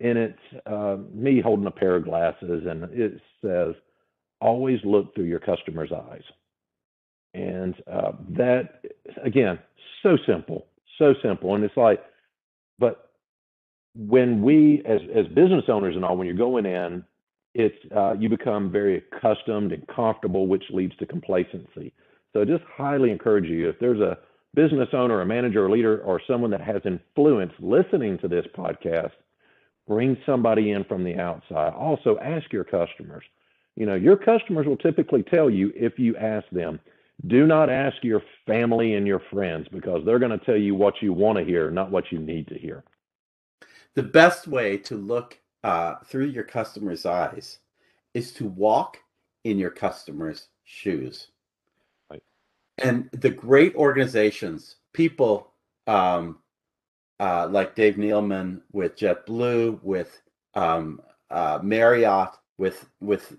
and 0.04 0.18
it's 0.18 0.66
uh, 0.66 0.98
me 1.14 1.42
holding 1.42 1.66
a 1.66 1.72
pair 1.72 1.96
of 1.96 2.06
glasses 2.06 2.64
and 2.68 2.84
it 2.92 3.20
says 3.44 3.76
always 4.40 4.80
look 4.84 5.14
through 5.14 5.26
your 5.26 5.40
customer's 5.40 5.92
eyes 5.92 6.24
and 7.34 7.76
uh, 7.92 8.12
that 8.30 8.84
again 9.24 9.60
so 10.04 10.18
simple 10.26 10.66
so 10.98 11.14
simple. 11.24 11.56
And 11.56 11.64
it's 11.64 11.76
like 11.76 12.02
but 12.80 13.12
when 13.96 14.42
we, 14.42 14.82
as 14.86 15.02
as 15.16 15.28
business 15.28 15.66
owners 15.68 15.96
and 15.96 16.06
all, 16.06 16.18
when 16.18 16.28
you're 16.28 16.36
going 16.36 16.66
in, 16.66 17.04
it's 17.54 17.76
uh, 17.96 18.14
you 18.18 18.30
become 18.30 18.72
very 18.72 18.98
accustomed 19.14 19.72
and 19.72 19.86
comfortable, 19.88 20.48
which 20.48 20.64
leads 20.72 20.96
to 20.98 21.06
complacency. 21.06 21.94
So, 22.34 22.42
I 22.42 22.46
just 22.46 22.64
highly 22.64 23.12
encourage 23.12 23.46
you 23.46 23.70
if 23.70 23.78
there's 23.80 24.00
a 24.00 24.18
business 24.56 24.90
owner, 24.94 25.22
a 25.22 25.26
manager, 25.26 25.66
a 25.66 25.72
leader, 25.72 26.00
or 26.02 26.22
someone 26.26 26.52
that 26.52 26.62
has 26.62 26.82
influence 26.86 27.54
listening 27.60 28.18
to 28.20 28.28
this 28.28 28.46
podcast, 28.58 29.12
bring 29.88 30.18
somebody 30.26 30.72
in 30.72 30.84
from 30.86 31.04
the 31.04 31.18
outside. 31.18 31.74
Also, 31.74 32.18
ask 32.20 32.52
your 32.54 32.64
customers. 32.64 33.24
You 33.76 33.86
know, 33.86 33.96
your 33.96 34.18
customers 34.18 34.68
will 34.68 34.78
typically 34.78 35.24
tell 35.24 35.50
you 35.50 35.72
if 35.76 35.98
you 35.98 36.16
ask 36.18 36.48
them. 36.52 36.80
Do 37.28 37.46
not 37.46 37.70
ask 37.70 37.98
your 38.04 38.24
family 38.48 38.96
and 38.96 39.06
your 39.06 39.22
friends 39.32 39.68
because 39.72 40.04
they're 40.06 40.20
going 40.20 40.38
to 40.38 40.46
tell 40.46 40.58
you 40.58 40.74
what 40.74 41.02
you 41.02 41.14
want 41.14 41.38
to 41.38 41.46
hear, 41.46 41.70
not 41.70 41.92
what 41.92 42.12
you 42.12 42.20
need 42.20 42.48
to 42.48 42.58
hear. 42.58 42.84
The 43.94 44.04
best 44.04 44.48
way 44.48 44.78
to 44.78 44.96
look 44.96 45.40
uh, 45.64 45.96
through 46.06 46.28
your 46.28 46.44
customer's 46.44 47.06
eyes 47.06 47.60
is 48.14 48.32
to 48.34 48.46
walk 48.46 48.98
in 49.44 49.60
your 49.60 49.70
customer's 49.70 50.48
shoes. 50.64 51.28
Right. 52.10 52.24
And 52.84 53.10
the 53.12 53.30
great 53.30 53.76
organizations, 53.76 54.78
people 54.94 55.54
um, 55.88 56.38
uh, 57.22 57.48
like 57.52 57.76
Dave 57.76 57.98
Neeleman 57.98 58.62
with 58.72 58.98
JetBlue, 58.98 59.82
with 59.84 60.24
um, 60.56 61.00
uh, 61.30 61.60
Marriott, 61.62 62.32
with 62.58 62.90
with 63.00 63.38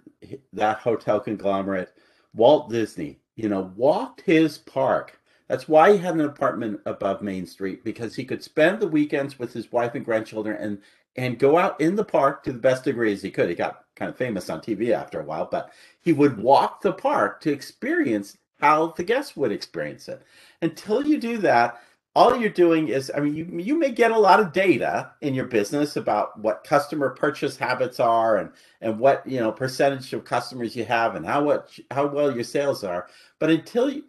that 0.52 0.78
hotel 0.78 1.18
conglomerate, 1.18 1.92
Walt 2.32 2.70
Disney, 2.70 3.18
you 3.34 3.48
know, 3.48 3.72
walked 3.74 4.20
his 4.20 4.56
park. 4.56 5.18
That's 5.48 5.68
why 5.68 5.92
he 5.92 5.98
had 5.98 6.14
an 6.14 6.20
apartment 6.20 6.80
above 6.86 7.22
Main 7.22 7.44
Street 7.44 7.82
because 7.82 8.14
he 8.14 8.24
could 8.24 8.44
spend 8.44 8.78
the 8.78 8.86
weekends 8.86 9.40
with 9.40 9.52
his 9.52 9.72
wife 9.72 9.96
and 9.96 10.04
grandchildren 10.04 10.56
and 10.60 10.78
and 11.16 11.40
go 11.40 11.58
out 11.58 11.78
in 11.80 11.96
the 11.96 12.04
park 12.04 12.44
to 12.44 12.52
the 12.52 12.60
best 12.60 12.84
degree 12.84 13.12
as 13.12 13.20
he 13.20 13.32
could. 13.32 13.48
He 13.48 13.56
got 13.56 13.84
kind 13.96 14.08
of 14.10 14.16
famous 14.16 14.48
on 14.48 14.60
TV 14.60 14.90
after 14.92 15.20
a 15.20 15.24
while, 15.24 15.48
but 15.50 15.72
he 16.00 16.12
would 16.12 16.38
walk 16.38 16.82
the 16.82 16.92
park 16.92 17.40
to 17.40 17.52
experience 17.52 18.38
how 18.60 18.94
the 18.96 19.02
guests 19.02 19.36
would 19.36 19.50
experience 19.50 20.08
it. 20.08 20.22
Until 20.62 21.04
you 21.04 21.18
do 21.18 21.36
that, 21.38 21.82
all 22.14 22.36
you're 22.36 22.50
doing 22.50 22.88
is 22.88 23.10
i 23.16 23.20
mean 23.20 23.34
you, 23.34 23.46
you 23.58 23.78
may 23.78 23.90
get 23.90 24.10
a 24.10 24.18
lot 24.18 24.40
of 24.40 24.52
data 24.52 25.12
in 25.22 25.34
your 25.34 25.46
business 25.46 25.96
about 25.96 26.38
what 26.38 26.64
customer 26.64 27.10
purchase 27.10 27.56
habits 27.56 28.00
are 28.00 28.38
and 28.38 28.50
and 28.80 28.98
what 28.98 29.26
you 29.26 29.40
know 29.40 29.50
percentage 29.50 30.12
of 30.12 30.24
customers 30.24 30.76
you 30.76 30.84
have 30.84 31.14
and 31.14 31.24
how 31.24 31.42
what 31.42 31.70
how 31.90 32.06
well 32.06 32.34
your 32.34 32.44
sales 32.44 32.84
are. 32.84 33.08
But 33.38 33.50
until 33.50 33.90
you 33.90 34.04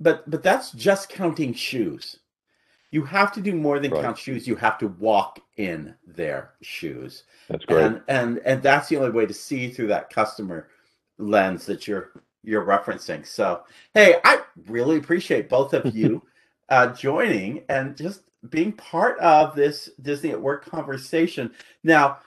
but 0.00 0.28
but 0.30 0.42
that's 0.42 0.72
just 0.72 1.08
counting 1.08 1.54
shoes. 1.54 2.18
You 2.90 3.04
have 3.04 3.32
to 3.32 3.40
do 3.40 3.54
more 3.54 3.78
than 3.80 3.90
Right. 3.90 4.02
count 4.02 4.18
shoes. 4.18 4.46
You 4.46 4.56
have 4.56 4.78
to 4.78 4.88
walk 4.88 5.40
in 5.56 5.94
their 6.06 6.52
shoes. 6.62 7.24
That's 7.48 7.64
great. 7.64 7.84
and 7.84 8.02
and 8.08 8.38
and 8.44 8.62
that's 8.62 8.88
the 8.88 8.96
only 8.98 9.10
way 9.10 9.26
to 9.26 9.34
see 9.34 9.70
through 9.70 9.88
that 9.88 10.10
customer 10.10 10.68
lens 11.18 11.66
that 11.66 11.88
you're 11.88 12.10
you're 12.44 12.64
referencing. 12.64 13.26
So 13.26 13.62
hey 13.94 14.16
i 14.24 14.40
really 14.68 14.98
appreciate 14.98 15.48
both 15.48 15.72
of 15.74 15.94
you 15.94 16.22
uh 16.68 16.88
joining 16.88 17.62
and 17.68 17.96
just 17.96 18.22
being 18.50 18.72
part 18.72 19.18
of 19.18 19.54
this 19.54 19.90
disney 20.02 20.30
at 20.30 20.40
work 20.40 20.64
conversation 20.70 21.50
now 21.84 22.18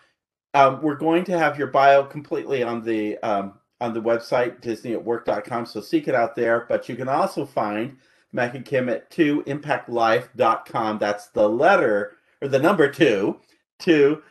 um, 0.55 0.81
we're 0.81 0.95
going 0.95 1.23
to 1.23 1.37
have 1.37 1.59
your 1.59 1.67
bio 1.67 2.03
completely 2.03 2.63
on 2.63 2.83
the 2.83 3.17
um, 3.19 3.53
on 3.79 3.93
the 3.93 4.01
website 4.01 4.61
disneyatwork.com 4.61 5.65
so 5.65 5.79
seek 5.79 6.07
it 6.07 6.15
out 6.15 6.35
there 6.35 6.65
but 6.67 6.89
you 6.89 6.95
can 6.95 7.07
also 7.07 7.45
find 7.45 7.97
mac 8.31 8.55
and 8.55 8.65
kim 8.65 8.89
at 8.89 9.09
2impactlife.com 9.11 10.97
that's 10.97 11.27
the 11.27 11.47
letter 11.47 12.17
or 12.41 12.47
the 12.47 12.59
number 12.59 12.89
two 12.89 13.39
to 13.79 14.21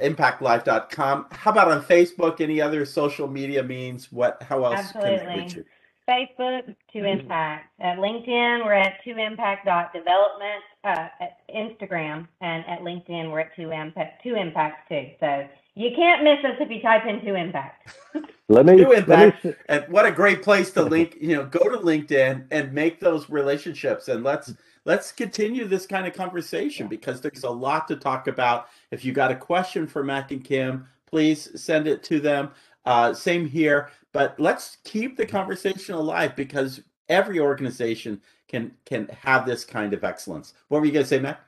impactlife.com. 0.00 1.26
How 1.30 1.50
about 1.50 1.70
on 1.70 1.82
Facebook? 1.82 2.40
Any 2.40 2.60
other 2.60 2.84
social 2.84 3.28
media 3.28 3.62
means? 3.62 4.10
What? 4.10 4.42
How 4.42 4.64
else 4.64 4.92
can 4.92 5.02
Absolutely. 5.02 5.34
we 5.34 5.42
reach 5.42 5.54
you? 5.54 5.64
Facebook 6.08 6.74
to 6.92 6.98
Mhm. 6.98 7.20
Impact. 7.20 7.66
At 7.80 7.98
LinkedIn, 7.98 8.64
we're 8.64 8.72
at 8.74 9.02
to 9.04 9.16
Impact 9.16 9.66
dot 9.66 9.92
development. 9.92 10.62
Uh, 10.84 11.08
at 11.20 11.38
Instagram 11.54 12.26
and 12.40 12.66
at 12.66 12.80
LinkedIn, 12.80 13.30
we're 13.30 13.40
at 13.40 13.54
two 13.54 13.70
Impact 13.70 14.22
two 14.22 14.34
Impact 14.34 14.88
too. 14.88 15.10
So 15.20 15.46
you 15.74 15.90
can't 15.94 16.22
miss 16.24 16.44
us 16.44 16.56
if 16.60 16.70
you 16.70 16.80
type 16.80 17.06
in 17.06 17.20
two 17.24 17.34
Impact. 17.34 17.88
let 18.48 18.66
me 18.66 18.76
Do 18.76 18.88
let 18.88 18.98
impact. 18.98 19.44
me 19.44 19.54
And 19.68 19.84
what 19.88 20.06
a 20.06 20.10
great 20.10 20.42
place 20.42 20.70
to 20.72 20.82
link. 20.96 21.16
You 21.20 21.36
know, 21.36 21.44
go 21.44 21.60
to 21.68 21.78
LinkedIn 21.78 22.46
and 22.50 22.72
make 22.72 22.98
those 23.00 23.28
relationships, 23.30 24.08
and 24.08 24.24
let's 24.24 24.54
let's 24.86 25.12
continue 25.12 25.66
this 25.66 25.86
kind 25.86 26.06
of 26.06 26.14
conversation 26.14 26.88
because 26.88 27.20
there's 27.20 27.44
a 27.44 27.50
lot 27.50 27.86
to 27.88 27.96
talk 27.96 28.26
about. 28.26 28.68
If 28.90 29.04
you 29.04 29.12
got 29.12 29.30
a 29.30 29.36
question 29.36 29.86
for 29.86 30.02
Mac 30.02 30.30
and 30.32 30.42
Kim, 30.42 30.86
please 31.06 31.60
send 31.60 31.86
it 31.86 32.02
to 32.04 32.20
them. 32.20 32.50
Uh, 32.84 33.12
same 33.12 33.46
here, 33.46 33.90
but 34.12 34.38
let's 34.40 34.78
keep 34.84 35.16
the 35.16 35.26
conversation 35.26 35.94
alive 35.94 36.34
because 36.34 36.80
every 37.08 37.38
organization 37.38 38.20
can 38.48 38.72
can 38.86 39.06
have 39.08 39.46
this 39.46 39.64
kind 39.64 39.92
of 39.92 40.02
excellence. 40.02 40.54
What 40.68 40.80
were 40.80 40.86
you 40.86 40.92
going 40.92 41.04
to 41.04 41.08
say, 41.08 41.18
Mac? 41.18 41.40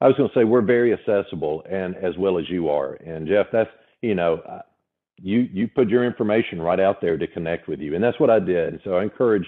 I 0.00 0.06
was 0.06 0.16
going 0.16 0.28
to 0.28 0.34
say 0.34 0.44
we're 0.44 0.60
very 0.62 0.92
accessible, 0.92 1.64
and 1.68 1.96
as 1.96 2.16
well 2.18 2.38
as 2.38 2.48
you 2.48 2.68
are. 2.68 2.94
And 2.94 3.26
Jeff, 3.26 3.46
that's 3.52 3.70
you 4.02 4.14
know, 4.14 4.38
uh, 4.48 4.62
you 5.20 5.48
you 5.52 5.68
put 5.68 5.88
your 5.88 6.04
information 6.04 6.60
right 6.60 6.80
out 6.80 7.00
there 7.00 7.16
to 7.16 7.26
connect 7.26 7.68
with 7.68 7.80
you, 7.80 7.94
and 7.94 8.04
that's 8.04 8.20
what 8.20 8.30
I 8.30 8.38
did. 8.38 8.80
So 8.84 8.94
I 8.94 9.02
encourage, 9.02 9.46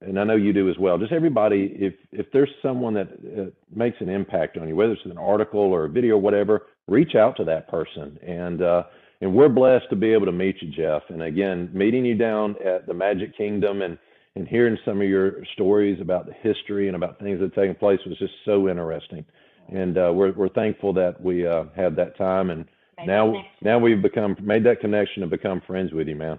and 0.00 0.18
I 0.18 0.24
know 0.24 0.36
you 0.36 0.52
do 0.52 0.68
as 0.68 0.76
well. 0.78 0.98
Just 0.98 1.12
everybody, 1.12 1.76
if 1.78 1.94
if 2.12 2.26
there's 2.32 2.50
someone 2.60 2.94
that 2.94 3.08
uh, 3.08 3.50
makes 3.74 3.96
an 4.00 4.08
impact 4.08 4.58
on 4.58 4.68
you, 4.68 4.76
whether 4.76 4.92
it's 4.92 5.04
an 5.04 5.16
article 5.16 5.60
or 5.60 5.84
a 5.84 5.88
video 5.88 6.16
or 6.16 6.20
whatever, 6.20 6.66
reach 6.88 7.14
out 7.14 7.36
to 7.36 7.44
that 7.44 7.68
person. 7.68 8.18
And 8.22 8.62
uh, 8.62 8.82
and 9.20 9.34
we're 9.34 9.48
blessed 9.48 9.86
to 9.90 9.96
be 9.96 10.12
able 10.12 10.26
to 10.26 10.32
meet 10.32 10.56
you, 10.62 10.70
Jeff. 10.70 11.02
And 11.08 11.22
again, 11.22 11.70
meeting 11.72 12.04
you 12.04 12.14
down 12.14 12.56
at 12.64 12.86
the 12.86 12.94
Magic 12.94 13.36
Kingdom 13.36 13.82
and 13.82 13.98
and 14.36 14.46
hearing 14.46 14.78
some 14.84 15.00
of 15.00 15.08
your 15.08 15.44
stories 15.54 16.00
about 16.00 16.26
the 16.26 16.32
history 16.42 16.86
and 16.86 16.94
about 16.94 17.18
things 17.18 17.40
that 17.40 17.46
have 17.46 17.54
taken 17.54 17.74
place 17.74 17.98
was 18.06 18.16
just 18.18 18.34
so 18.44 18.68
interesting. 18.68 19.24
And 19.68 19.98
uh, 19.98 20.12
we're 20.14 20.32
we're 20.32 20.48
thankful 20.48 20.92
that 20.94 21.20
we 21.20 21.46
uh, 21.46 21.64
had 21.74 21.96
that 21.96 22.16
time, 22.16 22.50
and 22.50 22.64
Make 22.96 23.06
now 23.06 23.42
now 23.60 23.78
we've 23.78 24.00
become 24.00 24.36
made 24.40 24.64
that 24.64 24.80
connection 24.80 25.22
and 25.22 25.30
become 25.30 25.60
friends 25.66 25.92
with 25.92 26.08
you, 26.08 26.16
man. 26.16 26.38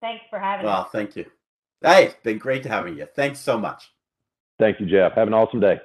Thanks 0.00 0.24
for 0.30 0.38
having 0.38 0.66
Well, 0.66 0.82
us. 0.82 0.88
thank 0.92 1.16
you. 1.16 1.26
Hey, 1.82 2.06
it's 2.06 2.16
been 2.22 2.38
great 2.38 2.62
to 2.64 2.68
having 2.68 2.96
you. 2.96 3.06
Thanks 3.14 3.40
so 3.40 3.58
much. 3.58 3.90
Thank 4.58 4.80
you, 4.80 4.86
Jeff. 4.86 5.12
Have 5.12 5.28
an 5.28 5.34
awesome 5.34 5.60
day. 5.60 5.80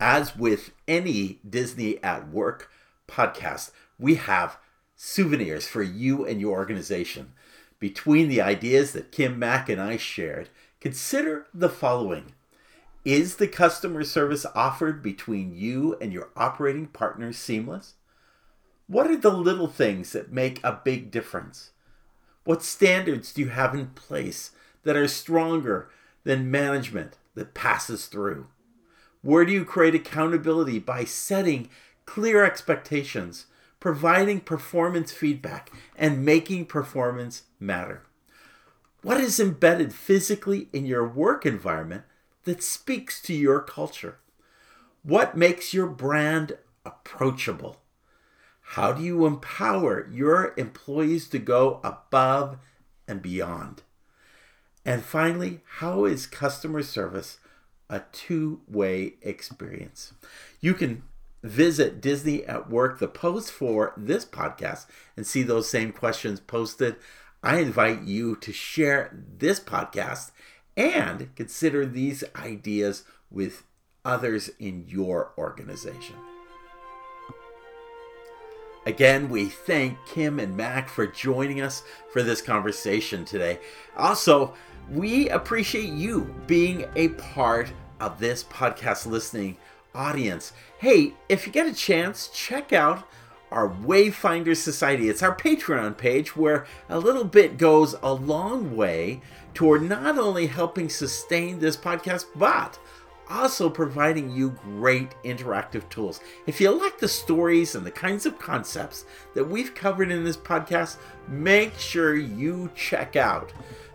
As 0.00 0.36
with 0.36 0.70
any 0.88 1.40
Disney 1.48 2.02
at 2.02 2.28
Work 2.28 2.70
podcast, 3.06 3.70
we 3.98 4.16
have 4.16 4.58
souvenirs 5.04 5.66
for 5.66 5.82
you 5.82 6.24
and 6.24 6.40
your 6.40 6.52
organization. 6.52 7.32
Between 7.78 8.28
the 8.28 8.40
ideas 8.40 8.92
that 8.92 9.12
Kim 9.12 9.38
Mac 9.38 9.68
and 9.68 9.78
I 9.78 9.98
shared, 9.98 10.48
consider 10.80 11.46
the 11.52 11.68
following 11.68 12.32
Is 13.04 13.36
the 13.36 13.46
customer 13.46 14.02
service 14.02 14.46
offered 14.54 15.02
between 15.02 15.54
you 15.54 15.98
and 16.00 16.10
your 16.10 16.30
operating 16.36 16.86
partners 16.86 17.36
seamless? 17.36 17.94
What 18.86 19.06
are 19.06 19.16
the 19.16 19.30
little 19.30 19.68
things 19.68 20.12
that 20.12 20.32
make 20.32 20.58
a 20.64 20.80
big 20.82 21.10
difference? 21.10 21.72
What 22.44 22.62
standards 22.62 23.34
do 23.34 23.42
you 23.42 23.48
have 23.48 23.74
in 23.74 23.88
place 23.88 24.52
that 24.84 24.96
are 24.96 25.08
stronger 25.08 25.90
than 26.24 26.50
management 26.50 27.18
that 27.34 27.52
passes 27.52 28.06
through? 28.06 28.46
Where 29.20 29.44
do 29.44 29.52
you 29.52 29.66
create 29.66 29.94
accountability 29.94 30.78
by 30.78 31.04
setting 31.04 31.68
clear 32.06 32.42
expectations, 32.42 33.46
providing 33.84 34.40
performance 34.40 35.12
feedback, 35.12 35.70
and 35.94 36.24
making 36.24 36.64
performance 36.64 37.42
matter? 37.60 38.00
What 39.02 39.20
is 39.20 39.38
embedded 39.38 39.92
physically 39.92 40.68
in 40.72 40.86
your 40.86 41.06
work 41.06 41.44
environment 41.44 42.04
that 42.44 42.62
speaks 42.62 43.20
to 43.20 43.34
your 43.34 43.60
culture? 43.60 44.16
What 45.02 45.36
makes 45.36 45.74
your 45.74 45.86
brand 45.86 46.56
approachable? 46.86 47.82
How 48.62 48.94
do 48.94 49.02
you 49.02 49.26
empower 49.26 50.08
your 50.10 50.54
employees 50.56 51.28
to 51.28 51.38
go 51.38 51.82
above 51.84 52.56
and 53.06 53.20
beyond? 53.20 53.82
And 54.86 55.04
finally, 55.04 55.60
how 55.80 56.06
is 56.06 56.26
customer 56.26 56.82
service 56.82 57.36
a 57.90 58.00
two 58.12 58.62
way 58.66 59.16
experience? 59.20 60.14
You 60.62 60.72
can 60.72 61.02
visit 61.44 62.00
Disney 62.00 62.44
at 62.46 62.70
Work, 62.70 62.98
the 62.98 63.06
post 63.06 63.52
for 63.52 63.92
this 63.96 64.24
podcast, 64.24 64.86
and 65.16 65.26
see 65.26 65.42
those 65.42 65.68
same 65.68 65.92
questions 65.92 66.40
posted. 66.40 66.96
I 67.42 67.58
invite 67.58 68.02
you 68.02 68.34
to 68.36 68.52
share 68.52 69.14
this 69.38 69.60
podcast 69.60 70.30
and 70.76 71.28
consider 71.36 71.84
these 71.84 72.24
ideas 72.34 73.04
with 73.30 73.64
others 74.04 74.50
in 74.58 74.86
your 74.88 75.32
organization. 75.36 76.16
Again, 78.86 79.28
we 79.28 79.46
thank 79.46 79.98
Kim 80.06 80.38
and 80.38 80.56
Mac 80.56 80.88
for 80.88 81.06
joining 81.06 81.60
us 81.60 81.82
for 82.12 82.22
this 82.22 82.42
conversation 82.42 83.24
today. 83.24 83.58
Also, 83.96 84.54
we 84.90 85.28
appreciate 85.28 85.90
you 85.90 86.34
being 86.46 86.86
a 86.96 87.08
part 87.08 87.72
of 88.00 88.18
this 88.18 88.44
podcast 88.44 89.06
listening 89.06 89.56
audience. 89.94 90.52
Hey, 90.78 91.14
if 91.28 91.46
you 91.46 91.52
get 91.52 91.66
a 91.66 91.74
chance, 91.74 92.28
check 92.28 92.72
out 92.72 93.08
our 93.50 93.68
Wayfinder 93.68 94.56
Society. 94.56 95.08
It's 95.08 95.22
our 95.22 95.36
Patreon 95.36 95.96
page 95.96 96.36
where 96.36 96.66
a 96.88 96.98
little 96.98 97.24
bit 97.24 97.56
goes 97.56 97.94
a 98.02 98.12
long 98.12 98.76
way 98.76 99.20
toward 99.54 99.82
not 99.82 100.18
only 100.18 100.46
helping 100.46 100.88
sustain 100.88 101.60
this 101.60 101.76
podcast, 101.76 102.26
but 102.34 102.78
also 103.30 103.70
providing 103.70 104.30
you 104.30 104.50
great 104.50 105.14
interactive 105.24 105.88
tools. 105.88 106.20
If 106.46 106.60
you 106.60 106.70
like 106.70 106.98
the 106.98 107.08
stories 107.08 107.74
and 107.74 107.86
the 107.86 107.90
kinds 107.90 108.26
of 108.26 108.38
concepts 108.38 109.04
that 109.34 109.48
we've 109.48 109.74
covered 109.74 110.10
in 110.10 110.24
this 110.24 110.36
podcast, 110.36 110.96
make 111.28 111.78
sure 111.78 112.16
you 112.16 112.70
check 112.74 113.16
out 113.16 113.52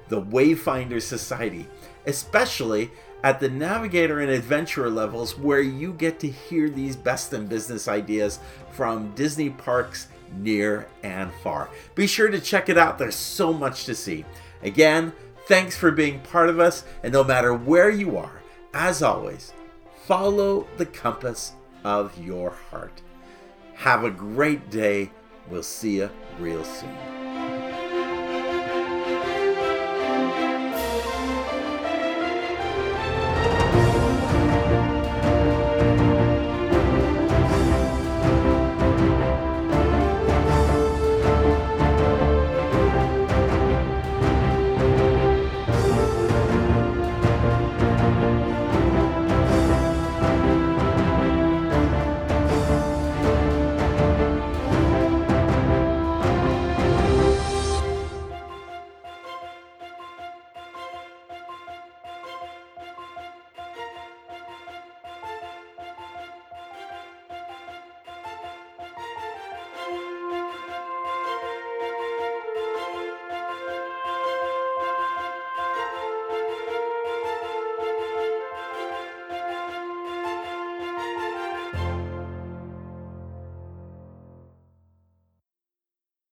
the 0.07 0.21
Wayfinder 0.21 1.01
Society, 1.01 1.67
especially 2.07 2.89
at 3.23 3.39
the 3.39 3.49
navigator 3.49 4.19
and 4.19 4.31
adventurer 4.31 4.89
levels 4.89 5.37
where 5.37 5.61
you 5.61 5.93
get 5.93 6.19
to 6.19 6.29
hear 6.29 6.69
these 6.69 6.95
best 6.95 7.33
in 7.33 7.47
business 7.47 7.87
ideas 7.87 8.39
from 8.71 9.13
Disney 9.15 9.49
parks 9.49 10.07
near 10.37 10.87
and 11.03 11.31
far. 11.43 11.69
Be 11.95 12.07
sure 12.07 12.29
to 12.29 12.39
check 12.39 12.69
it 12.69 12.77
out, 12.77 12.97
there's 12.97 13.15
so 13.15 13.51
much 13.51 13.85
to 13.85 13.95
see. 13.95 14.25
Again, 14.61 15.13
thanks 15.47 15.75
for 15.75 15.91
being 15.91 16.19
part 16.21 16.49
of 16.49 16.59
us, 16.59 16.83
and 17.03 17.11
no 17.11 17.23
matter 17.23 17.53
where 17.53 17.89
you 17.89 18.17
are, 18.17 18.41
as 18.73 19.01
always, 19.01 19.53
follow 20.05 20.67
the 20.77 20.85
compass 20.85 21.53
of 21.83 22.17
your 22.23 22.51
heart. 22.71 23.01
Have 23.75 24.03
a 24.03 24.11
great 24.11 24.69
day. 24.69 25.11
We'll 25.49 25.63
see 25.63 25.97
you 25.97 26.09
real 26.39 26.63
soon. 26.63 27.28